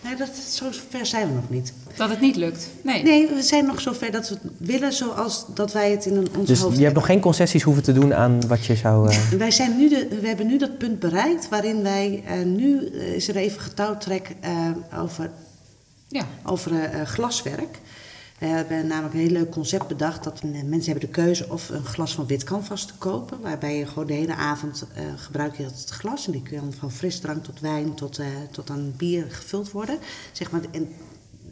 Nee, 0.05 0.15
dat, 0.15 0.29
zo 0.35 0.65
ver 0.89 1.05
zijn 1.05 1.27
we 1.27 1.33
nog 1.33 1.49
niet. 1.49 1.73
Dat 1.95 2.09
het 2.09 2.21
niet 2.21 2.35
lukt. 2.35 2.67
Nee. 2.83 3.03
Nee, 3.03 3.27
we 3.27 3.41
zijn 3.41 3.65
nog 3.65 3.81
zover 3.81 4.11
dat 4.11 4.29
we 4.29 4.35
het 4.41 4.51
willen 4.57 4.93
zoals 4.93 5.45
dat 5.53 5.71
wij 5.73 5.91
het 5.91 6.05
in 6.05 6.27
ons 6.37 6.47
Dus 6.47 6.59
hoofd 6.59 6.77
je 6.77 6.83
hebt 6.83 6.95
nog 6.95 7.05
geen 7.05 7.19
concessies 7.19 7.63
hoeven 7.63 7.83
te 7.83 7.93
doen 7.93 8.13
aan 8.13 8.47
wat 8.47 8.65
je 8.65 8.75
zou... 8.75 9.09
eh, 9.09 9.17
Wij 9.37 9.51
zijn 9.51 9.77
nu 9.77 9.89
de, 9.89 10.07
we 10.21 10.27
hebben 10.27 10.47
nu 10.47 10.57
dat 10.57 10.77
punt 10.77 10.99
bereikt 10.99 11.49
waarin 11.49 11.83
wij 11.83 12.23
eh, 12.25 12.45
nu 12.45 12.87
eh, 12.87 13.15
is 13.15 13.27
er 13.27 13.35
even 13.35 13.61
getouwtrek 13.61 14.35
eh, 14.41 14.51
over, 15.01 15.31
Ja. 16.09 16.25
over 16.43 16.71
glaswerk. 17.05 17.79
We 18.39 18.45
hebben 18.45 18.87
namelijk 18.87 19.13
een 19.13 19.19
heel 19.19 19.29
leuk 19.29 19.51
concept 19.51 19.87
bedacht 19.87 20.23
dat 20.23 20.43
mensen 20.43 20.91
hebben 20.91 21.09
de 21.09 21.21
keuze 21.21 21.49
of 21.49 21.69
een 21.69 21.85
glas 21.85 22.15
van 22.15 22.27
wit 22.27 22.43
canvas 22.43 22.85
te 22.85 22.93
kopen, 22.97 23.41
waarbij 23.41 23.77
je 23.77 23.87
gewoon 23.87 24.07
de 24.07 24.13
hele 24.13 24.35
avond 24.35 24.87
eh, 24.93 25.03
gebruik 25.15 25.57
je 25.57 25.63
het 25.63 25.89
glas 25.89 26.25
en 26.25 26.31
die 26.31 26.43
dan 26.49 26.73
van 26.73 26.91
frisdrank 26.91 27.43
tot 27.43 27.59
wijn 27.59 27.93
tot, 27.93 28.19
eh, 28.19 28.27
tot 28.51 28.69
aan 28.69 28.93
bier 28.97 29.25
gevuld 29.29 29.71
worden. 29.71 29.97
Zeg 30.31 30.51
maar, 30.51 30.61
en 30.71 30.89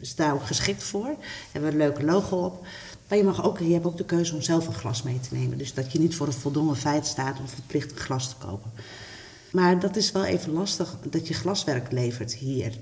is 0.00 0.14
daar 0.14 0.34
ook 0.34 0.46
geschikt 0.46 0.82
voor. 0.82 1.16
Hebben 1.52 1.70
we 1.70 1.76
een 1.76 1.82
leuke 1.82 2.04
logo 2.04 2.36
op. 2.36 2.66
Maar 3.08 3.18
je, 3.18 3.24
mag 3.24 3.44
ook, 3.44 3.58
je 3.58 3.72
hebt 3.72 3.86
ook 3.86 3.96
de 3.96 4.04
keuze 4.04 4.34
om 4.34 4.42
zelf 4.42 4.66
een 4.66 4.74
glas 4.74 5.02
mee 5.02 5.20
te 5.20 5.34
nemen. 5.34 5.58
Dus 5.58 5.74
dat 5.74 5.92
je 5.92 5.98
niet 5.98 6.14
voor 6.14 6.26
een 6.26 6.32
voldongen 6.32 6.76
feit 6.76 7.06
staat 7.06 7.38
om 7.38 7.48
verplicht 7.48 7.90
een 7.90 7.98
glas 7.98 8.28
te 8.28 8.34
kopen. 8.46 8.70
Maar 9.52 9.80
dat 9.80 9.96
is 9.96 10.12
wel 10.12 10.24
even 10.24 10.52
lastig 10.52 10.96
dat 11.10 11.28
je 11.28 11.34
glaswerk 11.34 11.92
levert 11.92 12.34
hier. 12.34 12.78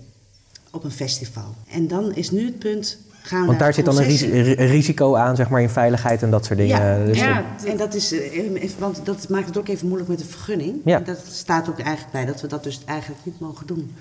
op 0.70 0.84
een 0.84 0.90
festival. 0.90 1.54
En 1.68 1.88
dan 1.88 2.14
is 2.14 2.30
nu 2.30 2.44
het 2.44 2.58
punt. 2.58 2.98
Gaan 3.22 3.40
we 3.40 3.46
Want 3.46 3.58
daar 3.58 3.74
zit 3.74 3.84
dan 3.84 3.96
een 3.98 4.04
concessie? 4.04 4.42
ris- 4.42 4.56
een 4.58 4.66
risico 4.66 5.14
aan, 5.16 5.36
zeg 5.36 5.48
maar, 5.48 5.62
in 5.62 5.68
veiligheid 5.68 6.22
en 6.22 6.30
dat 6.30 6.44
soort 6.44 6.58
dingen. 6.58 6.76
Ja, 6.98 7.04
Dus 7.04 7.18
ja, 7.18 7.44
dat- 7.56 7.66
En 7.68 7.76
dat 7.76 7.94
is, 7.94 8.12
eh, 8.12 8.32
even- 8.62 8.78
want 8.80 9.00
dat 9.04 9.28
maakt 9.28 9.46
het 9.46 9.58
ook 9.58 9.68
even 9.68 9.86
moeilijk 9.86 10.10
met 10.10 10.18
de 10.18 10.24
vergunning. 10.24 10.76
Ja. 10.84 10.96
En 10.96 11.04
dat 11.04 11.18
staat 11.30 11.68
ook 11.68 11.78
eigenlijk 11.78 12.12
bij 12.12 12.24
dat 12.24 12.40
we 12.40 12.46
dat 12.46 12.62
dus 12.64 12.80
eigenlijk 12.84 13.20
niet 13.24 13.40
mogen 13.40 13.66
doen. 13.66 13.94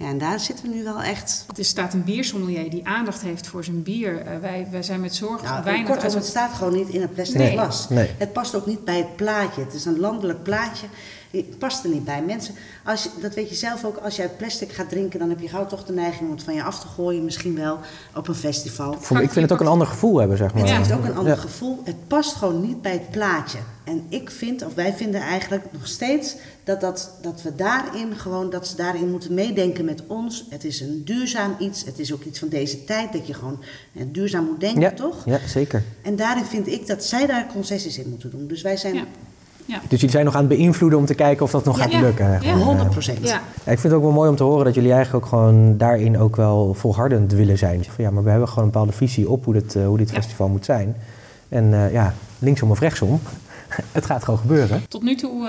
Ja, 0.00 0.06
en 0.08 0.18
daar 0.18 0.40
zitten 0.40 0.68
we 0.68 0.74
nu 0.74 0.84
wel 0.84 1.02
echt. 1.02 1.44
Er 1.56 1.64
staat 1.64 1.92
een 1.94 2.04
biersommelier 2.04 2.70
die 2.70 2.86
aandacht 2.86 3.22
heeft 3.22 3.46
voor 3.46 3.64
zijn 3.64 3.82
bier. 3.82 4.20
Eh, 4.26 4.38
wij, 4.40 4.66
wij 4.70 4.82
zijn 4.82 5.00
met 5.00 5.14
zorg 5.14 5.42
Nou, 5.42 5.64
weinig 5.64 5.86
kortom, 5.86 6.04
uit 6.04 6.14
het 6.14 6.26
staat 6.26 6.52
gewoon 6.52 6.72
niet 6.74 6.88
in 6.88 7.02
een 7.02 7.12
plastic 7.12 7.36
Nee. 7.38 7.52
glas. 7.52 7.88
Nee. 7.88 8.10
Het 8.18 8.32
past 8.32 8.54
ook 8.54 8.66
niet 8.66 8.84
bij 8.84 8.96
het 8.96 9.16
plaatje. 9.16 9.60
Het 9.60 9.74
is 9.74 9.84
een 9.84 9.98
landelijk 10.00 10.42
plaatje. 10.42 10.86
Het 11.30 11.58
past 11.58 11.84
er 11.84 11.90
niet 11.90 12.04
bij. 12.04 12.22
Mensen, 12.22 12.54
als 12.84 13.02
je, 13.02 13.08
dat 13.20 13.34
weet 13.34 13.48
je 13.48 13.54
zelf 13.54 13.84
ook, 13.84 13.96
als 13.96 14.16
je 14.16 14.22
uit 14.22 14.36
plastic 14.36 14.72
gaat 14.72 14.88
drinken, 14.88 15.18
dan 15.18 15.28
heb 15.28 15.40
je 15.40 15.48
gauw 15.48 15.66
toch 15.66 15.84
de 15.84 15.92
neiging 15.92 16.28
om 16.28 16.34
het 16.34 16.44
van 16.44 16.54
je 16.54 16.62
af 16.62 16.80
te 16.80 16.86
gooien. 16.86 17.24
Misschien 17.24 17.54
wel 17.56 17.78
op 18.14 18.28
een 18.28 18.34
festival. 18.34 18.96
voor- 19.00 19.20
ik 19.22 19.30
vind 19.30 19.44
het 19.50 19.52
ook 19.52 19.60
een 19.66 19.72
ander 19.72 19.86
gevoel 19.86 20.18
hebben, 20.18 20.36
zeg 20.36 20.52
maar. 20.52 20.60
Het 20.62 20.70
Ja. 20.70 20.76
heeft 20.76 20.92
ook 20.92 21.04
een 21.04 21.16
ander 21.16 21.34
Ja. 21.34 21.40
gevoel. 21.40 21.80
Het 21.84 22.06
past 22.08 22.34
gewoon 22.34 22.60
niet 22.60 22.82
bij 22.82 22.92
het 22.92 23.10
plaatje. 23.10 23.58
En 23.84 24.06
ik 24.08 24.30
vind, 24.30 24.64
of 24.64 24.74
wij 24.74 24.92
vinden 24.94 25.20
eigenlijk 25.20 25.64
nog 25.72 25.86
steeds 25.86 26.34
dat, 26.70 26.80
dat, 26.80 27.10
dat 27.22 27.42
we 27.42 27.54
daarin 27.54 28.16
gewoon, 28.16 28.50
dat 28.50 28.66
ze 28.66 28.76
daarin 28.76 29.10
moeten 29.10 29.34
meedenken 29.34 29.84
met 29.84 30.02
ons. 30.06 30.44
Het 30.50 30.64
is 30.64 30.80
een 30.80 31.02
duurzaam 31.04 31.54
iets. 31.58 31.84
Het 31.84 31.98
is 31.98 32.12
ook 32.12 32.22
iets 32.24 32.38
van 32.38 32.48
deze 32.48 32.84
tijd 32.84 33.12
dat 33.12 33.26
je 33.26 33.34
gewoon 33.34 33.58
eh, 33.92 34.02
duurzaam 34.06 34.44
moet 34.44 34.60
denken, 34.60 34.80
Ja, 34.80 34.90
toch? 34.90 35.22
ja, 35.24 35.38
zeker. 35.46 35.82
En 36.02 36.16
daarin 36.16 36.44
vind 36.44 36.66
ik 36.66 36.86
dat 36.86 37.04
zij 37.04 37.26
daar 37.26 37.46
concessies 37.52 37.98
in 37.98 38.08
moeten 38.10 38.30
doen. 38.30 38.46
Dus 38.46 38.62
wij 38.62 38.76
zijn 38.76 38.94
Ja. 38.94 39.04
Ja. 39.64 39.76
Dus 39.80 39.90
jullie 39.90 40.10
zijn 40.10 40.24
nog 40.24 40.34
aan 40.34 40.40
het 40.48 40.48
beïnvloeden 40.48 40.98
om 40.98 41.06
te 41.06 41.14
kijken 41.14 41.44
of 41.44 41.50
dat 41.50 41.64
nog 41.64 41.76
Ja. 41.76 41.82
gaat 41.82 41.92
Ja. 41.92 42.00
lukken. 42.00 42.30
Ja. 42.30 42.38
Gewoon, 42.38 42.58
eh, 42.60 42.64
100 42.66 42.90
procent. 42.90 43.18
Ja. 43.18 43.40
Ja, 43.64 43.72
ik 43.72 43.78
vind 43.78 43.82
het 43.82 43.92
ook 43.92 44.02
wel 44.02 44.10
mooi 44.12 44.30
om 44.30 44.36
te 44.36 44.42
horen 44.42 44.64
dat 44.64 44.74
jullie 44.74 44.92
eigenlijk 44.92 45.24
ook 45.24 45.30
gewoon 45.30 45.76
daarin 45.76 46.18
ook 46.18 46.36
wel 46.36 46.74
volhardend 46.74 47.32
willen 47.32 47.58
zijn. 47.58 47.84
Van, 47.84 48.04
ja, 48.04 48.10
maar 48.10 48.22
we 48.24 48.30
hebben 48.30 48.48
gewoon 48.48 48.64
een 48.64 48.70
bepaalde 48.70 48.92
visie 48.92 49.30
op 49.30 49.44
hoe 49.44 49.54
dit, 49.54 49.74
eh, 49.76 49.86
hoe 49.86 49.98
dit 49.98 50.08
Ja. 50.10 50.14
festival 50.14 50.48
moet 50.48 50.64
zijn. 50.64 50.96
En 51.48 51.74
eh, 51.74 51.92
ja, 51.92 52.14
linksom 52.38 52.70
of 52.70 52.80
rechtsom, 52.80 53.20
het 53.92 54.06
gaat 54.06 54.24
gewoon 54.24 54.40
gebeuren. 54.40 54.82
Tot 54.88 55.02
nu 55.02 55.14
toe 55.14 55.48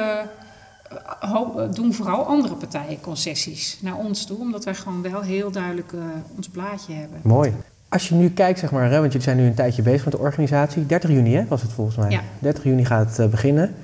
doen 1.74 1.94
vooral 1.94 2.26
andere 2.26 2.56
partijen 2.56 3.02
concessies 3.02 3.78
naar 3.82 3.96
ons 3.96 4.26
toe, 4.26 4.38
omdat 4.38 4.64
wij 4.64 4.76
gewoon 4.76 5.02
wel 5.02 5.22
heel 5.22 5.52
duidelijk 5.52 5.94
eh, 5.94 6.00
ons 6.36 6.48
plaatje 6.48 6.94
hebben. 6.94 7.20
Mooi. 7.24 7.54
Als 7.90 8.10
je 8.10 8.16
nu 8.16 8.30
kijkt, 8.30 8.60
zeg 8.60 8.72
maar, 8.72 8.90
hè, 8.90 9.00
want 9.00 9.06
jullie 9.06 9.22
zijn 9.22 9.38
nu 9.38 9.46
een 9.46 9.54
tijdje 9.54 9.82
bezig 9.82 10.04
met 10.04 10.14
de 10.14 10.20
organisatie. 10.20 10.86
30 10.86 11.10
juni 11.10 11.36
hè, 11.36 11.46
was 11.48 11.62
het 11.62 11.72
volgens 11.72 11.98
mij. 11.98 12.10
Ja. 12.10 12.22
30 12.40 12.64
juni 12.64 12.86
gaat 12.86 13.10
het 13.10 13.20
eh, 13.20 13.28
beginnen. 13.28 13.76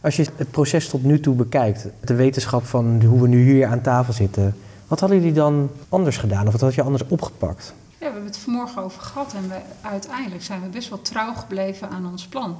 Als 0.00 0.16
je 0.16 0.26
het 0.36 0.50
proces 0.50 0.88
tot 0.88 1.02
nu 1.02 1.20
toe 1.20 1.34
bekijkt, 1.34 1.86
de 2.00 2.14
wetenschap 2.14 2.64
van 2.64 3.02
hoe 3.04 3.20
we 3.20 3.28
nu 3.28 3.52
hier 3.52 3.66
aan 3.66 3.80
tafel 3.80 4.12
zitten. 4.12 4.56
Wat 4.88 5.00
hadden 5.00 5.18
jullie 5.18 5.32
dan 5.32 5.70
anders 5.88 6.16
gedaan 6.16 6.46
of 6.46 6.52
wat 6.52 6.60
had 6.60 6.74
je 6.74 6.82
anders 6.82 7.04
opgepakt? 7.08 7.74
Ja, 7.88 7.96
we 7.98 8.04
hebben 8.04 8.24
het 8.24 8.38
vanmorgen 8.38 8.82
over 8.82 9.02
gehad 9.02 9.34
en 9.34 9.48
we, 9.48 9.54
uiteindelijk 9.80 10.42
zijn 10.42 10.62
we 10.62 10.68
best 10.68 10.88
wel 10.88 11.02
trouw 11.02 11.34
gebleven 11.34 11.88
aan 11.88 12.06
ons 12.06 12.26
plan. 12.26 12.56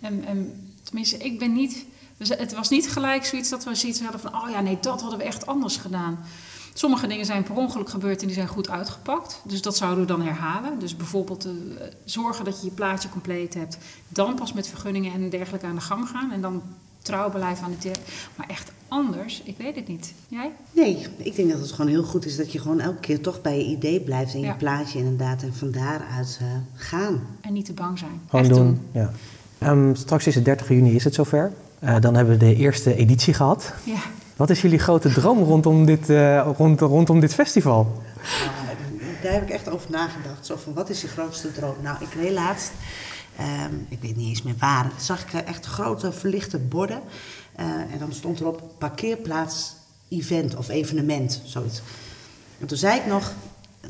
En, 0.00 0.24
en 0.24 0.70
tenminste, 0.82 1.16
ik 1.16 1.38
ben 1.38 1.52
niet. 1.52 1.84
Ze- 2.26 2.34
Het 2.38 2.54
was 2.54 2.68
niet 2.68 2.90
gelijk 2.90 3.24
zoiets 3.24 3.48
dat 3.50 3.64
we 3.64 3.74
zoiets 3.74 4.00
hadden 4.00 4.20
van: 4.20 4.34
oh 4.34 4.50
ja, 4.50 4.60
nee, 4.60 4.78
dat 4.80 5.00
hadden 5.00 5.18
we 5.18 5.24
echt 5.24 5.46
anders 5.46 5.76
gedaan. 5.76 6.18
Sommige 6.74 7.06
dingen 7.06 7.26
zijn 7.26 7.42
per 7.42 7.54
ongeluk 7.54 7.88
gebeurd 7.88 8.20
en 8.20 8.26
die 8.26 8.36
zijn 8.36 8.48
goed 8.48 8.68
uitgepakt. 8.70 9.40
Dus 9.44 9.62
dat 9.62 9.76
zouden 9.76 10.00
we 10.00 10.06
dan 10.06 10.22
herhalen. 10.22 10.78
Dus 10.78 10.96
bijvoorbeeld 10.96 11.44
eh, 11.44 11.50
zorgen 12.04 12.44
dat 12.44 12.60
je 12.60 12.66
je 12.66 12.72
plaatje 12.72 13.08
compleet 13.08 13.54
hebt. 13.54 13.78
Dan 14.08 14.34
pas 14.34 14.52
met 14.52 14.68
vergunningen 14.68 15.12
en 15.12 15.30
dergelijke 15.30 15.66
aan 15.66 15.74
de 15.74 15.80
gang 15.80 16.08
gaan. 16.08 16.32
En 16.32 16.40
dan 16.40 16.62
trouw 17.02 17.30
blijven 17.30 17.64
aan 17.64 17.70
de 17.70 17.78
ter. 17.78 17.96
Maar 18.36 18.46
echt 18.48 18.72
anders, 18.88 19.42
ik 19.44 19.56
weet 19.58 19.76
het 19.76 19.88
niet. 19.88 20.12
Jij? 20.28 20.50
Nee, 20.72 21.06
ik 21.16 21.36
denk 21.36 21.50
dat 21.50 21.60
het 21.60 21.72
gewoon 21.72 21.90
heel 21.90 22.02
goed 22.04 22.24
is 22.24 22.36
dat 22.36 22.52
je 22.52 22.58
gewoon 22.58 22.80
elke 22.80 23.00
keer 23.00 23.20
toch 23.20 23.42
bij 23.42 23.58
je 23.58 23.64
idee 23.64 24.00
blijft 24.00 24.34
en 24.34 24.40
je 24.40 24.54
plaatje 24.54 24.98
inderdaad. 24.98 25.42
En 25.42 25.54
van 25.54 25.70
daaruit 25.70 26.38
eh, 26.40 26.46
gaan. 26.74 27.22
En 27.40 27.52
niet 27.52 27.64
te 27.64 27.72
bang 27.72 27.98
zijn. 27.98 28.20
Gewoon 28.28 28.44
echt 28.44 28.54
doen. 28.54 28.80
Ja. 28.92 29.12
Ehm, 29.58 29.94
straks 29.94 30.26
is 30.26 30.34
het 30.34 30.44
30 30.44 30.68
juni, 30.68 30.94
is 30.94 31.04
het 31.04 31.14
zover. 31.14 31.52
Eh, 31.82 32.00
dan 32.00 32.14
hebben 32.14 32.38
we 32.38 32.44
de 32.44 32.56
eerste 32.56 32.94
editie 32.94 33.34
gehad. 33.34 33.72
Ja. 33.84 34.00
Wat 34.36 34.50
is 34.50 34.62
jullie 34.62 34.78
grote 34.78 35.12
droom 35.12 35.42
rondom 35.42 35.84
dit, 35.84 36.10
eh, 36.10 36.48
rond, 36.56 36.80
rondom 36.80 37.20
dit 37.20 37.34
festival? 37.34 38.02
Nou, 38.64 38.76
daar 39.22 39.32
heb 39.32 39.42
ik 39.42 39.50
echt 39.50 39.70
over 39.70 39.90
nagedacht. 39.90 40.46
Zo 40.46 40.56
van, 40.56 40.74
wat 40.74 40.90
is 40.90 41.00
je 41.00 41.08
grootste 41.08 41.52
droom? 41.52 41.74
Nou, 41.82 41.96
ik 42.00 42.14
reed 42.14 42.32
laatst, 42.32 42.72
ehm, 43.36 43.74
ik 43.88 43.98
weet 44.00 44.16
niet 44.16 44.28
eens 44.28 44.42
meer 44.42 44.54
waar, 44.58 44.90
zag 44.96 45.22
ik 45.22 45.32
echt 45.32 45.66
grote 45.66 46.12
verlichte 46.12 46.58
borden. 46.58 47.00
Eh, 47.56 47.66
en 47.66 47.98
dan 47.98 48.12
stond 48.12 48.40
erop 48.40 48.62
parkeerplaats 48.78 49.74
event 50.08 50.56
of 50.56 50.68
evenement, 50.68 51.42
zoiets. 51.44 51.82
En 52.60 52.66
toen 52.66 52.78
zei 52.78 52.98
ik 52.98 53.06
nog 53.06 53.32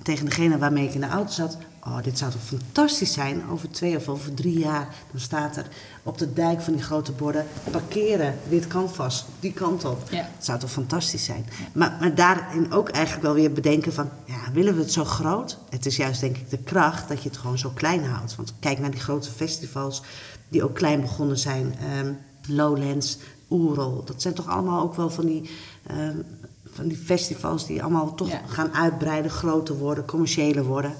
tegen 0.03 0.24
degene 0.24 0.59
waarmee 0.59 0.88
ik 0.88 0.95
in 0.95 1.01
de 1.01 1.09
auto 1.09 1.32
zat... 1.32 1.59
Oh, 1.86 2.02
dit 2.02 2.18
zou 2.18 2.30
toch 2.30 2.42
fantastisch 2.44 3.12
zijn, 3.12 3.42
over 3.50 3.70
twee 3.70 3.96
of 3.96 4.08
over 4.08 4.34
drie 4.34 4.58
jaar... 4.58 4.94
dan 5.10 5.20
staat 5.20 5.56
er 5.56 5.66
op 6.02 6.18
de 6.18 6.32
dijk 6.32 6.60
van 6.60 6.72
die 6.72 6.82
grote 6.82 7.12
borden... 7.12 7.46
parkeren, 7.70 8.38
wit 8.48 8.66
canvas, 8.66 9.24
die 9.40 9.52
kant 9.52 9.84
op. 9.84 10.10
Ja. 10.10 10.28
Het 10.34 10.44
zou 10.44 10.58
toch 10.58 10.70
fantastisch 10.70 11.24
zijn. 11.24 11.46
Maar, 11.72 11.96
maar 12.00 12.14
daarin 12.14 12.72
ook 12.72 12.88
eigenlijk 12.88 13.24
wel 13.24 13.34
weer 13.34 13.52
bedenken 13.52 13.92
van... 13.92 14.08
ja, 14.24 14.52
willen 14.52 14.74
we 14.74 14.80
het 14.80 14.92
zo 14.92 15.04
groot? 15.04 15.58
Het 15.70 15.86
is 15.86 15.96
juist 15.96 16.20
denk 16.20 16.36
ik 16.36 16.50
de 16.50 16.58
kracht 16.58 17.08
dat 17.08 17.22
je 17.22 17.28
het 17.28 17.38
gewoon 17.38 17.58
zo 17.58 17.70
klein 17.74 18.04
houdt. 18.04 18.36
Want 18.36 18.54
kijk 18.60 18.78
naar 18.78 18.90
die 18.90 19.00
grote 19.00 19.30
festivals 19.30 20.02
die 20.48 20.64
ook 20.64 20.74
klein 20.74 21.00
begonnen 21.00 21.38
zijn. 21.38 21.74
Ehm, 21.78 22.12
Lowlands, 22.46 23.18
Oerol. 23.50 24.04
Dat 24.04 24.22
zijn 24.22 24.34
toch 24.34 24.48
allemaal 24.48 24.82
ook 24.82 24.94
wel 24.94 25.10
van 25.10 25.26
die, 25.26 25.50
ehm, 25.86 26.16
van 26.64 26.88
die 26.88 26.96
festivals... 26.96 27.66
die 27.66 27.82
allemaal 27.82 28.14
toch 28.14 28.28
Ja. 28.28 28.40
gaan 28.46 28.74
uitbreiden, 28.74 29.30
groter 29.30 29.78
worden, 29.78 30.04
commerciëler 30.04 30.64
worden. 30.64 30.94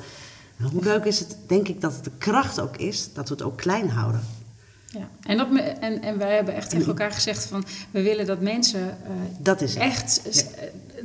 En 0.63 0.69
hoe 0.69 0.85
leuk 0.85 1.05
is 1.05 1.19
het, 1.19 1.37
denk 1.47 1.69
ik, 1.69 1.81
dat 1.81 1.95
het 1.95 2.05
de 2.05 2.11
kracht 2.19 2.61
ook 2.61 2.77
is... 2.77 3.13
dat 3.13 3.29
we 3.29 3.35
het 3.35 3.43
ook 3.43 3.57
klein 3.57 3.91
houden. 3.91 4.21
Ja, 4.87 5.09
en, 5.23 5.37
dat 5.37 5.51
me, 5.51 5.61
en, 5.61 6.03
en 6.03 6.19
wij 6.19 6.35
hebben 6.35 6.55
echt 6.55 6.71
tegen 6.71 6.87
elkaar 6.87 7.13
gezegd 7.13 7.47
van 7.47 7.65
we 7.91 8.03
willen 8.03 8.27
dat 8.27 8.41
mensen 8.41 8.81
eh, 8.81 9.11
Dat 9.39 9.61
is 9.61 9.75
het. 9.75 9.83
echt, 9.83 10.23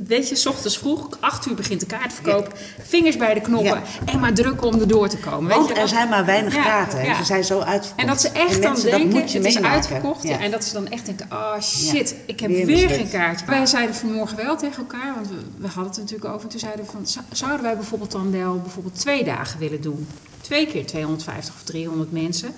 weet 0.06 0.28
je, 0.28 0.34
s 0.34 0.46
ochtends 0.46 0.78
vroeg, 0.78 1.08
acht 1.20 1.46
uur 1.46 1.54
begint 1.54 1.80
de 1.80 1.86
kaartverkoop, 1.86 2.52
vingers 2.82 3.16
bij 3.16 3.34
de 3.34 3.40
knoppen 3.40 3.66
Ja. 3.74 3.82
en 4.12 4.20
maar 4.20 4.32
drukken 4.34 4.66
om 4.66 4.80
er 4.80 4.88
door 4.88 5.08
te 5.08 5.16
komen. 5.16 5.58
Weet 5.58 5.68
je, 5.68 5.74
er 5.74 5.88
zijn 5.88 6.08
maar 6.08 6.24
weinig 6.24 6.54
Ja, 6.54 6.62
kaarten. 6.62 7.16
Ze 7.16 7.24
zijn 7.24 7.44
zo 7.44 7.60
uitverkocht. 7.60 8.00
En 8.00 8.06
dat 8.06 8.20
ze 8.20 8.28
echt 8.28 8.62
dan 8.62 8.74
denken, 8.80 9.08
moet 9.20 9.32
je 9.32 9.38
het 9.38 9.46
is 9.46 9.62
uitverkocht. 9.62 10.22
Ja. 10.22 10.38
En 10.40 10.50
dat 10.50 10.64
ze 10.64 10.72
dan 10.72 10.88
echt 10.88 11.06
denken, 11.06 11.26
oh 11.32 11.60
shit, 11.60 12.14
ik 12.26 12.40
heb 12.40 12.50
weer 12.50 12.88
geen 12.90 13.10
kaartje. 13.10 13.46
Wij 13.46 13.66
zeiden 13.66 13.94
vanmorgen 13.94 14.36
wel 14.36 14.56
tegen 14.56 14.78
elkaar, 14.78 15.14
want 15.14 15.28
we, 15.28 15.34
we 15.58 15.66
hadden 15.66 15.92
het 15.92 15.96
natuurlijk 16.00 16.28
over. 16.30 16.42
En 16.42 16.48
toen 16.48 16.60
zeiden 16.60 16.84
we 16.84 16.90
van, 16.90 17.06
zou- 17.06 17.24
zouden 17.32 17.62
wij 17.62 17.76
bijvoorbeeld 17.76 18.10
dan 18.12 18.30
wel 18.32 18.60
bijvoorbeeld 18.60 18.98
twee 19.00 19.24
dagen 19.24 19.58
willen 19.58 19.80
doen? 19.80 20.06
Twee 20.40 20.66
keer 20.66 20.86
250 20.86 21.54
of 21.54 21.62
300 21.62 22.12
mensen. 22.12 22.54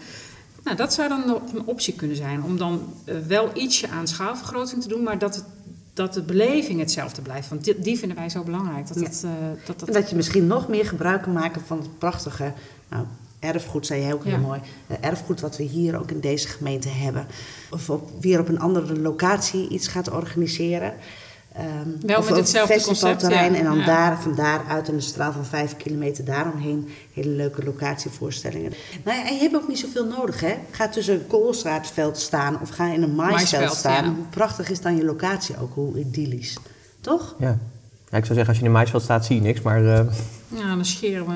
Nou, 0.64 0.76
dat 0.76 0.94
zou 0.94 1.08
dan 1.08 1.22
nog 1.26 1.40
een 1.54 1.62
optie 1.66 1.94
kunnen 1.94 2.16
zijn. 2.16 2.42
Om 2.42 2.58
dan 2.58 2.92
eh, 3.04 3.14
wel 3.26 3.50
ietsje 3.54 3.88
aan 3.88 4.08
schaalvergroting 4.08 4.82
te 4.82 4.88
doen, 4.88 5.02
maar 5.02 5.18
dat, 5.18 5.34
het, 5.34 5.44
dat 6.00 6.14
de 6.14 6.22
beleving 6.22 6.80
hetzelfde 6.80 7.22
blijft. 7.22 7.48
Want 7.48 7.64
die, 7.64 7.78
die 7.78 7.98
vinden 7.98 8.16
wij 8.16 8.28
zo 8.28 8.42
belangrijk. 8.42 8.88
Dat, 8.88 8.96
Ja. 9.22 9.28
eh, 9.28 9.34
dat, 9.66 9.78
dat, 9.78 9.88
En 9.88 9.94
dat 9.94 10.10
je 10.10 10.16
misschien 10.16 10.46
nog 10.46 10.68
meer 10.68 10.86
gebruik 10.86 11.22
kan 11.22 11.32
maken 11.32 11.60
van 11.66 11.78
het 11.78 11.98
prachtige 11.98 12.52
nou, 12.88 13.04
erfgoed, 13.38 13.86
zei 13.86 14.00
jij 14.00 14.12
ook 14.12 14.24
heel 14.24 14.32
Ja. 14.32 14.38
mooi. 14.38 14.60
Eh, 14.86 14.96
erfgoed 15.00 15.40
wat 15.40 15.56
we 15.56 15.62
hier 15.62 15.98
ook 15.98 16.10
in 16.10 16.20
deze 16.20 16.48
gemeente 16.48 16.88
hebben. 16.88 17.26
Of 17.70 17.90
op, 17.90 18.10
weer 18.20 18.40
op 18.40 18.48
een 18.48 18.60
andere 18.60 19.00
locatie 19.00 19.68
iets 19.68 19.88
gaat 19.88 20.10
organiseren. 20.10 20.92
Ehm, 21.60 22.06
Wel 22.06 22.18
of 22.18 22.24
met 22.24 22.32
een 22.32 22.40
hetzelfde 22.40 22.72
festivalterrein 22.74 23.52
concept, 23.52 23.52
ja. 23.52 23.58
En 23.58 23.64
dan 23.64 23.78
Ja. 23.78 23.84
daar, 24.08 24.20
van 24.22 24.34
daaruit 24.34 24.88
in 24.88 24.94
een 24.94 25.02
straal 25.02 25.32
van 25.32 25.44
vijf 25.44 25.76
kilometer 25.76 26.24
daaromheen 26.24 26.88
hele 27.12 27.28
leuke 27.30 27.64
locatievoorstellingen. 27.64 28.72
Nou 29.04 29.16
ja, 29.18 29.26
en 29.28 29.34
je 29.34 29.40
hebt 29.40 29.54
ook 29.54 29.68
niet 29.68 29.78
zoveel 29.78 30.04
nodig, 30.04 30.40
hè? 30.40 30.54
Ga 30.70 30.88
tussen 30.88 31.14
een 31.14 31.26
koolstraatveld 31.26 32.18
staan 32.18 32.60
of 32.60 32.68
ga 32.68 32.92
in 32.92 33.02
een 33.02 33.14
maisveld 33.14 33.74
staan. 33.74 34.04
ja. 34.04 34.10
Hoe 34.14 34.24
prachtig 34.30 34.70
is 34.70 34.80
dan 34.80 34.96
je 34.96 35.04
locatie 35.04 35.54
ook, 35.60 35.74
hoe 35.74 35.98
idyllisch. 35.98 36.56
Toch? 37.00 37.34
Ja. 37.38 37.58
ja, 38.10 38.16
ik 38.16 38.24
zou 38.24 38.34
zeggen, 38.34 38.46
als 38.46 38.56
je 38.56 38.62
in 38.64 38.70
de 38.70 38.76
maisveld 38.78 39.02
staat, 39.02 39.24
zie 39.24 39.36
je 39.36 39.42
niks, 39.42 39.60
maar 39.62 39.84
eh 39.86 40.06
Ja, 40.54 40.74
dan 40.74 40.84
scheren 40.84 41.26
we. 41.26 41.32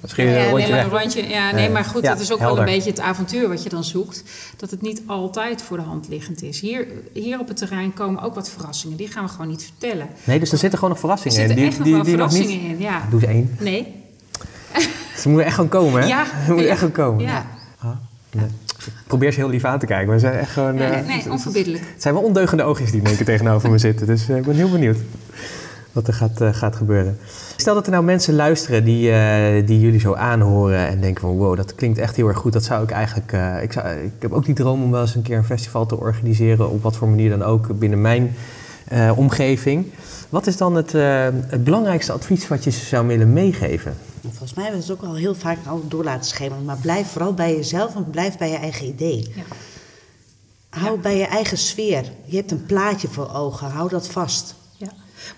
dan 0.00 0.10
scheer 0.10 0.26
je 0.28 0.32
ja, 0.32 0.44
een 0.44 0.50
rondje 0.50 0.66
nee, 0.72 0.82
maar 0.82 0.90
weg. 0.90 0.92
een 0.92 0.98
rondje. 1.00 1.28
Ja, 1.28 1.50
nee, 1.52 1.70
maar 1.70 1.84
goed, 1.84 2.02
ja, 2.02 2.12
dat 2.12 2.20
is 2.20 2.32
ook 2.32 2.38
helder. 2.38 2.56
wel 2.56 2.66
een 2.66 2.74
beetje 2.74 2.90
het 2.90 3.00
avontuur 3.00 3.48
wat 3.48 3.62
je 3.62 3.68
dan 3.68 3.84
zoekt. 3.84 4.22
Dat 4.56 4.70
het 4.70 4.82
niet 4.82 5.02
altijd 5.06 5.62
voor 5.62 5.76
de 5.76 5.82
hand 5.82 6.08
liggend 6.08 6.42
is. 6.42 6.60
Hier, 6.60 6.86
hier 7.12 7.38
op 7.38 7.48
het 7.48 7.56
terrein 7.56 7.94
komen 7.94 8.22
ook 8.22 8.34
wat 8.34 8.50
verrassingen. 8.50 8.96
Die 8.96 9.08
gaan 9.08 9.24
we 9.24 9.30
gewoon 9.30 9.48
niet 9.48 9.62
vertellen. 9.64 10.06
Nee, 10.24 10.38
dus 10.38 10.52
er 10.52 10.58
zitten 10.58 10.78
gewoon 10.78 10.94
nog 10.94 11.02
Er 11.02 11.08
verrassingen 11.08 11.36
zitten 11.48 11.64
in. 11.64 11.70
echt 11.70 11.78
nog 11.78 11.88
wel 11.88 12.04
verrassingen 12.04 12.48
nog 12.60 12.62
niet... 12.62 12.72
in. 12.78 12.80
Ja. 12.80 13.06
Doe 13.10 13.20
ze 13.20 13.26
één. 13.26 13.56
Nee. 13.58 13.94
Ze 15.20 15.28
moeten 15.28 15.46
echt 15.46 15.54
gewoon 15.54 15.70
komen, 15.70 16.00
hè? 16.02 16.06
Ja. 16.08 16.24
Ze 16.44 16.46
moeten 16.46 16.64
Ja. 16.64 16.70
echt 16.70 16.78
gewoon 16.78 16.94
komen. 16.94 17.24
Ja. 17.24 17.46
Ah, 17.78 17.90
nee. 18.32 18.44
Ik 18.86 18.92
Probeer 19.06 19.32
ze 19.32 19.38
heel 19.38 19.48
lief 19.48 19.64
aan 19.64 19.78
te 19.78 19.86
kijken, 19.86 20.06
maar 20.08 20.18
ze 20.18 20.26
zijn 20.26 20.38
echt 20.38 20.50
gewoon... 20.50 20.74
Nee, 20.74 20.88
eh, 20.88 21.06
nee, 21.06 21.30
onverbiddelijk. 21.30 21.84
Het 21.92 22.02
zijn 22.02 22.14
wel 22.14 22.22
ondeugende 22.22 22.62
oogjes 22.62 22.90
die 22.90 23.00
in 23.00 23.06
één 23.06 23.16
keer 23.16 23.24
tegenover 23.24 23.70
me 23.70 23.78
zitten. 23.78 24.06
Dus 24.06 24.28
eh, 24.28 24.36
ik 24.36 24.44
ben 24.44 24.54
heel 24.54 24.70
benieuwd 24.70 24.96
wat 25.92 26.06
er 26.06 26.14
gaat, 26.14 26.40
eh, 26.40 26.54
gaat 26.54 26.76
gebeuren. 26.76 27.18
Stel 27.56 27.74
dat 27.74 27.86
er 27.86 27.92
nou 27.92 28.04
mensen 28.04 28.34
luisteren 28.34 28.84
die, 28.84 29.10
eh, 29.12 29.66
die 29.66 29.80
jullie 29.80 30.00
zo 30.00 30.14
aanhoren 30.14 30.86
en 30.86 31.00
denken 31.00 31.20
van 31.20 31.36
wow, 31.36 31.56
dat 31.56 31.74
klinkt 31.74 31.98
echt 31.98 32.16
heel 32.16 32.28
erg 32.28 32.38
goed. 32.38 32.52
Dat 32.52 32.64
zou 32.64 32.82
ik 32.82 32.90
eigenlijk. 32.90 33.32
eh, 33.32 33.62
ik, 33.62 33.72
zou, 33.72 33.88
ik 33.88 34.12
heb 34.18 34.32
ook 34.32 34.44
die 34.44 34.54
droom 34.54 34.82
om 34.82 34.90
wel 34.90 35.00
eens 35.00 35.14
een 35.14 35.22
keer 35.22 35.36
een 35.36 35.44
festival 35.44 35.86
te 35.86 35.98
organiseren. 35.98 36.70
Op 36.70 36.82
wat 36.82 36.96
voor 36.96 37.08
manier 37.08 37.30
dan 37.30 37.42
ook 37.42 37.78
binnen 37.78 38.00
mijn 38.00 38.34
eh, 38.88 39.12
omgeving. 39.16 39.86
Wat 40.28 40.46
is 40.46 40.56
dan 40.56 40.74
het, 40.74 40.94
eh, 40.94 41.28
het 41.46 41.64
belangrijkste 41.64 42.12
advies 42.12 42.48
wat 42.48 42.64
je 42.64 42.70
ze 42.70 42.84
zou 42.84 43.06
willen 43.06 43.32
meegeven? 43.32 43.96
Volgens 44.22 44.54
mij 44.54 44.64
hebben 44.64 44.82
we 44.82 44.92
het 44.92 45.02
ook 45.02 45.08
al 45.08 45.14
heel 45.14 45.34
vaak 45.34 45.58
al 45.66 45.82
door 45.88 46.04
laten 46.04 46.24
schemeren. 46.24 46.64
Maar 46.64 46.76
blijf 46.76 47.06
vooral 47.06 47.34
bij 47.34 47.56
jezelf 47.56 47.94
en 47.94 48.10
blijf 48.10 48.38
bij 48.38 48.50
je 48.50 48.56
eigen 48.56 48.86
idee. 48.86 49.32
Ja. 49.34 49.42
Hou 50.68 50.98
bij 50.98 51.16
je 51.16 51.26
eigen 51.26 51.58
sfeer. 51.58 52.04
Je 52.24 52.36
hebt 52.36 52.50
een 52.50 52.66
plaatje 52.66 53.08
voor 53.08 53.34
ogen. 53.34 53.70
Hou 53.70 53.88
dat 53.88 54.08
vast. 54.08 54.54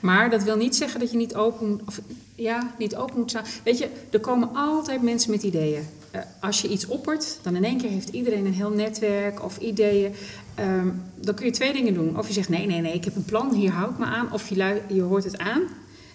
Maar 0.01 0.31
dat 0.31 0.43
wil 0.43 0.57
niet 0.57 0.77
zeggen 0.77 1.01
dat 1.01 1.11
je 1.11 1.17
niet 1.17 1.35
open, 1.35 1.81
of, 1.87 2.01
ja, 2.35 2.75
niet 2.79 2.97
open 2.97 3.19
moet 3.19 3.31
staan. 3.31 3.45
Weet 3.65 3.79
je, 3.79 3.89
er 4.11 4.21
komen 4.21 4.49
altijd 4.55 5.03
mensen 5.03 5.31
met 5.31 5.43
ideeën. 5.43 5.87
Eh, 6.11 6.21
als 6.41 6.61
je 6.61 6.69
iets 6.69 6.87
oppert, 6.87 7.39
dan 7.43 7.57
in 7.57 7.65
één 7.65 7.79
keer 7.79 7.91
heeft 7.91 8.09
iedereen 8.09 8.47
een 8.47 8.55
heel 8.55 8.71
netwerk 8.71 9.45
of 9.45 9.59
ideeën. 9.59 10.15
Ehm, 10.55 10.89
dan 11.15 11.35
kun 11.35 11.47
je 11.47 11.53
twee 11.53 11.73
dingen 11.73 11.95
doen. 11.95 12.19
Of 12.19 12.27
je 12.27 12.33
zegt, 12.33 12.49
nee, 12.49 12.67
nee, 12.67 12.81
nee, 12.81 12.95
ik 12.95 13.05
heb 13.05 13.17
een 13.17 13.25
plan, 13.25 13.55
hier 13.55 13.71
hou 13.71 13.91
ik 13.91 13.99
me 13.99 14.05
aan. 14.05 14.33
Of 14.33 14.49
je, 14.49 14.83
je 14.89 15.03
hoort 15.03 15.25
het 15.25 15.39
aan 15.39 15.63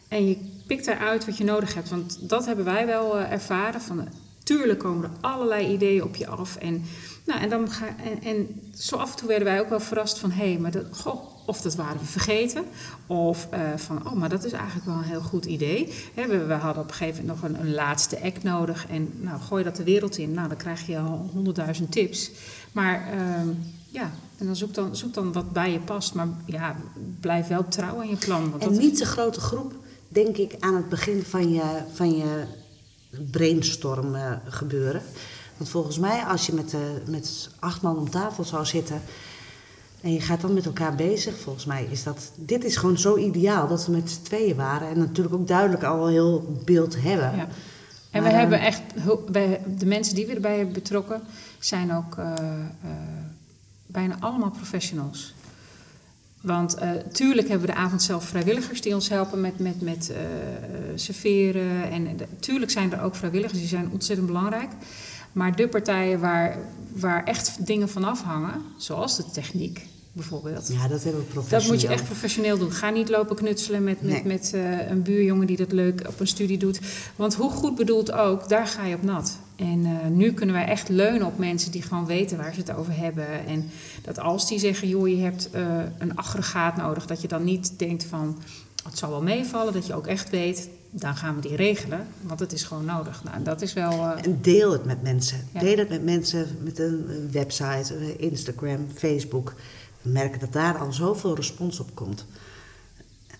en 0.08 0.28
je 0.28 0.38
pikt 0.68 0.88
eruit 0.88 1.26
wat 1.26 1.38
je 1.38 1.44
nodig 1.44 1.74
hebt. 1.74 1.90
Want 1.90 2.30
dat 2.30 2.46
hebben 2.46 2.66
wij 2.66 2.86
wel 2.86 3.18
eh, 3.18 3.32
ervaren. 3.32 3.82
Van, 3.82 4.08
tuurlijk 4.44 4.80
komen 4.80 5.04
er 5.04 5.10
allerlei 5.22 5.74
ideeën 5.74 6.04
op 6.04 6.16
je 6.16 6.28
af. 6.28 6.56
En, 6.56 6.84
nou, 7.30 7.42
en, 7.42 7.50
dan 7.50 7.72
ga, 7.72 7.86
en, 7.88 8.24
en 8.24 8.62
zo 8.76 8.96
af 8.96 9.12
en 9.12 9.18
toe 9.18 9.28
werden 9.28 9.48
wij 9.48 9.60
ook 9.60 9.70
wel 9.70 9.80
verrast 9.80 10.20
van... 10.20 10.32
hé, 10.32 10.58
maar 10.58 10.72
dat, 10.72 10.86
goh, 10.92 11.22
of 11.46 11.62
dat 11.62 11.76
waren 11.76 12.00
we 12.00 12.06
vergeten. 12.06 12.64
Of 13.08 13.48
eh, 13.50 13.60
van, 13.76 14.08
oh, 14.08 14.14
maar 14.14 14.30
dat 14.30 14.44
is 14.44 14.52
eigenlijk 14.52 14.86
wel 14.86 14.96
een 14.96 15.04
heel 15.04 15.22
goed 15.22 15.46
idee. 15.46 15.94
We, 16.14 16.46
we 16.46 16.54
hadden 16.54 16.84
op 16.84 16.90
een 16.90 16.96
gegeven 16.96 17.26
moment 17.26 17.42
nog 17.42 17.50
een, 17.50 17.60
een 17.60 17.74
laatste 17.74 18.22
act 18.22 18.44
nodig. 18.44 18.88
En 18.88 19.12
nou, 19.22 19.42
gooi 19.42 19.64
dat 19.64 19.76
de 19.76 19.84
wereld 19.84 20.18
in. 20.18 20.32
Nou, 20.32 20.48
dan 20.48 20.58
krijg 20.58 20.88
je 20.88 20.98
al 20.98 21.30
honderdduizend 21.34 21.92
tips. 21.92 22.32
Maar 22.72 23.08
ehm, 23.12 23.48
ja, 23.90 24.12
en 24.38 24.46
dan 24.46 24.56
zoek, 24.56 24.74
dan 24.74 24.96
zoek 24.96 25.14
dan 25.14 25.34
wat 25.34 25.54
bij 25.54 25.72
je 25.72 25.80
past. 25.80 26.14
Maar 26.14 26.28
ja, 26.46 26.76
blijf 27.20 27.48
wel 27.48 27.68
trouw 27.68 28.00
aan 28.00 28.10
je 28.10 28.16
plan. 28.16 28.50
Want 28.50 28.64
En 28.64 28.70
dat, 28.70 28.80
niet 28.80 28.98
te 28.98 29.06
grote 29.06 29.40
groep, 29.40 29.74
denk 30.08 30.38
ik, 30.38 30.56
aan 30.60 30.76
het 30.76 30.90
begin 30.90 31.24
van 31.24 31.52
je, 31.52 31.82
van 31.94 32.18
je 32.18 32.44
brainstorm 33.32 34.16
eh, 34.16 34.32
gebeuren. 34.48 35.02
Want 35.60 35.72
volgens 35.72 36.00
mij, 36.00 36.24
als 36.24 36.46
je 36.46 36.54
met, 36.54 36.74
eh, 36.74 36.80
met 37.06 37.50
acht 37.60 37.82
man 37.82 37.98
om 37.98 38.10
tafel 38.10 38.44
zou 38.44 38.66
zitten 38.66 39.02
en 40.02 40.14
je 40.14 40.22
gaat 40.22 40.42
dan 40.42 40.54
met 40.54 40.66
elkaar 40.66 40.96
bezig, 40.96 41.38
volgens 41.40 41.66
mij 41.66 41.88
is 41.92 42.04
dat. 42.04 42.32
Dit 42.36 42.64
is 42.64 42.76
gewoon 42.76 42.98
zo 42.98 43.18
ideaal 43.18 43.68
dat 43.68 43.86
we 43.86 43.92
met 43.92 44.10
z'n 44.12 44.22
tweeën 44.22 44.56
waren. 44.56 44.90
En 44.90 44.98
natuurlijk 44.98 45.36
ook 45.36 45.48
duidelijk 45.48 45.84
al 45.84 46.06
een 46.06 46.12
heel 46.12 46.62
beeld 46.66 47.02
hebben. 47.02 47.36
Ja. 47.36 47.48
En 48.12 48.22
Maar, 48.24 48.32
we 48.32 48.38
hebben 48.38 48.60
echt, 48.60 48.82
de 49.80 49.86
mensen 49.86 50.16
die 50.16 50.26
we 50.26 50.34
erbij 50.34 50.56
hebben 50.56 50.74
betrokken, 50.74 51.22
zijn 51.60 51.94
ook 51.94 52.18
eh, 52.18 52.34
eh, 52.34 52.90
bijna 53.86 54.16
allemaal 54.20 54.50
professionals. 54.52 55.34
Want 56.42 56.74
eh, 56.74 56.92
tuurlijk 56.92 57.48
hebben 57.48 57.68
we 57.68 57.74
de 57.74 57.80
avond 57.80 58.02
zelf 58.02 58.24
vrijwilligers 58.24 58.82
die 58.82 58.94
ons 58.94 59.10
helpen 59.10 59.42
met, 59.42 59.60
met, 59.60 59.82
met 59.82 60.12
serveren. 60.96 61.92
En 61.92 62.18
de- 62.18 62.28
tuurlijk 62.40 62.72
zijn 62.72 62.94
er 62.94 63.02
ook 63.02 63.16
vrijwilligers, 63.16 63.60
die 63.60 63.68
zijn 63.68 63.90
ontzettend 63.92 64.28
belangrijk. 64.28 64.70
Maar 65.32 65.56
de 65.56 65.68
partijen 65.68 66.20
waar, 66.20 66.58
waar 66.94 67.24
echt 67.24 67.66
dingen 67.66 67.90
van 67.90 68.04
afhangen, 68.04 68.62
zoals 68.78 69.18
de 69.18 69.24
techniek 69.32 69.88
bijvoorbeeld. 70.12 70.70
Ja, 70.74 70.88
dat 70.88 71.04
hebben 71.04 71.22
we 71.22 71.28
professioneel. 71.28 71.62
Dat 71.62 71.72
moet 71.72 71.82
je 71.82 71.88
echt 71.88 72.04
professioneel 72.04 72.58
doen. 72.58 72.72
Ga 72.72 72.90
niet 72.90 73.10
lopen 73.10 73.36
knutselen 73.36 73.84
met, 73.84 74.02
met, 74.02 74.12
Nee. 74.12 74.24
met 74.26 74.54
eh, 74.54 74.90
een 74.90 75.02
buurjongen 75.02 75.48
die 75.48 75.58
dat 75.58 75.72
leuk 75.72 76.08
op 76.08 76.20
een 76.20 76.28
studie 76.28 76.58
doet. 76.58 76.80
Want 77.16 77.36
hoe 77.36 77.52
goed 77.52 77.76
bedoeld 77.76 78.12
ook, 78.12 78.50
daar 78.50 78.68
ga 78.68 78.86
je 78.86 78.96
op 78.96 79.04
nat. 79.04 79.38
En 79.56 79.86
eh, 79.86 80.08
nu 80.10 80.34
kunnen 80.34 80.56
wij 80.56 80.66
echt 80.66 80.90
leunen 80.90 81.28
op 81.28 81.38
mensen 81.38 81.72
die 81.72 81.82
gewoon 81.82 82.06
weten 82.06 82.38
waar 82.38 82.54
ze 82.54 82.60
het 82.60 82.74
over 82.74 82.98
hebben. 82.98 83.46
En 83.48 83.70
dat 84.02 84.20
als 84.20 84.48
die 84.48 84.60
zeggen, 84.60 84.88
joh, 84.88 85.08
je 85.08 85.18
hebt 85.18 85.50
eh, 85.52 85.64
een 85.98 86.16
aggregaat 86.16 86.78
nodig, 86.78 87.06
dat 87.06 87.22
je 87.22 87.28
dan 87.28 87.44
niet 87.44 87.74
denkt 87.80 88.04
van, 88.04 88.38
het 88.84 88.98
zal 88.98 89.10
wel 89.10 89.24
meevallen. 89.24 89.74
Dat 89.74 89.88
je 89.88 89.96
ook 89.96 90.08
echt 90.08 90.30
weet, 90.30 90.70
dan 90.90 91.16
gaan 91.16 91.36
we 91.36 91.42
die 91.42 91.56
regelen. 91.56 92.08
Want 92.22 92.40
het 92.40 92.54
is 92.54 92.64
gewoon 92.64 92.86
nodig. 92.86 93.24
Nou, 93.24 93.44
dat 93.44 93.62
is 93.62 93.74
wel... 93.74 93.92
eh, 93.92 94.26
En 94.26 94.42
deel 94.42 94.72
het 94.72 94.86
met 94.86 95.02
mensen. 95.04 95.48
Ja. 95.54 95.60
Deel 95.60 95.78
het 95.78 95.90
met 95.90 96.04
mensen 96.04 96.48
met 96.64 96.80
een 96.80 97.30
website, 97.32 97.96
een 97.96 98.20
Instagram, 98.20 98.88
Facebook. 98.96 99.54
We 100.02 100.10
merken 100.10 100.40
dat 100.40 100.54
daar 100.54 100.78
al 100.78 100.94
zoveel 100.94 101.36
respons 101.36 101.80
op 101.80 101.90
komt. 101.94 102.26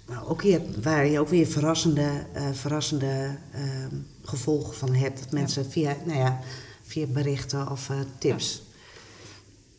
Maar 0.06 0.28
ook 0.28 0.42
hier, 0.44 0.62
waar 0.82 1.06
je 1.06 1.20
ook 1.20 1.30
weer 1.30 1.48
verrassende, 1.48 2.10
eh, 2.34 2.44
verrassende 2.54 3.30
ehm, 3.52 3.96
gevolgen 4.24 4.74
van 4.76 4.94
hebt. 4.96 5.20
Dat 5.20 5.32
mensen 5.32 5.72
via, 5.72 5.96
nou 6.06 6.20
ja, 6.20 6.40
via 6.86 7.06
berichten 7.06 7.72
of 7.72 7.90
eh, 7.90 7.96
tips. 8.18 8.64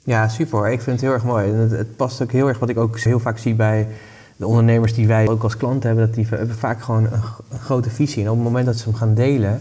Ja, 0.04 0.28
super. 0.28 0.70
Ik 0.72 0.80
vind 0.80 0.96
het 0.96 1.00
heel 1.04 1.12
erg 1.14 1.24
mooi. 1.24 1.48
En 1.52 1.54
het, 1.56 1.70
het 1.70 1.96
past 1.96 2.22
ook 2.22 2.32
heel 2.32 2.48
erg 2.48 2.58
wat 2.58 2.68
ik 2.68 2.78
ook 2.78 2.98
heel 3.00 3.20
vaak 3.20 3.38
zie 3.38 3.54
bij 3.54 3.88
de 4.40 4.46
ondernemers 4.46 4.94
die 4.94 5.06
wij 5.06 5.28
ook 5.28 5.42
als 5.42 5.56
klant 5.56 5.82
hebben. 5.82 6.06
Dat 6.06 6.14
die 6.14 6.26
hebben 6.28 6.56
vaak 6.56 6.82
gewoon 6.82 7.04
een, 7.04 7.58
grote 7.60 7.90
visie. 7.90 8.22
En 8.22 8.30
op 8.30 8.34
het 8.34 8.44
moment 8.44 8.66
dat 8.66 8.76
ze 8.76 8.84
hem 8.84 8.94
gaan 8.94 9.14
delen, 9.14 9.60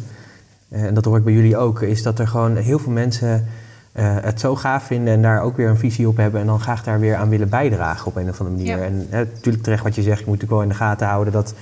eh, 0.69 0.83
en 0.83 0.93
dat 0.93 1.05
hoor 1.05 1.17
ik 1.17 1.23
bij 1.23 1.33
jullie 1.33 1.57
ook, 1.57 1.81
is 1.81 2.03
dat 2.03 2.19
er 2.19 2.27
gewoon 2.27 2.55
heel 2.55 2.79
veel 2.79 2.91
mensen 2.91 3.47
eh, 3.91 4.15
het 4.21 4.39
zo 4.39 4.55
gaaf 4.55 4.83
vinden 4.83 5.13
en 5.13 5.21
daar 5.21 5.41
ook 5.41 5.57
weer 5.57 5.69
een 5.69 5.77
visie 5.77 6.07
op 6.07 6.17
hebben. 6.17 6.41
En 6.41 6.47
dan 6.47 6.59
graag 6.59 6.83
daar 6.83 6.99
weer 6.99 7.15
aan 7.15 7.29
willen 7.29 7.49
bijdragen 7.49 8.07
op 8.07 8.15
een 8.15 8.29
of 8.29 8.39
andere 8.39 8.57
manier. 8.57 8.77
Ja. 8.77 8.83
En 8.83 9.07
natuurlijk 9.11 9.63
terecht 9.63 9.83
wat 9.83 9.95
je 9.95 10.01
zegt, 10.01 10.19
je 10.19 10.25
moet 10.25 10.41
natuurlijk 10.41 10.51
wel 10.51 10.61
in 10.61 10.69
de 10.69 10.83
gaten 10.83 11.07
houden 11.07 11.33
dat, 11.33 11.53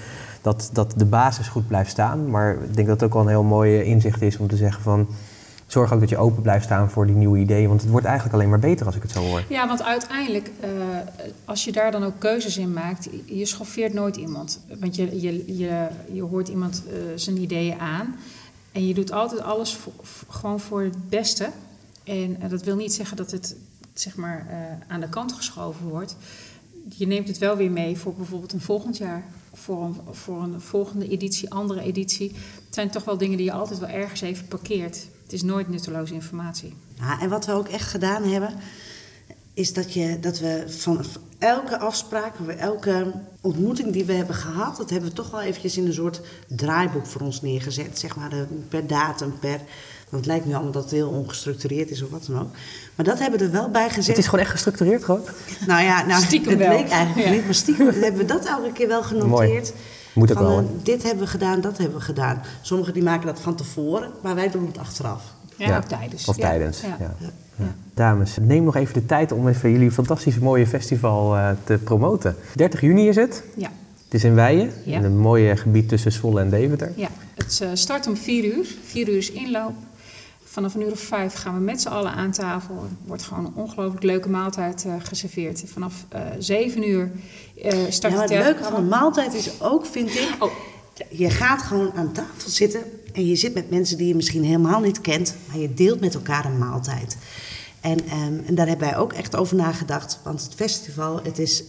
dat, 0.41 0.69
dat 0.73 0.93
de 0.97 1.05
basis 1.05 1.47
goed 1.47 1.67
blijft 1.67 1.89
staan. 1.89 2.29
Maar 2.29 2.51
ik 2.51 2.75
denk 2.75 2.87
dat 2.87 2.99
het 2.99 3.03
ook 3.03 3.13
wel 3.13 3.23
een 3.23 3.29
heel 3.29 3.43
mooi 3.43 3.79
eh, 3.79 3.87
inzicht 3.87 4.21
is 4.21 4.37
om 4.37 4.47
te 4.47 4.57
zeggen 4.57 4.81
van... 4.81 5.07
Zorg 5.67 5.93
ook 5.93 5.99
dat 5.99 6.09
je 6.09 6.17
open 6.17 6.41
blijft 6.41 6.65
staan 6.65 6.89
voor 6.89 7.05
die 7.05 7.15
nieuwe 7.15 7.39
ideeën. 7.39 7.67
Want 7.67 7.81
het 7.81 7.89
wordt 7.89 8.05
eigenlijk 8.05 8.35
alleen 8.35 8.49
maar 8.49 8.59
beter 8.59 8.85
als 8.85 8.95
ik 8.95 9.01
het 9.01 9.11
zo 9.11 9.19
hoor. 9.19 9.43
Ja, 9.49 9.67
want 9.67 9.83
uiteindelijk, 9.83 10.51
eh, 10.59 10.69
als 11.45 11.63
je 11.63 11.71
daar 11.71 11.91
dan 11.91 12.03
ook 12.03 12.19
keuzes 12.19 12.57
in 12.57 12.73
maakt, 12.73 13.09
je 13.25 13.45
schoffeert 13.45 13.93
nooit 13.93 14.15
iemand. 14.15 14.59
Want 14.79 14.95
je, 14.95 15.21
je, 15.21 15.57
je, 15.57 15.87
je 16.11 16.21
hoort 16.21 16.47
iemand 16.47 16.83
eh, 16.87 16.97
zijn 17.15 17.37
ideeën 17.37 17.79
aan. 17.79 18.15
En 18.71 18.87
je 18.87 18.93
doet 18.93 19.11
altijd 19.11 19.41
alles 19.41 19.77
gewoon 20.29 20.59
voor 20.59 20.81
het 20.81 21.09
beste. 21.09 21.49
En 22.03 22.41
eh, 22.41 22.49
dat 22.49 22.63
wil 22.63 22.75
niet 22.75 22.93
zeggen 22.93 23.17
dat 23.17 23.31
het 23.31 23.55
zeg 23.93 24.15
maar, 24.15 24.47
aan 24.87 24.99
de 24.99 25.09
kant 25.09 25.33
geschoven 25.33 25.87
wordt. 25.87 26.15
Je 26.95 27.07
neemt 27.07 27.27
het 27.27 27.37
wel 27.37 27.55
weer 27.55 27.71
mee 27.71 27.97
voor 27.97 28.13
bijvoorbeeld 28.13 28.53
een 28.53 28.61
volgend 28.61 28.97
jaar. 28.97 29.23
Voor 29.63 29.83
een, 29.83 29.95
voor 30.11 30.41
een 30.43 30.61
volgende 30.61 31.07
editie, 31.09 31.51
andere 31.53 31.81
editie. 31.81 32.31
Het 32.65 32.73
zijn 32.75 32.89
toch 32.89 33.03
wel 33.03 33.17
dingen 33.17 33.37
die 33.37 33.45
je 33.45 33.51
altijd 33.51 33.79
wel 33.79 33.89
ergens 33.89 34.21
even 34.21 34.47
parkeert. 34.47 35.07
Het 35.23 35.33
is 35.33 35.43
nooit 35.43 35.69
nutteloze 35.69 36.13
informatie. 36.13 36.73
Ja, 36.99 37.19
en 37.21 37.29
wat 37.29 37.45
we 37.45 37.51
ook 37.51 37.67
echt 37.67 37.89
gedaan 37.89 38.23
hebben, 38.23 38.53
is 39.53 39.73
dat, 39.73 39.93
je, 39.93 40.19
dat 40.19 40.39
we 40.39 40.63
van 40.67 41.05
elke 41.37 41.77
afspraak, 41.79 42.33
elke 42.57 43.13
ontmoeting 43.41 43.93
die 43.93 44.05
we 44.05 44.13
hebben 44.13 44.35
gehad, 44.35 44.77
dat 44.77 44.89
hebben 44.89 45.09
we 45.09 45.15
toch 45.15 45.31
wel 45.31 45.41
eventjes 45.41 45.77
in 45.77 45.85
een 45.85 45.93
soort 45.93 46.21
draaiboek 46.47 47.05
voor 47.05 47.21
ons 47.21 47.41
neergezet. 47.41 47.99
Zeg 47.99 48.15
maar 48.15 48.29
de- 48.29 48.47
per 48.69 48.87
datum, 48.87 49.39
per. 49.39 49.61
Want 50.09 50.25
het 50.25 50.25
lijkt 50.25 50.45
nu 50.45 50.53
allemaal 50.53 50.71
dat 50.71 50.83
het 50.83 50.91
heel 50.91 51.09
ongestructureerd 51.09 51.89
is 51.89 52.03
of 52.03 52.09
wat 52.09 52.25
dan 52.29 52.39
ook. 52.41 52.47
Maar 52.95 53.05
dat 53.05 53.19
hebben 53.19 53.39
we 53.39 53.45
er 53.45 53.51
wel 53.51 53.69
bij 53.69 53.89
gezet. 53.89 54.07
Het 54.07 54.17
is 54.17 54.25
gewoon 54.25 54.39
echt 54.39 54.51
gestructureerd 54.51 55.03
gewoon. 55.03 55.21
Nou 55.67 55.83
ja, 55.83 56.05
nou, 56.05 56.21
Stiekem 56.23 56.49
het 56.49 56.59
wel. 56.59 56.77
leek 56.77 56.89
eigenlijk 56.89 57.27
Ja. 57.27 57.33
niet, 57.33 57.45
maar 57.45 57.53
stiekem 57.53 57.87
hebben 58.03 58.17
we 58.17 58.25
dat 58.25 58.45
elke 58.45 58.71
keer 58.71 58.87
wel 58.87 59.03
genoteerd. 59.03 59.73
Moet 60.13 60.31
ook 60.31 60.37
Van, 60.37 60.47
wel, 60.47 60.57
eh, 60.57 60.63
hè? 60.65 60.71
dit 60.83 61.03
hebben 61.03 61.23
we 61.23 61.29
gedaan, 61.29 61.61
dat 61.61 61.77
hebben 61.77 61.97
we 61.97 62.03
gedaan. 62.03 62.41
Sommigen 62.61 62.93
die 62.93 63.03
maken 63.03 63.25
dat 63.27 63.39
van 63.39 63.55
tevoren, 63.55 64.11
maar 64.23 64.35
wij 64.35 64.49
doen 64.51 64.65
het 64.65 64.77
achteraf. 64.77 65.21
Ja, 65.55 65.67
Ja. 65.67 65.77
of 65.77 65.83
tijdens. 65.85 66.27
Of 66.27 66.35
Ja, 66.37 66.41
tijdens. 66.47 66.81
ja. 66.81 66.97
Ja. 66.99 67.15
Ja. 67.19 67.29
Ja. 67.55 67.75
Dames, 67.93 68.37
neem 68.41 68.63
nog 68.63 68.75
even 68.75 68.93
de 68.93 69.05
tijd 69.05 69.31
om 69.31 69.47
even 69.47 69.71
jullie 69.71 69.91
fantastische 69.91 70.39
mooie 70.39 70.67
festival 70.67 71.35
eh, 71.35 71.49
te 71.63 71.77
promoten. 71.83 72.35
30 72.55 72.81
juni 72.81 73.07
is 73.07 73.15
het. 73.15 73.43
Ja, 73.55 73.69
Het 74.03 74.13
is 74.13 74.23
in 74.23 74.35
Weijen, 74.35 74.71
Ja. 74.83 74.97
in 74.97 75.03
een 75.03 75.17
mooie 75.17 75.55
gebied 75.57 75.89
tussen 75.89 76.11
Zwolle 76.11 76.41
en 76.41 76.49
Deventer. 76.49 76.91
ja. 76.95 77.07
het 77.35 77.59
eh, 77.61 77.69
start 77.73 78.07
om 78.07 78.17
vier 78.17 78.43
uur. 78.57 78.65
Vier 78.85 79.09
uur 79.09 79.17
is 79.17 79.31
inloop. 79.31 79.73
Vanaf 80.57 80.75
een 80.75 80.81
uur 80.81 80.91
of 80.91 80.99
vijf 80.99 81.33
gaan 81.33 81.53
we 81.53 81.59
met 81.59 81.81
z'n 81.81 81.87
allen 81.87 82.11
aan 82.11 82.31
tafel. 82.31 82.75
Er 82.75 82.89
wordt 83.05 83.23
gewoon 83.23 83.45
een 83.45 83.53
ongelooflijk 83.55 84.03
leuke 84.03 84.29
maaltijd 84.29 84.85
eh, 84.85 84.93
geserveerd. 85.03 85.63
Vanaf 85.65 86.05
eh 86.09 86.21
zeven 86.39 86.89
uur 86.89 87.11
eh 87.61 87.77
start 87.89 88.13
Ja, 88.13 88.21
het 88.21 88.29
het 88.29 88.43
leuke 88.43 88.63
van 88.63 88.75
een 88.75 88.87
maaltijd 88.87 89.33
is 89.33 89.61
ook, 89.61 89.85
vind 89.85 90.09
ik, 90.09 90.35
Oh, 90.39 90.51
je 91.09 91.29
gaat 91.29 91.61
gewoon 91.61 91.91
aan 91.93 92.11
tafel 92.11 92.49
zitten 92.49 92.81
en 93.13 93.25
je 93.25 93.35
zit 93.35 93.53
met 93.53 93.69
mensen 93.69 93.97
die 93.97 94.07
je 94.07 94.15
misschien 94.15 94.43
helemaal 94.43 94.79
niet 94.79 95.01
kent, 95.01 95.35
maar 95.47 95.57
je 95.57 95.73
deelt 95.73 95.99
met 95.99 96.15
elkaar 96.15 96.45
een 96.45 96.57
maaltijd. 96.57 97.17
En, 97.81 98.05
ehm, 98.07 98.39
en 98.45 98.55
daar 98.55 98.67
hebben 98.67 98.87
wij 98.87 98.97
ook 98.97 99.13
echt 99.13 99.35
over 99.35 99.55
nagedacht, 99.55 100.19
want 100.23 100.43
het 100.43 100.53
festival, 100.53 101.19
het 101.23 101.39
is, 101.39 101.63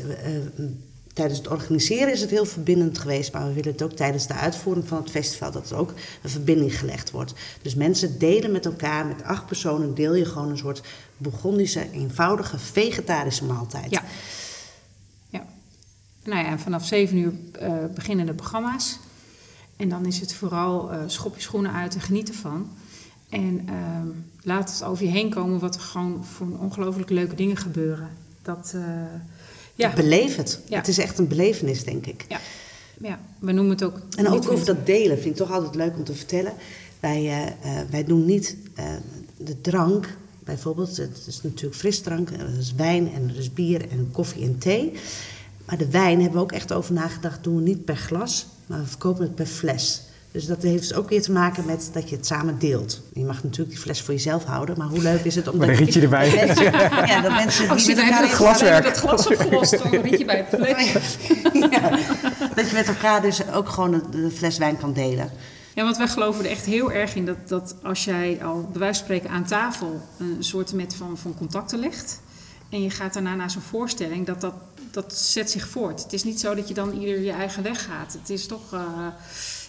tijdens 1.19 1.39
het 1.39 1.49
organiseren 1.49 2.13
is 2.13 2.21
het 2.21 2.31
heel 2.31 2.45
verbindend 2.45 2.99
geweest, 2.99 3.33
maar 3.33 3.47
we 3.47 3.53
willen 3.53 3.73
het 3.73 3.83
ook 3.83 3.93
tijdens 3.93 4.27
de 4.27 4.35
uitvoering 4.35 4.89
van 4.89 4.99
het 4.99 5.11
festival, 5.11 5.51
dat 5.51 5.71
er 5.71 5.77
ook 5.77 5.93
een 6.23 6.31
verbinding 6.31 6.79
gelegd 6.79 7.11
wordt. 7.11 7.35
Dus 7.63 7.75
mensen 7.75 8.19
delen 8.19 8.53
met 8.53 8.67
elkaar, 8.67 9.07
met 9.07 9.23
acht 9.23 9.47
personen 9.47 9.95
deel 9.95 10.15
je 10.15 10.25
gewoon 10.25 10.51
een 10.51 10.59
soort 10.59 10.83
Bourgondische, 11.17 11.91
eenvoudige, 11.93 12.59
vegetarische 12.59 13.45
maaltijd. 13.45 13.91
ja. 13.91 14.03
ja. 15.29 15.47
Nou 16.25 16.45
ja, 16.45 16.59
vanaf 16.59 16.87
zeven 16.87 17.17
uur 17.17 17.33
eh, 17.53 17.73
beginnen 17.95 18.27
de 18.27 18.35
programma's. 18.35 18.99
En 19.77 19.89
dan 19.89 20.07
is 20.07 20.21
het 20.21 20.35
vooral 20.35 20.93
eh 20.93 20.99
schop 21.07 21.35
je 21.35 21.43
schoenen 21.43 21.73
uit 21.73 21.95
en 21.95 22.01
geniet 22.01 22.29
ervan. 22.29 22.71
En 23.29 23.63
ehm, 23.69 24.07
laat 24.43 24.73
het 24.73 24.85
over 24.85 25.05
je 25.05 25.11
heen 25.11 25.31
komen 25.31 25.59
wat 25.59 25.75
er 25.75 25.81
gewoon 25.81 26.25
voor 26.25 26.59
ongelooflijk 26.59 27.11
leuke 27.11 27.35
dingen 27.35 27.57
gebeuren. 27.57 28.09
Dat, 28.43 28.73
eh, 28.75 28.83
Ja. 29.79 29.93
Beleef 29.95 30.37
het. 30.37 30.61
Ja. 30.69 30.77
Het 30.77 30.89
is 30.89 30.99
echt 30.99 31.19
een 31.19 31.29
belevenis, 31.29 31.85
denk 31.85 32.07
ik. 32.07 32.25
Ja. 32.29 32.41
ja, 33.01 33.21
we 33.39 33.53
noemen 33.53 33.73
het 33.73 33.85
ook... 33.85 34.01
En 34.17 34.29
ook 34.29 34.51
over 34.51 34.67
dat 34.67 34.87
delen 34.87 35.17
vind 35.17 35.31
ik 35.31 35.37
toch 35.37 35.53
altijd 35.53 35.75
leuk 35.75 35.97
om 35.97 36.05
te 36.05 36.15
vertellen. 36.15 36.53
Wij, 37.01 37.27
eh, 37.27 37.47
eh, 37.47 37.87
wij 37.91 38.05
doen 38.05 38.25
niet 38.25 38.57
eh, 38.75 38.85
de 39.37 39.61
drank, 39.61 40.17
bijvoorbeeld. 40.45 40.97
Het 40.97 41.25
is 41.27 41.43
natuurlijk 41.43 41.75
frisdrank, 41.75 42.31
er 42.31 42.59
is 42.59 42.75
wijn 42.75 43.13
en 43.13 43.29
er 43.29 43.39
is 43.39 43.53
bier 43.53 43.89
en 43.91 44.09
koffie 44.13 44.45
en 44.45 44.59
thee. 44.59 44.93
Maar 45.65 45.79
de 45.79 45.91
wijn 45.91 46.21
hebben 46.21 46.39
we 46.39 46.45
ook 46.45 46.53
echt 46.53 46.73
over 46.73 46.95
nagedacht. 46.95 47.45
Doen 47.45 47.57
we 47.57 47.63
niet 47.63 47.85
per 47.85 47.97
glas, 47.97 48.47
maar 48.67 48.81
we 48.81 48.87
verkopen 48.87 49.23
het 49.23 49.35
per 49.35 49.47
fles. 49.47 50.03
Dus 50.39 50.47
dat 50.47 50.63
heeft 50.63 50.89
dus 50.89 50.95
ook 50.95 51.09
weer 51.09 51.23
te 51.23 51.33
maken 51.33 51.67
met 51.67 51.91
dat 51.93 52.09
je 52.09 52.17
het 52.17 52.27
samen 52.27 52.59
deelt. 52.59 53.01
Je 53.13 53.25
mag 53.25 53.43
natuurlijk 53.43 53.71
die 53.71 53.79
fles 53.79 54.03
voor 54.03 54.15
jezelf 54.15 54.45
houden, 54.45 54.79
maar 54.79 54.87
hoe 54.87 55.03
leuk 55.03 55.25
is 55.25 55.35
het 55.35 55.49
om 55.49 55.57
Met 55.57 55.69
dat 55.69 55.77
een 55.79 55.85
rietje 55.85 56.01
erbij. 56.01 56.31
dat 56.31 56.47
mensen, 56.47 56.65
ja, 57.07 57.21
dat 57.21 57.33
mensen 57.33 57.77
die 57.77 57.89
je 57.89 57.95
met 57.95 58.05
elkaar 58.05 58.23
het 58.23 58.31
Glaswerk. 58.31 58.85
dat 58.85 58.97
glas 58.97 59.27
opgelost, 59.27 59.79
dan 59.79 59.95
een 59.95 60.03
rietje 60.03 60.25
bij 60.25 60.47
het 60.49 60.61
ja, 61.71 61.91
dat 62.55 62.69
je 62.69 62.75
met 62.75 62.89
elkaar 62.89 63.23
dus 63.23 63.51
ook 63.53 63.69
gewoon 63.69 63.91
de, 63.91 64.09
de 64.11 64.31
fles 64.31 64.59
wijn 64.59 64.79
kan 64.79 64.93
delen. 64.93 65.31
Ja, 65.75 65.85
want 65.85 65.97
wij 65.97 66.09
geloven 66.09 66.45
er 66.45 66.51
echt 66.51 66.65
heel 66.65 66.93
erg 66.93 67.15
in 67.15 67.27
dat, 67.27 67.49
dat 67.49 67.75
als 67.83 68.05
jij 68.05 68.39
al 68.43 68.69
bij 68.73 68.81
wijze 68.81 68.99
van 68.99 69.05
spreken 69.05 69.31
aan 69.31 69.45
tafel 69.45 70.01
een 70.19 70.37
soort 70.45 70.73
met 70.73 70.95
van, 70.95 71.19
van 71.19 71.35
contacten 71.39 71.79
legt. 71.79 72.21
En 72.71 72.83
je 72.83 72.91
gaat 72.91 73.15
daarna 73.15 73.35
naar 73.35 73.51
zo'n 73.51 73.63
voorstelling, 73.63 74.27
dat, 74.27 74.41
dat 74.41 74.55
dat 74.91 75.15
zet 75.15 75.51
zich 75.51 75.69
voort. 75.69 76.03
Het 76.03 76.13
is 76.13 76.25
niet 76.25 76.41
zo 76.41 76.55
dat 76.55 76.69
je 76.69 76.75
dan 76.75 76.93
ieder 76.93 77.21
je 77.21 77.33
eigen 77.33 77.63
weg 77.63 77.85
gaat. 77.85 78.13
Het 78.13 78.31
is 78.31 78.47
toch. 78.47 78.73
eh, 78.73 79.07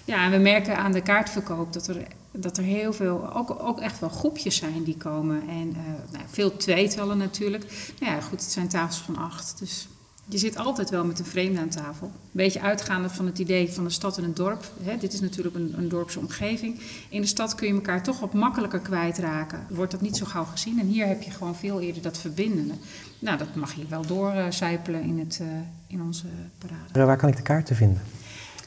ja, 0.10 0.24
en 0.24 0.32
we 0.32 0.38
merken 0.38 0.78
aan 0.78 0.91
de 0.91 1.01
kaartverkoop 1.01 1.74
dat 1.74 1.88
er, 1.88 1.97
dat 2.32 2.57
er 2.57 2.64
heel 2.64 2.93
veel, 2.93 3.34
ook, 3.36 3.64
ook 3.64 3.80
echt 3.80 3.99
wel 3.99 4.10
groepjes 4.10 4.55
zijn 4.55 4.84
die 4.84 4.97
komen. 4.97 5.41
En 5.49 5.76
eh, 5.76 6.12
nou, 6.12 6.24
veel 6.30 6.57
tweetallen 6.57 7.18
natuurlijk. 7.18 7.93
Nou 7.99 8.14
ja, 8.14 8.22
goed, 8.22 8.41
het 8.41 8.51
zijn 8.51 8.68
tafels 8.68 9.01
van 9.01 9.18
acht. 9.18 9.60
Dus 9.60 9.88
je 10.26 10.38
zit 10.38 10.57
altijd 10.57 10.89
wel 10.89 11.05
met 11.05 11.20
een 11.20 11.26
vreemde 11.26 11.60
aan 11.60 11.70
tafel. 11.70 12.07
Een 12.07 12.30
beetje 12.32 12.62
uitgaande 12.62 13.10
van 13.10 13.26
het 13.26 13.39
idee 13.39 13.72
van 13.72 13.84
de 13.84 13.89
stad 13.89 14.18
en 14.18 14.24
het 14.24 14.36
dorp. 14.36 14.72
Hè, 14.84 14.97
dit 14.97 15.14
is 15.14 15.20
natuurlijk 15.20 15.55
een, 15.55 15.74
een 15.78 15.89
dorpse 15.89 16.20
omgeving. 16.20 16.80
In 17.10 17.22
de 17.22 17.28
stad 17.28 17.55
kun 17.55 17.68
je 17.68 17.74
elkaar 17.74 18.03
toch 18.03 18.20
wat 18.20 18.34
makkelijker 18.34 18.80
kwijtraken. 18.80 19.66
Wordt 19.70 19.91
dat 19.91 20.01
niet 20.01 20.18
zo 20.18 20.26
gauw 20.26 20.45
gezien. 20.45 20.80
En 20.80 20.88
hier 20.88 21.07
heb 21.07 21.22
je 21.22 21.32
gewoon 21.32 21.55
veel 21.55 21.82
eerder 21.82 22.01
dat 22.01 22.18
verbindende. 22.18 22.74
Nou, 23.20 23.38
dat 23.38 23.55
mag 23.55 23.74
je 23.74 23.86
wel 23.89 24.05
doorcijpelen 24.05 25.01
in, 25.01 25.20
het, 25.20 25.39
eh, 25.41 25.47
in 25.88 26.01
onze 26.01 26.26
parade. 26.57 27.05
Waar 27.05 27.18
kan 27.18 27.30
ik 27.30 27.36
de 27.38 27.41
kaarten 27.41 27.76
vinden? 27.76 28.01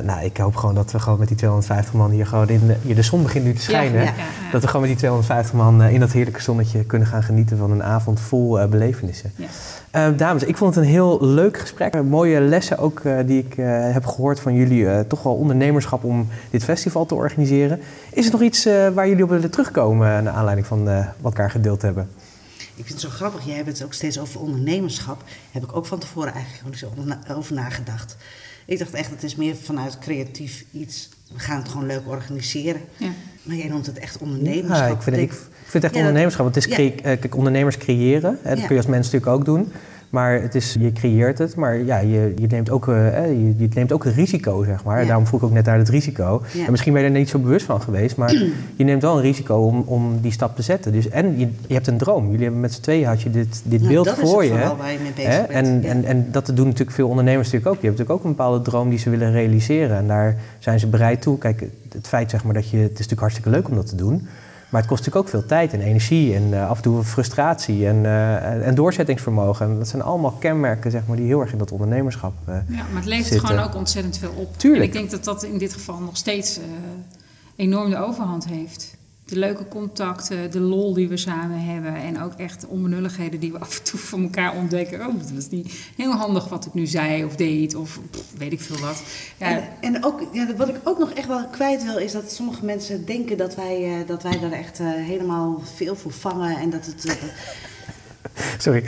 nou, 0.05 0.24
ik 0.24 0.37
hoop 0.37 0.57
gewoon 0.57 0.74
dat 0.74 0.93
we 0.93 0.99
gewoon 0.99 1.18
met 1.18 1.29
die 1.29 1.37
250 1.37 1.95
man 1.95 2.11
hier 2.11 2.27
gewoon 2.27 2.49
in 2.49 2.66
de, 2.66 2.77
hier 2.83 2.95
de 2.95 3.03
zon 3.03 3.22
begint 3.22 3.45
nu 3.45 3.55
te 3.55 3.61
schijnen. 3.61 4.01
ja. 4.01 4.07
ja, 4.07 4.12
ja. 4.16 4.51
Dat 4.53 4.61
we 4.61 4.66
gewoon 4.66 4.81
met 4.81 4.91
die 4.91 4.99
250 4.99 5.55
man 5.55 5.83
eh, 5.83 5.93
in 5.93 6.01
dat 6.01 6.12
heerlijke 6.12 6.43
zonnetje 6.43 6.85
kunnen 6.85 7.09
gaan 7.09 7.22
genieten 7.22 7.59
van 7.59 7.70
een 7.70 7.83
avond 7.83 8.20
vol 8.20 8.61
eh, 8.61 8.68
belevenissen. 8.68 9.33
Ja. 9.37 9.47
Eh, 9.91 10.09
dames, 10.16 10.43
ik 10.43 10.57
vond 10.57 10.74
het 10.74 10.85
een 10.85 10.91
heel 10.91 11.18
leuk 11.24 11.59
gesprek. 11.59 12.03
Mooie 12.03 12.41
lessen 12.41 12.79
ook 12.79 13.01
eh, 13.01 13.16
die 13.27 13.39
ik 13.39 13.57
eh, 13.57 13.66
heb 13.93 14.07
gehoord 14.07 14.41
van 14.41 14.55
jullie. 14.55 14.89
eh, 14.89 15.01
toch 15.01 15.22
wel 15.22 15.35
ondernemerschap 15.35 16.05
om 16.05 16.29
dit 16.51 16.64
festival 16.64 17.07
te 17.07 17.14
organiseren. 17.14 17.81
Is 18.12 18.27
er 18.27 18.33
nog 18.33 18.43
iets 18.43 18.66
eh, 18.66 18.89
waar 18.89 19.09
jullie 19.09 19.24
op 19.24 19.31
willen 19.31 19.51
terugkomen 19.51 20.24
naar 20.24 20.33
aanleiding 20.35 20.66
van 20.66 20.89
eh, 20.89 20.97
wat 20.97 21.07
we 21.16 21.24
elkaar 21.24 21.51
gedeeld 21.51 21.83
hebben? 21.83 22.09
Ik 22.59 22.85
vind 22.87 22.89
het 23.03 23.11
zo 23.11 23.16
grappig, 23.16 23.45
jij 23.45 23.57
hebt 23.57 23.68
het 23.68 23.85
ook 23.85 23.93
steeds 23.93 24.18
over 24.18 24.41
ondernemerschap. 24.41 25.22
Heb 25.53 25.62
ik 25.62 25.77
ook 25.77 25.87
van 25.87 25.99
tevoren 25.99 26.33
eigenlijk 26.33 26.85
over 27.37 27.55
nagedacht. 27.55 28.16
Ik 28.67 28.79
dacht 28.79 28.95
echt, 28.95 29.11
het 29.11 29.23
is 29.23 29.37
meer 29.37 29.57
vanuit 29.57 29.99
creatief 29.99 30.64
iets. 30.73 31.09
We 31.33 31.39
gaan 31.39 31.59
het 31.59 31.69
gewoon 31.69 31.87
leuk 31.87 32.03
organiseren. 32.09 32.81
Ja. 32.97 33.09
Maar 33.43 33.57
jij 33.57 33.69
noemt 33.69 33.87
het 33.87 33.99
echt 33.99 34.19
ondernemerschap. 34.19 34.89
Ja, 34.89 34.95
ik, 34.95 35.03
vind, 35.03 35.17
ik 35.17 35.29
Denk- 35.29 35.41
vind 35.64 35.73
het 35.73 35.85
echt 35.85 35.95
ondernemerschap. 35.97 36.43
Want 36.45 36.55
het 36.55 36.67
is 36.67 36.71
eh, 36.79 36.93
kijk, 37.03 37.37
ondernemers 37.37 37.77
creëren. 37.77 38.39
Hè, 38.43 38.49
dat 38.51 38.59
Ja. 38.59 38.67
kun 38.67 38.75
je 38.75 38.81
als 38.83 38.91
mens 38.91 39.05
natuurlijk 39.11 39.33
ook 39.33 39.45
doen. 39.45 39.73
Maar 40.11 40.43
het 40.43 40.55
is, 40.55 40.77
je 40.81 40.93
creëert 40.93 41.39
het, 41.39 41.57
maar 41.57 41.79
ja, 41.79 41.99
je, 41.99 42.35
je, 42.39 42.47
neemt 42.47 42.71
ook, 42.71 42.89
eh, 42.89 43.25
eh, 43.25 43.31
je, 43.31 43.55
je 43.59 43.69
neemt 43.75 43.93
ook 43.93 44.05
een 44.05 44.13
risico, 44.13 44.65
zeg 44.65 44.85
maar. 44.85 45.01
Ja. 45.01 45.07
Daarom 45.07 45.27
vroeg 45.27 45.41
ik 45.41 45.47
ook 45.47 45.53
net 45.53 45.65
naar 45.65 45.79
het 45.79 45.89
risico. 45.89 46.43
Ja. 46.53 46.65
En 46.65 46.71
misschien 46.71 46.93
ben 46.93 47.03
je 47.03 47.09
er 47.09 47.15
niet 47.15 47.29
zo 47.29 47.39
bewust 47.39 47.67
van 47.67 47.81
geweest, 47.81 48.17
maar 48.17 48.33
je 48.77 48.85
neemt 48.85 49.03
wel 49.03 49.17
een 49.17 49.23
risico 49.23 49.57
om, 49.57 49.83
om 49.87 50.21
die 50.21 50.33
stap 50.33 50.57
te 50.57 50.63
zetten. 50.63 50.93
Dus, 50.93 51.09
en 51.09 51.39
je, 51.39 51.49
je 51.67 51.75
hebt 51.75 51.87
een 51.87 51.99
droom. 51.99 52.25
Jullie 52.25 52.43
hebben 52.43 52.61
met 52.61 52.73
z'n 52.73 52.81
tweeën 52.81 53.07
had 53.07 53.23
je 53.23 53.31
dit, 53.31 53.63
dit 53.65 53.81
Nou, 53.81 53.93
beeld 53.93 54.07
dat 54.07 54.19
voor 54.19 54.43
is 54.43 54.49
je. 54.49 54.55
hè? 54.55 54.61
vooral 54.61 54.77
waar 54.77 54.93
je 54.93 54.99
mee 55.03 55.13
bezig 55.13 55.47
bent. 55.47 55.67
En, 55.67 55.83
ja. 55.83 55.89
en, 55.89 56.05
en 56.05 56.29
dat 56.31 56.47
doen 56.55 56.65
natuurlijk 56.67 56.97
veel 56.97 57.09
ondernemers 57.09 57.45
natuurlijk 57.51 57.75
ook. 57.75 57.81
Die 57.81 57.91
hebben 57.91 58.01
natuurlijk 58.07 58.19
ook 58.19 58.31
een 58.31 58.37
bepaalde 58.37 58.71
droom 58.71 58.89
die 58.91 58.99
ze 58.99 59.11
willen 59.11 59.33
realiseren. 59.33 59.97
En 59.97 60.07
daar 60.07 60.37
zijn 60.59 60.81
ze 60.81 60.87
bereid 60.87 61.23
toe. 61.23 61.39
Kijk, 61.39 61.65
het 61.93 62.09
feit 62.09 62.31
zeg 62.31 62.45
maar 62.45 62.55
dat 62.55 62.69
je... 62.69 62.77
Het 62.77 62.85
is 62.85 62.93
natuurlijk 62.93 63.21
hartstikke 63.21 63.51
leuk 63.51 63.69
om 63.69 63.75
dat 63.75 63.87
te 63.87 63.97
doen. 63.97 64.29
Maar 64.69 64.81
het 64.81 64.91
kost 64.91 65.05
natuurlijk 65.05 65.27
ook 65.35 65.41
veel 65.41 65.49
tijd 65.49 65.73
en 65.73 65.81
energie 65.81 66.35
en 66.35 66.55
eh, 66.55 66.69
af 66.71 66.77
en 66.77 66.83
toe 66.83 67.05
frustratie 67.05 67.87
en, 67.87 68.07
eh, 68.07 68.51
en- 68.53 68.62
en 68.64 68.75
doorzettingsvermogen. 68.75 69.67
En 69.71 69.79
dat 69.79 69.89
zijn 69.89 70.03
allemaal 70.03 70.31
kenmerken 70.31 70.91
zeg 70.91 71.03
maar, 71.07 71.17
die 71.17 71.27
heel 71.27 71.41
erg 71.41 71.53
in 71.53 71.59
dat 71.59 71.73
ondernemerschap 71.73 72.33
eh, 72.45 72.55
Ja, 72.55 72.77
maar 72.77 72.87
het 72.95 73.05
levert 73.05 73.27
zitten. 73.29 73.49
gewoon 73.49 73.64
ook 73.64 73.75
ontzettend 73.75 74.19
veel 74.19 74.33
op. 74.37 74.59
Tuurlijk. 74.59 74.83
En 74.83 74.87
ik 74.89 74.93
denk 74.93 75.11
dat 75.11 75.25
dat 75.25 75.43
in 75.43 75.59
dit 75.59 75.73
geval 75.73 75.99
nog 76.01 76.17
steeds 76.17 76.61
enorm 77.57 77.91
de 77.91 77.99
overhand 77.99 78.47
heeft. 78.49 78.95
De 79.27 79.39
leuke 79.39 79.68
contacten, 79.68 80.51
de 80.51 80.61
lol 80.61 80.95
die 80.95 81.09
we 81.09 81.16
samen 81.16 81.61
hebben 81.61 81.95
en 81.95 82.22
ook 82.22 82.33
echt 82.33 82.61
de 82.61 82.68
onbenulligheden 82.68 83.41
die 83.41 83.53
we 83.53 83.59
af 83.66 83.79
en 83.79 83.85
toe 83.85 83.99
van 83.99 84.22
elkaar 84.22 84.57
ontdekken. 84.57 85.07
Oh, 85.07 85.18
dat 85.18 85.31
was 85.31 85.49
niet 85.49 85.72
heel 85.97 86.12
handig 86.12 86.49
wat 86.49 86.66
ik 86.66 86.74
nu 86.74 86.87
zei 86.87 87.24
of 87.24 87.37
deed 87.37 87.74
of 87.74 88.01
weet 88.39 88.53
ik 88.53 88.61
veel 88.61 88.79
wat. 88.79 89.03
En, 89.39 89.68
en 89.81 90.05
ook, 90.05 90.22
ja, 90.33 90.55
wat 90.57 90.68
ik 90.68 90.77
ook 90.85 90.99
nog 90.99 91.11
echt 91.11 91.29
wel 91.29 91.47
kwijt 91.47 91.85
wil, 91.85 91.97
is 91.97 92.12
dat 92.12 92.33
sommige 92.33 92.64
mensen 92.64 93.05
denken 93.05 93.37
dat 93.37 93.55
wij, 93.55 94.01
eh, 94.01 94.07
dat 94.07 94.22
wij 94.22 94.39
daar 94.41 94.53
echt 94.53 94.81
eh, 94.81 94.87
helemaal 94.87 95.61
veel 95.74 95.97
voor 95.97 96.12
vangen. 96.12 96.57
En 96.57 96.70
dat 96.70 96.87
het. 96.87 97.05
eh, 97.05 97.14
Sorry. 98.59 98.85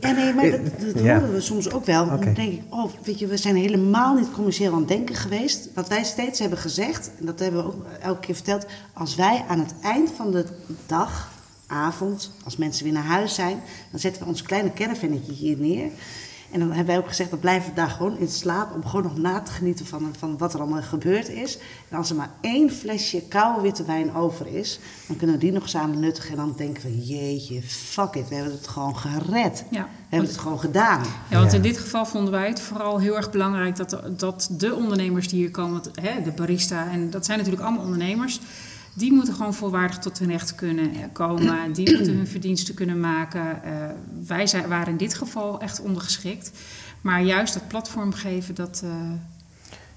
ja, 0.00 0.10
nee, 0.10 0.32
maar 0.34 0.50
dat, 0.50 0.60
dat 0.94 1.02
Ja. 1.04 1.18
horen 1.18 1.32
we 1.34 1.40
soms 1.40 1.70
ook 1.70 1.84
wel. 1.86 2.04
Oké. 2.04 2.24
Dan 2.24 2.34
denk 2.34 2.52
ik, 2.52 2.62
oh, 2.70 2.90
weet 3.02 3.18
je, 3.18 3.26
we 3.26 3.36
zijn 3.36 3.56
helemaal 3.56 4.14
niet 4.14 4.30
commercieel 4.32 4.72
aan 4.72 4.78
het 4.78 4.88
denken 4.88 5.14
geweest. 5.14 5.68
Wat 5.74 5.88
wij 5.88 6.04
steeds 6.04 6.38
hebben 6.38 6.58
gezegd, 6.58 7.10
en 7.18 7.26
dat 7.26 7.38
hebben 7.38 7.60
we 7.62 7.66
ook 7.66 7.86
elke 8.00 8.20
keer 8.20 8.34
verteld. 8.34 8.66
Als 8.92 9.14
wij 9.14 9.44
aan 9.48 9.58
het 9.58 9.74
eind 9.82 10.10
van 10.16 10.30
de 10.30 10.44
dag, 10.86 11.30
avond, 11.66 12.30
als 12.44 12.56
mensen 12.56 12.84
weer 12.84 12.92
naar 12.92 13.02
huis 13.04 13.34
zijn, 13.34 13.60
dan 13.90 14.00
zetten 14.00 14.22
we 14.22 14.28
ons 14.28 14.42
kleine 14.42 14.72
caravannetje 14.72 15.32
hier 15.32 15.56
neer. 15.58 15.90
En 16.52 16.58
dan 16.58 16.68
hebben 16.68 16.86
wij 16.86 16.98
ook 16.98 17.08
gezegd, 17.08 17.30
dan 17.30 17.38
blijven 17.38 17.68
we 17.68 17.74
daar 17.74 17.88
gewoon 17.90 18.18
in 18.18 18.28
slaap 18.28 18.74
om 18.74 18.84
gewoon 18.86 19.02
nog 19.02 19.16
na 19.18 19.40
te 19.40 19.52
genieten 19.52 19.86
van, 19.86 20.14
van 20.18 20.38
wat 20.38 20.54
er 20.54 20.60
allemaal 20.60 20.82
gebeurd 20.82 21.28
is. 21.28 21.58
En 21.88 21.96
als 21.96 22.10
er 22.10 22.16
maar 22.16 22.30
één 22.40 22.70
flesje 22.70 23.22
koude 23.28 23.60
witte 23.62 23.84
wijn 23.84 24.14
over 24.14 24.46
is, 24.46 24.78
dan 25.06 25.16
kunnen 25.16 25.36
we 25.36 25.42
die 25.42 25.52
nog 25.52 25.68
samen 25.68 26.00
nuttigen. 26.00 26.30
En 26.30 26.36
dan 26.36 26.54
denken 26.56 26.82
we, 26.82 27.04
jeetje, 27.06 27.62
fuck 27.62 28.14
it, 28.14 28.28
we 28.28 28.34
hebben 28.34 28.52
het 28.54 28.68
gewoon 28.68 28.96
gered. 28.96 29.64
Ja. 29.70 29.82
We 29.82 30.16
hebben 30.16 30.28
het 30.28 30.38
gewoon 30.38 30.60
gedaan. 30.60 31.02
Ja, 31.30 31.38
want 31.38 31.50
Ja. 31.50 31.56
in 31.56 31.62
dit 31.62 31.78
geval 31.78 32.06
vonden 32.06 32.32
wij 32.32 32.48
het 32.48 32.60
vooral 32.60 32.98
heel 32.98 33.16
erg 33.16 33.30
belangrijk 33.30 33.76
dat, 33.76 33.90
de- 33.90 34.14
dat 34.16 34.48
de 34.50 34.74
ondernemers 34.74 35.28
die 35.28 35.38
hier 35.38 35.50
komen, 35.50 35.80
hè, 36.00 36.22
de 36.22 36.30
barista, 36.32 36.90
en 36.90 37.10
dat 37.10 37.24
zijn 37.24 37.38
natuurlijk 37.38 37.64
allemaal 37.64 37.84
ondernemers, 37.84 38.40
die 38.94 39.12
moeten 39.12 39.34
gewoon 39.34 39.54
volwaardig 39.54 39.98
tot 39.98 40.18
hun 40.18 40.30
recht 40.30 40.54
kunnen 40.54 40.90
eh, 40.94 40.98
komen. 41.12 41.72
Die 41.74 41.96
moeten 41.96 42.16
hun 42.16 42.26
verdiensten 42.26 42.74
kunnen 42.74 43.00
maken. 43.00 43.40
Eh, 43.64 43.70
wij 44.26 44.46
zijn, 44.46 44.68
waren 44.68 44.88
in 44.88 44.96
dit 44.96 45.14
geval 45.14 45.60
echt 45.60 45.80
ondergeschikt. 45.80 46.52
Maar 47.00 47.22
juist 47.22 47.54
dat 47.54 47.68
platform 47.68 48.12
geven, 48.12 48.54
dat. 48.54 48.80
eh, 48.84 48.90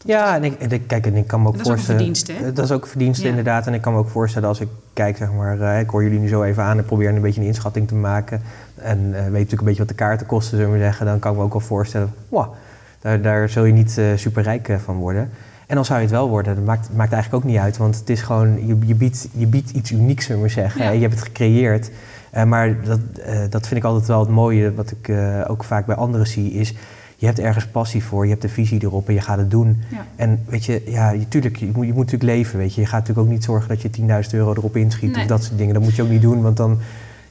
Ja, 0.06 0.36
en 0.36 0.44
ik, 0.44 0.60
en 0.60 0.72
ik- 0.72 0.88
kijk, 0.88 1.06
en 1.06 1.16
ik 1.16 1.28
kan 1.28 1.42
me 1.42 1.48
ook 1.48 1.58
Dat 1.58 1.62
is 1.66 1.68
ook 1.72 1.74
voorstellen... 1.76 2.02
verdienste, 2.02 2.32
hè? 2.32 2.54
Dat 2.54 2.66
is 2.66 2.72
ook 2.72 2.88
verdienste, 2.88 3.24
Ja. 3.24 3.30
inderdaad. 3.30 3.68
En 3.68 3.74
ik 3.74 3.82
kan 3.82 3.94
me 3.94 4.00
ook 4.00 4.10
voorstellen 4.10 4.48
als 4.48 4.60
ik 4.60 4.68
kijk, 4.94 5.18
zeg 5.18 5.32
maar... 5.32 5.80
ik 5.80 5.90
hoor 5.90 6.04
jullie 6.04 6.20
nu 6.20 6.28
zo 6.28 6.44
even 6.44 6.64
aan 6.64 6.78
en 6.78 6.86
probeer 6.86 7.10
een 7.10 7.22
beetje 7.22 7.42
een 7.42 7.48
inschatting 7.48 7.88
te 7.88 7.96
maken. 7.96 8.42
En 8.76 9.12
weet 9.12 9.22
natuurlijk 9.24 9.52
een 9.52 9.66
beetje 9.66 9.80
wat 9.80 9.88
de 9.88 9.94
kaarten 9.96 10.28
kosten, 10.28 10.58
zullen 10.58 10.74
we 10.74 10.80
zeggen. 10.80 11.06
Dan 11.06 11.20
kan 11.20 11.32
ik 11.32 11.38
me 11.38 11.44
ook 11.44 11.52
wel 11.52 11.62
voorstellen, 11.62 12.14
wow, 12.30 12.54
daar, 13.02 13.22
daar 13.22 13.50
zul 13.50 13.66
je 13.66 13.74
niet 13.74 14.00
super 14.16 14.44
rijk 14.44 14.78
van 14.84 14.96
worden. 14.96 15.30
En 15.68 15.76
dan 15.76 15.86
zou 15.86 16.00
je 16.00 16.06
het 16.06 16.14
wel 16.14 16.30
worden, 16.30 16.56
dat 16.56 16.66
maakt, 16.66 16.90
maakt 16.96 17.14
eigenlijk 17.14 17.44
ook 17.44 17.52
niet 17.52 17.60
uit. 17.60 17.78
Want 17.78 17.96
het 18.00 18.10
is 18.10 18.22
gewoon, 18.22 18.68
je, 18.68 18.78
je, 18.86 18.96
biedt, 18.96 19.28
je 19.32 19.48
biedt 19.48 19.72
iets 19.72 19.92
unieks, 19.92 20.26
zullen 20.26 20.42
we 20.42 20.50
zeggen. 20.50 20.84
Ja. 20.84 20.90
Je 20.90 21.02
hebt 21.02 21.14
het 21.14 21.24
gecreëerd. 21.24 21.92
Eh, 22.32 22.44
maar 22.44 22.84
dat, 22.84 23.00
eh, 23.26 23.40
dat 23.50 23.68
vind 23.68 23.80
ik 23.80 23.84
altijd 23.86 24.08
wel 24.08 24.20
het 24.20 24.30
mooie, 24.30 24.74
wat 24.74 24.92
ik 24.92 25.08
eh, 25.08 25.42
ook 25.48 25.64
vaak 25.64 25.86
bij 25.86 25.96
anderen 25.96 26.28
zie, 26.28 26.52
is... 26.52 26.74
Je 27.18 27.26
hebt 27.26 27.40
ergens 27.40 27.68
passie 27.68 28.04
voor, 28.04 28.24
je 28.24 28.30
hebt 28.30 28.42
de 28.42 28.50
visie 28.50 28.84
erop 28.84 29.08
en 29.08 29.14
je 29.14 29.22
gaat 29.22 29.38
het 29.38 29.52
doen. 29.52 29.84
ja. 29.92 30.06
En 30.16 30.44
weet 30.50 30.66
je, 30.66 30.82
ja, 30.86 31.10
je, 31.10 31.28
tuurlijk, 31.28 31.56
je, 31.56 31.66
moet, 31.66 31.86
je 31.86 31.94
moet 31.94 32.06
natuurlijk 32.12 32.32
leven, 32.32 32.58
weet 32.58 32.76
je. 32.76 32.82
Je 32.82 32.88
gaat 32.88 33.00
natuurlijk 33.00 33.28
ook 33.28 33.34
niet 33.34 33.44
zorgen 33.44 33.68
dat 33.68 33.82
je 33.82 33.90
10.000 34.24 34.30
euro 34.32 34.52
erop 34.54 34.76
inschiet 34.76 35.12
Nee. 35.12 35.22
of 35.22 35.28
dat 35.28 35.44
soort 35.44 35.58
dingen. 35.58 35.74
Dat 35.74 35.84
moet 35.84 35.96
je 35.96 36.02
ook 36.02 36.10
niet 36.10 36.22
doen, 36.22 36.42
want 36.42 36.58
dan, 36.58 36.80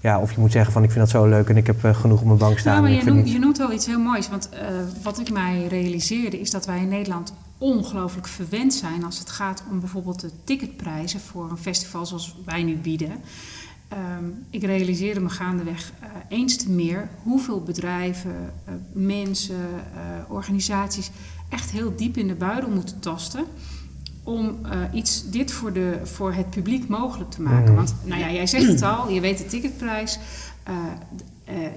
Ja, 0.00 0.20
of 0.20 0.32
je 0.32 0.40
moet 0.40 0.52
zeggen 0.52 0.72
van 0.72 0.82
ik 0.82 0.90
vind 0.90 1.00
dat 1.00 1.10
zo 1.10 1.26
leuk 1.28 1.48
en 1.48 1.56
ik 1.56 1.66
heb 1.66 1.76
genoeg 1.92 2.20
op 2.20 2.26
mijn 2.26 2.38
bank 2.38 2.58
staan. 2.58 2.82
Nou, 2.82 2.94
maar 2.94 3.04
je 3.04 3.10
noemt, 3.12 3.32
je 3.32 3.38
noemt 3.38 3.58
wel 3.58 3.72
iets 3.72 3.86
heel 3.86 3.98
moois. 3.98 4.28
Want 4.28 4.48
wat 5.02 5.20
ik 5.20 5.32
mij 5.32 5.66
realiseerde 5.68 6.40
is 6.40 6.50
dat 6.50 6.66
wij 6.66 6.78
in 6.78 6.88
Nederland 6.88 7.32
ongelooflijk 7.58 8.26
verwend 8.26 8.74
zijn 8.74 9.04
als 9.04 9.18
het 9.18 9.30
gaat 9.30 9.62
om 9.70 9.80
bijvoorbeeld 9.80 10.20
de 10.20 10.30
ticketprijzen 10.44 11.20
voor 11.20 11.50
een 11.50 11.56
festival 11.56 12.06
zoals 12.06 12.36
wij 12.44 12.62
nu 12.62 12.76
bieden. 12.76 13.20
Ehm, 13.88 14.24
ik 14.50 14.62
realiseerde 14.62 15.20
me 15.20 15.28
gaandeweg 15.28 15.92
eh, 16.00 16.08
eens 16.28 16.56
te 16.56 16.70
meer 16.70 17.08
hoeveel 17.22 17.62
bedrijven, 17.62 18.52
eh, 18.64 18.74
mensen, 18.92 19.68
eh, 19.94 20.30
organisaties 20.32 21.10
echt 21.48 21.70
heel 21.70 21.96
diep 21.96 22.16
in 22.16 22.28
de 22.28 22.34
buidel 22.34 22.70
moeten 22.70 23.00
tasten 23.00 23.44
om 24.22 24.58
iets, 24.92 25.30
dit 25.30 25.52
voor, 25.52 25.72
de, 25.72 26.00
voor 26.02 26.32
het 26.32 26.50
publiek 26.50 26.88
mogelijk 26.88 27.30
te 27.30 27.42
maken. 27.42 27.64
Mhm. 27.64 27.74
Want 27.74 27.94
nou 28.04 28.20
ja, 28.20 28.30
jij 28.30 28.46
zegt 28.46 28.66
het 28.66 28.82
al, 28.82 29.10
je 29.10 29.20
weet 29.20 29.38
de 29.38 29.46
ticketprijs. 29.46 30.18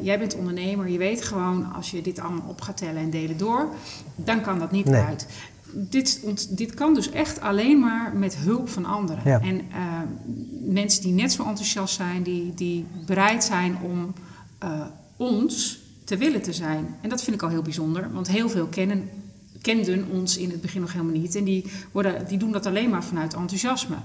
Jij 0.01 0.19
bent 0.19 0.35
ondernemer, 0.35 0.89
je 0.89 0.97
weet 0.97 1.23
gewoon 1.23 1.73
als 1.73 1.91
je 1.91 2.01
dit 2.01 2.19
allemaal 2.19 2.47
op 2.47 2.61
gaat 2.61 2.77
tellen 2.77 3.01
en 3.01 3.09
delen 3.09 3.37
door, 3.37 3.69
dan 4.15 4.41
kan 4.41 4.59
dat 4.59 4.71
niet 4.71 4.85
Nee. 4.85 5.01
uit. 5.01 5.27
Dit, 5.79 6.21
dit 6.57 6.73
kan 6.73 6.93
dus 6.93 7.11
echt 7.11 7.41
alleen 7.41 7.79
maar 7.79 8.15
met 8.15 8.37
hulp 8.37 8.69
van 8.69 8.85
anderen. 8.85 9.21
Ja. 9.25 9.41
En 9.41 9.59
eh, 9.71 10.01
mensen 10.61 11.01
die 11.01 11.13
net 11.13 11.31
zo 11.31 11.43
enthousiast 11.43 11.95
zijn, 11.95 12.23
die, 12.23 12.53
die 12.53 12.85
bereid 13.05 13.43
zijn 13.43 13.77
om 13.81 14.13
eh, 14.57 14.81
ons 15.17 15.79
te 16.03 16.17
willen 16.17 16.41
te 16.41 16.53
zijn. 16.53 16.95
En 17.01 17.09
dat 17.09 17.23
vind 17.23 17.35
ik 17.35 17.41
al 17.41 17.49
heel 17.49 17.61
bijzonder, 17.61 18.11
want 18.13 18.27
heel 18.27 18.49
veel 18.49 18.67
kennen, 18.67 19.09
kenden 19.61 20.07
ons 20.11 20.37
in 20.37 20.49
het 20.49 20.61
begin 20.61 20.81
nog 20.81 20.91
helemaal 20.91 21.19
niet. 21.19 21.35
En 21.35 21.43
die, 21.43 21.65
worden, 21.91 22.27
die 22.27 22.37
doen 22.37 22.51
dat 22.51 22.65
alleen 22.65 22.89
maar 22.89 23.03
vanuit 23.03 23.33
enthousiasme. 23.33 23.95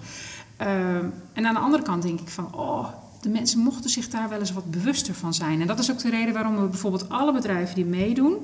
Ehm, 0.56 1.06
en 1.32 1.46
aan 1.46 1.54
de 1.54 1.60
andere 1.60 1.82
kant 1.82 2.02
denk 2.02 2.20
ik 2.20 2.28
van, 2.28 2.54
oh, 2.54 2.88
de 3.20 3.28
mensen 3.28 3.58
mochten 3.58 3.90
zich 3.90 4.08
daar 4.08 4.28
wel 4.28 4.38
eens 4.38 4.52
wat 4.52 4.70
bewuster 4.70 5.14
van 5.14 5.34
zijn. 5.34 5.60
En 5.60 5.66
dat 5.66 5.78
is 5.78 5.90
ook 5.90 5.98
de 5.98 6.10
reden 6.10 6.34
waarom 6.34 6.56
we 6.56 6.66
bijvoorbeeld 6.66 7.08
alle 7.08 7.32
bedrijven 7.32 7.74
die 7.74 7.84
meedoen, 7.84 8.36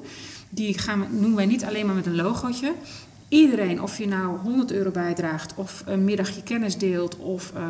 die 0.51 0.79
gaan 0.79 1.07
noemen 1.11 1.35
wij 1.35 1.47
niet 1.47 1.65
alleen 1.65 1.87
maar 1.87 1.95
met 1.95 2.07
een 2.07 2.17
logootje. 2.17 2.73
Iedereen, 3.29 3.83
of 3.83 3.99
je 3.99 4.09
nou 4.09 4.39
100 4.39 4.73
euro 4.73 4.91
bijdraagt, 4.91 5.55
of 5.55 5.83
een 5.87 6.05
middagje 6.05 6.43
kennis 6.43 6.79
deelt, 6.79 7.17
of 7.17 7.53
eh, 7.55 7.63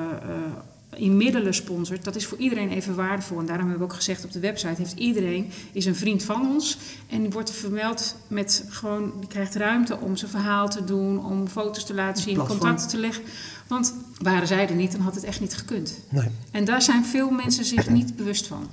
in 0.96 1.16
middelen 1.16 1.54
sponsort, 1.54 2.04
dat 2.04 2.16
is 2.16 2.26
voor 2.26 2.38
iedereen 2.38 2.70
even 2.70 2.94
waardevol. 2.94 3.38
En 3.38 3.46
daarom 3.46 3.68
hebben 3.68 3.86
we 3.86 3.92
ook 3.92 3.98
gezegd 3.98 4.24
op 4.24 4.32
de 4.32 4.40
website, 4.40 4.74
heeft 4.82 4.98
iedereen 4.98 5.50
is 5.72 5.86
een 5.86 5.96
vriend 5.96 6.22
van 6.22 6.46
ons. 6.46 6.78
En 7.08 7.20
die 7.20 7.30
wordt 7.30 7.50
vermeld 7.50 8.14
met 8.26 8.64
gewoon, 8.68 9.12
die 9.18 9.28
krijgt 9.28 9.54
ruimte 9.54 9.98
om 9.98 10.16
zijn 10.16 10.30
verhaal 10.30 10.68
te 10.68 10.84
doen, 10.84 11.24
om 11.24 11.48
foto's 11.48 11.84
te 11.84 11.94
laten 11.94 12.22
zien, 12.22 12.36
contacten 12.36 12.88
te 12.88 12.98
leggen. 12.98 13.24
Want 13.66 13.94
waren 14.18 14.46
zij 14.46 14.68
er 14.68 14.74
niet, 14.74 14.92
dan 14.92 15.00
had 15.00 15.14
het 15.14 15.24
echt 15.24 15.40
niet 15.40 15.56
gekund. 15.56 15.98
Nee. 16.08 16.28
En 16.50 16.64
daar 16.64 16.82
zijn 16.82 17.04
veel 17.04 17.30
mensen 17.30 17.64
zich 17.64 17.88
niet 17.88 18.16
bewust 18.16 18.46
van. 18.46 18.70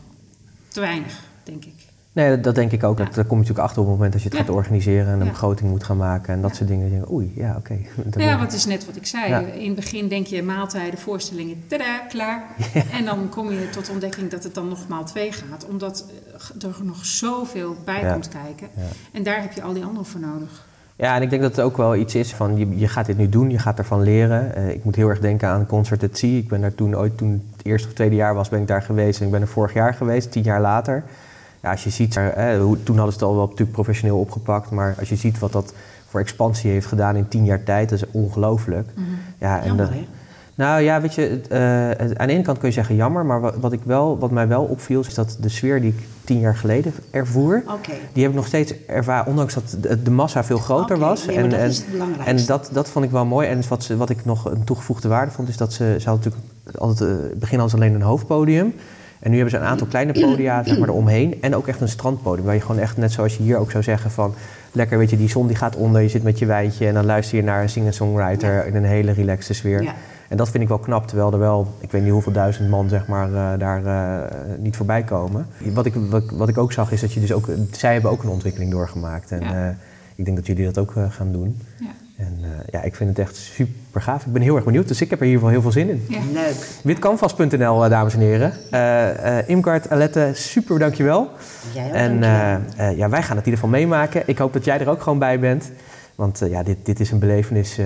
Te 0.68 0.80
weinig, 0.80 1.20
denk 1.44 1.66
ik. 1.66 1.74
Nee, 2.16 2.40
dat, 2.40 2.56
denk 2.56 2.72
ik 2.72 2.84
ook. 2.84 2.98
Ja. 2.98 3.04
Dat, 3.06 3.14
daar 3.14 3.26
kom 3.26 3.38
je 3.38 3.42
natuurlijk 3.42 3.68
achter 3.68 3.82
op 3.82 3.88
het 3.88 3.96
moment 3.96 4.14
dat 4.14 4.22
je 4.22 4.30
het 4.30 4.38
Ja. 4.38 4.44
gaat 4.44 4.54
organiseren 4.56 5.08
en 5.08 5.20
een 5.20 5.26
Ja. 5.26 5.32
begroting 5.32 5.70
moet 5.70 5.84
gaan 5.84 5.98
maken 5.98 6.34
en 6.34 6.42
dat 6.42 6.56
soort 6.56 6.70
dingen. 6.70 6.90
Denk 6.90 7.12
oei, 7.12 7.32
ja, 7.36 7.56
oké. 7.58 7.78
Ja, 8.18 8.40
wat 8.40 8.54
is 8.54 8.66
net 8.66 8.86
wat 8.86 8.96
ik 8.96 9.06
zei. 9.06 9.46
In 9.46 9.66
het 9.66 9.76
begin 9.76 10.08
denk 10.08 10.28
je 10.28 10.44
maaltijden, 10.44 11.00
voorstellingen, 11.00 11.64
tada, 11.68 12.00
klaar. 12.10 12.44
En 12.92 13.06
dan 13.06 13.30
kom 13.30 13.52
je 13.52 13.70
tot 13.70 13.86
de 13.86 13.92
ontdekking 13.92 14.30
dat 14.30 14.44
het 14.44 14.54
dan 14.56 14.68
nog 14.68 14.88
maal 14.88 15.04
twee 15.04 15.32
gaat. 15.32 15.66
Omdat 15.70 16.06
eh, 16.62 16.68
er 16.70 16.76
nog 16.84 17.06
zoveel 17.06 17.76
bij 17.86 18.12
komt 18.12 18.28
kijken. 18.28 18.68
En 19.12 19.24
daar 19.24 19.42
heb 19.42 19.52
je 19.52 19.62
al 19.62 19.74
die 19.74 19.84
anderen 19.84 20.06
voor 20.06 20.20
nodig. 20.22 20.66
Ja, 20.96 21.16
en 21.16 21.22
ik 21.22 21.30
denk 21.30 21.42
dat 21.42 21.56
het 21.56 21.66
ook 21.66 21.78
wel 21.78 21.96
iets 21.96 22.16
is 22.16 22.34
van, 22.34 22.58
je, 22.58 22.78
je 22.78 22.88
gaat 22.88 23.06
dit 23.06 23.18
nu 23.18 23.30
doen, 23.30 23.50
je 23.50 23.60
gaat 23.60 23.78
ervan 23.78 24.02
leren. 24.04 24.56
Eh, 24.56 24.70
ik 24.70 24.84
moet 24.84 24.96
heel 24.96 25.10
erg 25.10 25.20
denken 25.20 25.48
aan 25.48 25.66
Concert 25.66 26.04
at 26.04 26.18
Sea. 26.18 26.38
Ik 26.38 26.48
ben 26.48 26.62
daar 26.62 26.76
toen 26.76 26.96
ooit, 26.98 27.18
toen 27.18 27.44
het 27.58 27.66
eerste 27.66 27.88
of 27.88 27.94
tweede 27.94 28.16
jaar 28.16 28.34
was, 28.34 28.50
ben 28.50 28.62
ik 28.62 28.68
daar 28.68 28.82
geweest. 28.82 29.20
En 29.20 29.26
ik 29.26 29.32
ben 29.32 29.42
er 29.42 29.48
vorig 29.48 29.74
jaar 29.74 29.94
geweest, 29.94 30.32
tien 30.32 30.44
jaar 30.44 30.62
later. 30.62 31.04
Ja, 31.66 31.72
als 31.72 31.84
je 31.84 31.90
ziet, 31.90 32.16
eh, 32.18 32.58
hoe, 32.60 32.84
toen 32.84 32.96
hadden 32.96 33.14
ze 33.14 33.20
het 33.20 33.28
al 33.30 33.36
wel 33.36 33.44
natuurlijk 33.46 33.72
professioneel 33.72 34.20
opgepakt. 34.20 34.70
Maar 34.70 34.96
als 35.00 35.10
je 35.10 35.16
ziet 35.16 35.40
wat 35.40 35.52
dat 35.52 35.74
voor 36.10 36.20
expansie 36.20 36.72
heeft 36.72 36.86
gedaan 36.86 37.16
in 37.16 37.28
tien 37.28 37.46
jaar 37.46 37.64
tijd, 37.64 37.90
dat 37.90 37.98
is 38.02 38.12
ongelooflijk. 38.12 38.90
Ja, 39.40 39.60
en 39.62 39.68
Jammer, 39.68 39.86
dat- 39.86 39.94
hè? 39.94 40.06
nou 40.56 40.82
ja, 40.82 41.02
weet 41.02 41.14
je, 41.16 41.22
het, 41.22 41.48
eh, 41.48 41.60
het- 42.06 42.18
aan 42.18 42.28
de 42.28 42.34
ene 42.34 42.42
kant 42.44 42.58
kun 42.58 42.68
je 42.68 42.74
zeggen 42.74 42.96
jammer, 42.96 43.26
maar 43.26 43.42
wat, 43.42 43.56
wat, 43.56 43.72
ik 43.72 43.80
wel, 43.84 44.18
wat 44.20 44.32
mij 44.32 44.48
wel 44.48 44.64
opviel 44.64 45.00
is 45.00 45.14
dat 45.14 45.38
de 45.40 45.50
sfeer 45.50 45.82
die 45.82 45.90
ik 45.90 46.04
tien 46.24 46.40
jaar 46.40 46.56
geleden 46.56 46.94
ervoer, 47.12 47.64
die 48.14 48.22
heb 48.22 48.32
ik 48.32 48.38
nog 48.38 48.48
steeds 48.48 48.74
ervaren, 48.88 49.26
ondanks 49.28 49.54
dat 49.54 49.78
de, 49.82 50.02
de 50.02 50.12
massa 50.12 50.44
veel 50.44 50.58
groter 50.58 50.98
was. 50.98 51.26
nee, 51.26 51.40
maar 51.40 51.50
dat 51.50 51.60
en, 51.60 51.70
is 51.70 51.78
het 51.78 51.92
belangrijkste. 51.92 52.32
en 52.42 52.46
dat, 52.46 52.70
dat 52.74 52.90
vond 52.90 53.06
ik 53.06 53.12
wel 53.12 53.26
mooi. 53.26 53.48
En 53.48 53.62
wat, 53.70 53.84
ze, 53.84 53.98
wat 53.98 54.10
ik 54.10 54.26
nog 54.26 54.46
een 54.52 54.64
toegevoegde 54.64 55.08
waarde 55.08 55.32
vond, 55.32 55.50
is 55.50 55.58
dat 55.58 55.74
ze, 55.74 55.96
ze 56.00 56.08
natuurlijk 56.10 56.44
altijd, 56.78 57.10
het 57.10 57.40
begin 57.40 57.70
ze 57.70 57.76
alleen 57.76 57.94
een 57.94 58.02
hoofdpodium. 58.02 58.74
En 59.20 59.30
nu 59.30 59.36
hebben 59.36 59.54
ze 59.54 59.58
een 59.58 59.70
aantal 59.70 59.88
kleine 59.88 60.12
podia 60.22 60.64
zeg 60.64 60.78
maar, 60.80 60.90
eromheen. 60.90 61.42
En 61.42 61.56
ook 61.56 61.68
echt 61.68 61.82
een 61.82 61.90
strandpodium. 61.90 62.46
Waar 62.46 62.56
je 62.56 62.62
gewoon 62.62 62.80
echt, 62.82 62.98
net 62.98 63.12
zoals 63.12 63.38
je 63.38 63.44
hier 63.44 63.58
ook 63.58 63.72
zou 63.72 63.84
zeggen 63.84 64.12
van... 64.12 64.34
Lekker, 64.72 64.98
weet 64.98 65.10
je, 65.10 65.18
die 65.18 65.30
zon 65.30 65.48
die 65.48 65.56
gaat 65.56 65.76
onder, 65.76 66.02
je 66.02 66.10
zit 66.10 66.24
met 66.24 66.40
je 66.40 66.46
wijntje... 66.46 66.88
en 66.88 66.94
dan 66.94 67.06
luister 67.06 67.38
je 67.38 67.44
naar 67.44 67.62
een 67.62 67.70
singer-songwriter 67.70 68.66
in 68.68 68.76
een 68.76 68.84
hele 68.84 69.12
relaxte 69.12 69.54
sfeer. 69.54 69.82
Ja. 69.84 69.94
En 70.30 70.38
dat 70.38 70.50
vind 70.50 70.64
ik 70.64 70.70
wel 70.70 70.78
knap, 70.80 71.08
terwijl 71.08 71.32
er 71.32 71.40
wel, 71.40 71.68
ik 71.80 71.92
weet 71.92 72.02
niet 72.02 72.12
hoeveel 72.12 72.32
duizend 72.32 72.70
man 72.70 72.90
zeg 72.90 73.08
maar, 73.08 73.34
eh, 73.34 73.60
daar 73.60 73.86
eh, 73.86 74.36
niet 74.60 74.76
voorbij 74.76 75.04
komen. 75.04 75.48
Wat 75.74 75.86
ik, 75.86 75.94
wat, 76.10 76.24
wat 76.32 76.50
ik 76.50 76.58
ook 76.58 76.72
zag 76.72 76.92
is 76.92 77.02
dat 77.02 77.14
je 77.14 77.20
dus 77.20 77.32
ook, 77.34 77.50
zij 77.72 77.94
hebben 77.94 78.12
ook 78.12 78.24
een 78.24 78.30
ontwikkeling 78.30 78.72
doorgemaakt. 78.72 79.32
En 79.32 79.42
Ja. 79.42 79.68
eh, 79.68 79.76
ik 80.16 80.26
denk 80.26 80.38
dat 80.38 80.46
jullie 80.46 80.66
dat 80.66 80.78
ook 80.78 80.94
gaan 81.10 81.32
doen. 81.32 81.58
Ja. 81.80 81.86
En 82.18 82.38
eh, 82.42 82.50
ja, 82.72 82.82
ik 82.82 82.96
vind 82.96 83.10
het 83.10 83.20
echt 83.20 83.36
super 83.36 84.02
gaaf. 84.02 84.26
Ik 84.26 84.34
ben 84.34 84.42
heel 84.42 84.56
erg 84.56 84.66
benieuwd, 84.66 84.88
dus 84.88 85.02
ik 85.02 85.10
heb 85.10 85.20
er 85.20 85.26
hier 85.26 85.40
wel 85.42 85.50
heel 85.50 85.62
veel 85.62 85.72
zin 85.72 85.90
in. 85.90 86.06
Ja. 86.10 86.20
Leuk. 86.34 86.68
Witcanvas.nl, 86.84 87.84
eh, 87.84 87.90
dames 87.90 88.14
en 88.14 88.20
heren. 88.20 88.54
Eh 88.72 89.38
eh 89.40 89.50
Imkart, 89.50 89.90
Alette, 89.90 90.32
super 90.34 90.80
dankjewel. 90.80 91.30
Jij 91.74 91.86
ook, 91.88 91.94
En 91.94 92.20
dankjewel. 92.22 92.60
eh, 92.78 92.90
eh, 92.90 92.98
ja, 92.98 93.10
wij 93.10 93.24
gaan 93.24 93.38
het 93.38 93.46
in 93.46 93.52
ieder 93.52 93.66
geval 93.66 93.70
meemaken. 93.70 94.24
Ik 94.26 94.38
hoop 94.38 94.54
dat 94.54 94.66
jij 94.66 94.80
er 94.80 94.90
ook 94.90 95.02
gewoon 95.02 95.20
bij 95.20 95.40
bent. 95.40 95.72
Want 96.16 96.42
eh, 96.42 96.50
ja, 96.50 96.64
dit, 96.64 96.78
dit 96.84 97.00
is 97.00 97.12
een 97.12 97.20
belevenis. 97.20 97.80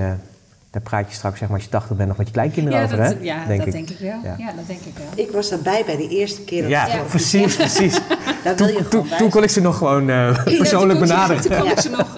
Daar 0.72 0.82
praat 0.82 1.10
je 1.10 1.16
straks, 1.16 1.40
zeg 1.40 1.48
maar, 1.48 1.58
als 1.58 1.66
je 1.66 1.72
80 1.72 1.96
bent, 1.98 2.08
nog 2.08 2.18
met 2.18 2.28
je 2.28 2.34
kleinkinderen 2.34 2.80
Ja, 2.80 2.86
over, 2.86 2.98
dat, 2.98 3.08
hè? 3.14 3.18
ja, 3.22 3.46
Denk 3.46 3.58
dat 3.60 3.68
ik. 3.68 3.74
denk 3.74 3.90
ik 3.90 4.00
wel. 4.00 4.20
Ja. 4.24 4.36
Ja. 4.38 4.46
dat 4.56 4.68
denk 4.68 4.80
ik 4.80 4.94
wel. 4.98 5.26
Ik 5.26 5.32
was 5.32 5.50
daarbij 5.50 5.84
bij 5.86 5.98
de 5.98 6.08
eerste 6.08 6.42
keer. 6.42 6.62
dat 6.62 6.72
Ja, 6.72 6.88
voor- 6.90 7.06
precies, 7.06 7.56
precies. 7.56 8.00
Daar 8.44 8.56
wil 8.56 8.68
je 8.68 8.88
Toen, 8.88 9.08
toen, 9.18 9.30
kon 9.30 9.44
ik 9.44 9.50
ze 9.50 9.62
nog 9.62 9.78
gewoon 9.78 10.10
eh, 10.10 10.44
persoonlijk 10.44 11.00
Ja, 11.00 11.06
benaderen. 11.06 11.42
Toen 11.42 11.58
kon 11.60 11.72
ik 11.72 11.80
ze 11.80 11.90
nog. 11.90 12.18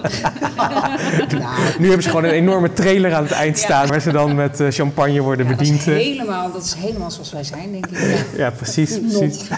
Nou, 1.38 1.60
Nu 1.78 1.84
hebben 1.86 2.02
ze 2.02 2.08
gewoon 2.08 2.24
een 2.24 2.30
enorme 2.30 2.72
trailer 2.72 3.14
aan 3.14 3.22
het 3.22 3.32
eind 3.32 3.58
Ja. 3.58 3.64
staan... 3.64 3.86
waar 3.88 4.00
ze 4.00 4.12
dan 4.12 4.34
met 4.34 4.60
eh, 4.60 4.66
champagne 4.70 5.20
worden 5.20 5.46
Ja, 5.46 5.52
dat, 5.52 5.60
is 5.60 5.68
bediend. 5.70 5.88
eh. 5.88 5.94
helemaal, 5.94 6.52
dat 6.52 6.64
is 6.64 6.74
helemaal 6.74 7.10
zoals 7.10 7.32
wij 7.32 7.44
zijn, 7.44 7.72
denk 7.72 7.86
ik. 7.86 7.98
Ja. 7.98 8.16
Ja, 8.36 8.50
precies, 8.50 8.98
precies. 9.00 9.48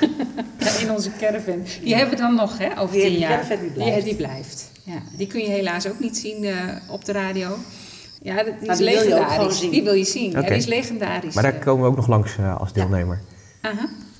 Ja, 0.59 0.71
in 0.83 0.91
onze 0.91 1.11
caravan. 1.21 1.63
Die 1.83 1.95
hebben 1.95 2.15
we 2.15 2.21
dan 2.21 2.35
nog, 2.35 2.59
hè, 2.59 2.79
over 2.79 2.93
Die- 2.93 3.01
tien 3.03 3.11
die 3.11 3.19
jaar. 3.19 3.31
caravan 3.31 3.57
die 3.61 3.71
blijft. 3.71 3.95
Die, 3.95 4.05
die 4.05 4.15
blijft. 4.27 4.71
Ja, 4.83 4.95
die 5.17 5.27
kun 5.27 5.41
je 5.41 5.49
helaas 5.51 5.87
ook 5.89 6.01
niet 6.01 6.17
zien 6.17 6.45
eh, 6.45 6.53
op 6.89 7.05
de 7.05 7.13
radio. 7.13 7.49
Ja, 8.25 8.35
dat- 8.37 8.45
die 8.45 8.55
Maar 8.66 8.70
is 8.70 8.79
die 8.79 8.87
wil 8.87 8.95
je 8.95 9.01
ook 9.01 9.05
legendarisch. 9.09 9.35
gewoon 9.37 9.53
zien. 9.53 9.70
Die 9.70 9.83
wil 9.83 9.93
je 9.93 10.05
zien. 10.05 10.31
Ja, 10.31 10.39
Oké. 10.39 10.49
die 10.49 10.57
is 10.57 10.66
legendarisch. 10.66 11.35
Maar 11.35 11.43
daar 11.43 11.53
komen 11.59 11.83
we 11.85 11.89
ook 11.91 11.97
nog 11.97 12.09
langs 12.09 12.37
eh, 12.37 12.57
als 12.61 12.72
deelnemer. 12.72 13.20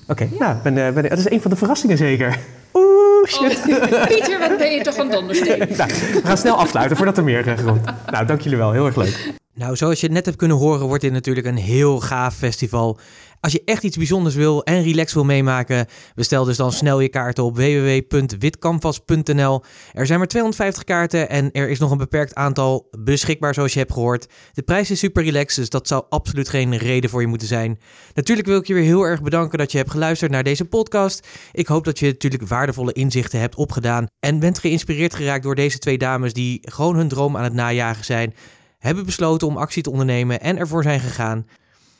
Oké, 0.07 0.29
nou, 0.39 0.55
ben, 0.63 0.77
eh, 0.87 0.93
ben, 0.93 1.09
dat 1.09 1.17
is 1.17 1.29
een 1.29 1.41
van 1.41 1.51
de 1.51 1.57
verrassingen 1.57 1.97
zeker. 1.97 2.39
Oeh, 2.73 3.27
shit. 3.27 3.57
Oh, 3.67 4.07
Pieter, 4.07 4.39
wat 4.39 4.57
ben 4.57 4.71
je 4.71 4.81
toch 4.83 4.97
een 4.97 5.09
dondersteen. 5.09 5.57
Nou, 5.77 5.89
we 6.13 6.21
gaan 6.23 6.37
snel 6.37 6.55
afsluiten 6.57 6.97
voordat 6.97 7.17
er 7.17 7.23
meer 7.23 7.47
eh, 7.47 7.65
komt. 7.65 7.81
Nou, 8.11 8.25
dank 8.25 8.41
jullie 8.41 8.57
wel. 8.57 8.71
Heel 8.71 8.85
erg 8.85 8.95
leuk. 8.95 9.33
Nou, 9.53 9.75
zoals 9.75 10.01
je 10.01 10.09
net 10.09 10.25
hebt 10.25 10.37
kunnen 10.37 10.57
horen, 10.57 10.87
wordt 10.87 11.01
dit 11.01 11.11
natuurlijk 11.11 11.47
een 11.47 11.57
heel 11.57 11.99
gaaf 11.99 12.35
festival. 12.35 12.97
Als 13.45 13.53
je 13.53 13.61
echt 13.65 13.83
iets 13.83 13.97
bijzonders 13.97 14.35
wil 14.35 14.63
en 14.63 14.83
relax 14.83 15.13
wil 15.13 15.23
meemaken, 15.23 15.87
bestel 16.15 16.43
dus 16.43 16.57
dan 16.57 16.71
snel 16.71 16.99
je 16.99 17.09
kaarten 17.09 17.43
op 17.43 17.55
www.witcanvas.nl. 17.55 19.63
Er 19.93 20.05
zijn 20.05 20.19
maar 20.19 20.27
250 20.27 20.83
kaarten 20.83 21.29
en 21.29 21.51
er 21.51 21.69
is 21.69 21.79
nog 21.79 21.91
een 21.91 21.97
beperkt 21.97 22.35
aantal 22.35 22.87
beschikbaar, 22.99 23.53
zoals 23.53 23.73
je 23.73 23.79
hebt 23.79 23.93
gehoord. 23.93 24.27
De 24.53 24.61
prijs 24.61 24.91
is 24.91 24.99
super 24.99 25.23
relaxed, 25.23 25.55
dus 25.55 25.69
dat 25.69 25.87
zou 25.87 26.03
absoluut 26.09 26.49
geen 26.49 26.77
reden 26.77 27.09
voor 27.09 27.21
je 27.21 27.27
moeten 27.27 27.47
zijn. 27.47 27.79
Natuurlijk 28.13 28.47
wil 28.47 28.57
ik 28.57 28.67
je 28.67 28.73
weer 28.73 28.83
heel 28.83 29.03
erg 29.03 29.21
bedanken 29.21 29.57
dat 29.57 29.71
je 29.71 29.77
hebt 29.77 29.91
geluisterd 29.91 30.31
naar 30.31 30.43
deze 30.43 30.65
podcast. 30.65 31.27
Ik 31.51 31.67
hoop 31.67 31.83
dat 31.83 31.99
je 31.99 32.05
natuurlijk 32.05 32.47
waardevolle 32.47 32.93
inzichten 32.93 33.39
hebt 33.39 33.55
opgedaan 33.55 34.05
en 34.19 34.39
bent 34.39 34.59
geïnspireerd 34.59 35.15
geraakt 35.15 35.43
door 35.43 35.55
deze 35.55 35.79
twee 35.79 35.97
dames 35.97 36.33
die 36.33 36.59
gewoon 36.61 36.95
hun 36.95 37.07
droom 37.07 37.37
aan 37.37 37.43
het 37.43 37.53
najagen 37.53 38.05
zijn 38.05 38.33
hebben 38.79 39.05
besloten 39.05 39.47
om 39.47 39.57
actie 39.57 39.83
te 39.83 39.91
ondernemen 39.91 40.41
en 40.41 40.57
ervoor 40.57 40.83
zijn 40.83 40.99
gegaan. 40.99 41.45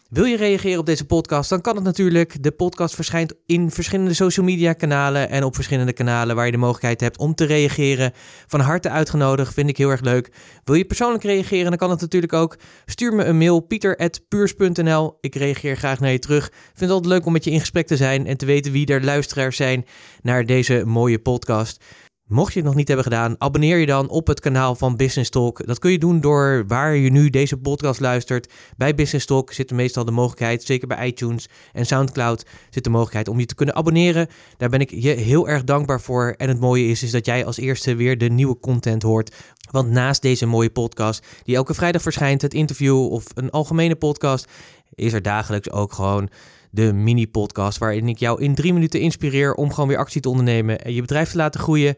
Wil 0.10 0.26
je 0.26 0.38
reageren 0.38 0.80
op 0.80 0.86
deze 0.86 1.06
podcast, 1.06 1.49
dan 1.49 1.62
kan 1.62 1.76
het 1.76 1.84
natuurlijk. 1.84 2.43
De 2.43 2.51
podcast 2.51 2.95
verschijnt 2.95 3.34
in 3.45 3.72
verschillende 3.72 4.14
social 4.14 4.45
media 4.45 4.74
kanalen 4.74 5.30
en 5.30 5.43
op 5.43 5.56
verschillende 5.56 5.93
kanalen 5.93 6.36
waar 6.36 6.45
je 6.45 6.51
de 6.51 6.58
mogelijkheid 6.58 7.01
hebt 7.01 7.18
om 7.18 7.36
te 7.36 7.45
reageren. 7.45 8.12
Van 8.47 8.60
harte 8.60 8.89
uitgenodigd, 8.89 9.53
vind 9.53 9.70
ik 9.70 9.78
heel 9.78 9.89
erg 9.89 10.01
leuk. 10.01 10.32
Wil 10.64 10.76
je 10.76 10.86
persoonlijk 10.86 11.24
reageren, 11.24 11.70
dan 11.70 11.78
kan 11.78 11.89
het 11.89 12.01
natuurlijk 12.01 12.34
ook. 12.34 12.58
Stuur 12.86 13.14
me 13.14 13.24
een 13.24 13.38
mail, 13.38 13.60
pieter.puurs.nl. 13.60 15.18
Ik 15.22 15.36
reageer 15.36 15.78
graag 15.78 15.99
naar 15.99 16.12
je 16.12 16.20
terug. 16.20 16.47
Ik 16.47 16.53
vind 16.64 16.80
het 16.80 16.89
altijd 16.89 17.14
leuk 17.14 17.26
om 17.26 17.34
met 17.34 17.43
je 17.43 17.51
in 17.51 17.60
gesprek 17.60 17.88
te 17.88 17.97
zijn 17.97 18.28
en 18.28 18.38
te 18.38 18.45
weten 18.45 18.72
wie 18.72 18.88
er 18.88 19.03
luisteraars 19.03 19.56
zijn 19.56 19.86
naar 20.22 20.45
deze 20.45 20.84
mooie 20.86 21.20
podcast. 21.20 21.84
Mocht 22.28 22.54
je 22.54 22.60
het 22.60 22.68
nog 22.68 22.78
niet 22.78 22.88
hebben 22.88 23.06
gedaan, 23.06 23.36
abonneer 23.38 23.78
je 23.78 23.86
dan 23.86 24.10
op 24.10 24.28
het 24.28 24.40
kanaal 24.40 24.76
van 24.76 24.96
Business 24.96 25.30
Talk. 25.30 25.68
Dat 25.68 25.80
kun 25.80 25.92
je 25.92 26.00
doen 26.00 26.22
door 26.22 26.64
waar 26.68 26.96
je 26.96 27.12
nu 27.12 27.30
deze 27.30 27.58
podcast 27.58 28.00
luistert. 28.00 28.54
Bij 28.78 28.96
Business 28.96 29.26
Talk 29.26 29.52
zit 29.52 29.70
er 29.70 29.76
meestal 29.76 30.06
de 30.06 30.12
mogelijkheid, 30.12 30.64
zeker 30.64 30.88
bij 30.88 31.08
iTunes 31.08 31.48
en 31.74 31.86
SoundCloud, 31.86 32.46
zit 32.70 32.84
de 32.84 32.90
mogelijkheid 32.90 33.28
om 33.28 33.40
je 33.40 33.46
te 33.46 33.56
kunnen 33.56 33.76
abonneren. 33.76 34.28
Daar 34.58 34.70
ben 34.70 34.80
ik 34.80 34.90
je 34.90 35.10
heel 35.10 35.48
erg 35.48 35.64
dankbaar 35.64 36.02
voor. 36.02 36.34
En 36.38 36.50
het 36.50 36.60
mooie 36.60 36.88
is, 36.88 37.04
is 37.04 37.12
dat 37.12 37.26
jij 37.26 37.46
als 37.46 37.58
eerste 37.58 37.96
weer 37.96 38.18
de 38.18 38.30
nieuwe 38.30 38.60
content 38.60 39.04
hoort. 39.04 39.36
Want 39.72 39.90
naast 39.90 40.22
deze 40.22 40.46
mooie 40.46 40.70
podcast, 40.70 41.26
die 41.44 41.56
elke 41.56 41.74
vrijdag 41.74 42.02
verschijnt, 42.02 42.42
het 42.42 42.54
interview 42.54 43.12
of 43.12 43.26
een 43.34 43.50
algemene 43.50 43.96
podcast, 43.96 44.48
is 44.96 45.14
er 45.14 45.22
dagelijks 45.22 45.72
ook 45.72 45.94
gewoon 45.94 46.30
de 46.76 46.94
mini-podcast 46.94 47.78
waarin 47.78 48.10
ik 48.10 48.18
jou 48.18 48.42
in 48.42 48.56
drie 48.56 48.74
minuten 48.74 49.00
inspireer 49.00 49.54
om 49.54 49.74
gewoon 49.74 49.90
weer 49.90 49.98
actie 49.98 50.22
te 50.22 50.30
ondernemen 50.30 50.80
en 50.82 50.94
je 50.94 51.02
bedrijf 51.02 51.32
te 51.32 51.38
laten 51.38 51.60
groeien. 51.60 51.96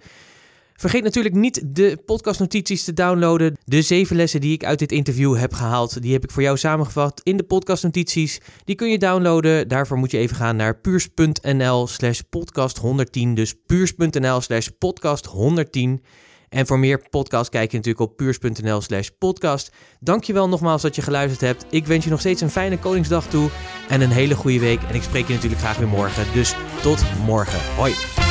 Vergeet 0.77 1.03
natuurlijk 1.03 1.35
niet 1.35 1.75
de 1.75 1.97
podcastnotities 2.05 2.83
te 2.83 2.93
downloaden. 2.93 3.57
De 3.65 3.81
zeven 3.81 4.15
lessen 4.15 4.41
die 4.41 4.53
ik 4.53 4.63
uit 4.63 4.79
dit 4.79 4.91
interview 4.91 5.37
heb 5.37 5.53
gehaald, 5.53 6.01
die 6.01 6.13
heb 6.13 6.23
ik 6.23 6.31
voor 6.31 6.41
jou 6.41 6.57
samengevat 6.57 7.21
in 7.23 7.37
de 7.37 7.43
podcastnotities. 7.43 8.41
Die 8.63 8.75
kun 8.75 8.89
je 8.89 8.97
downloaden. 8.97 9.67
Daarvoor 9.67 9.97
moet 9.97 10.11
je 10.11 10.17
even 10.17 10.35
gaan 10.35 10.55
naar 10.55 10.77
puurs.nl 10.77 11.87
slash 11.87 12.19
podcast 12.29 12.77
110. 12.77 13.33
Dus 13.35 13.55
puurs.nl 13.65 14.41
slash 14.41 14.67
podcast 14.79 15.25
110. 15.25 16.03
En 16.49 16.67
voor 16.67 16.79
meer 16.79 17.09
podcast 17.09 17.49
kijk 17.49 17.71
je 17.71 17.77
natuurlijk 17.77 18.09
op 18.09 18.17
puurs.nl 18.17 18.81
slash 18.81 19.09
podcast. 19.19 19.71
Dankjewel 19.99 20.49
nogmaals 20.49 20.81
dat 20.81 20.95
je 20.95 21.01
geluisterd 21.01 21.41
hebt. 21.41 21.65
Ik 21.69 21.85
wens 21.85 22.03
je 22.03 22.09
nog 22.09 22.19
steeds 22.19 22.41
een 22.41 22.49
fijne 22.49 22.79
Koningsdag 22.79 23.27
toe 23.27 23.49
en 23.89 24.01
een 24.01 24.11
hele 24.11 24.35
goede 24.35 24.59
week. 24.59 24.83
En 24.83 24.95
ik 24.95 25.03
spreek 25.03 25.27
je 25.27 25.33
natuurlijk 25.33 25.61
graag 25.61 25.77
weer 25.77 25.87
morgen. 25.87 26.33
Dus 26.33 26.55
tot 26.81 27.03
morgen. 27.25 27.59
Hoi. 27.75 28.26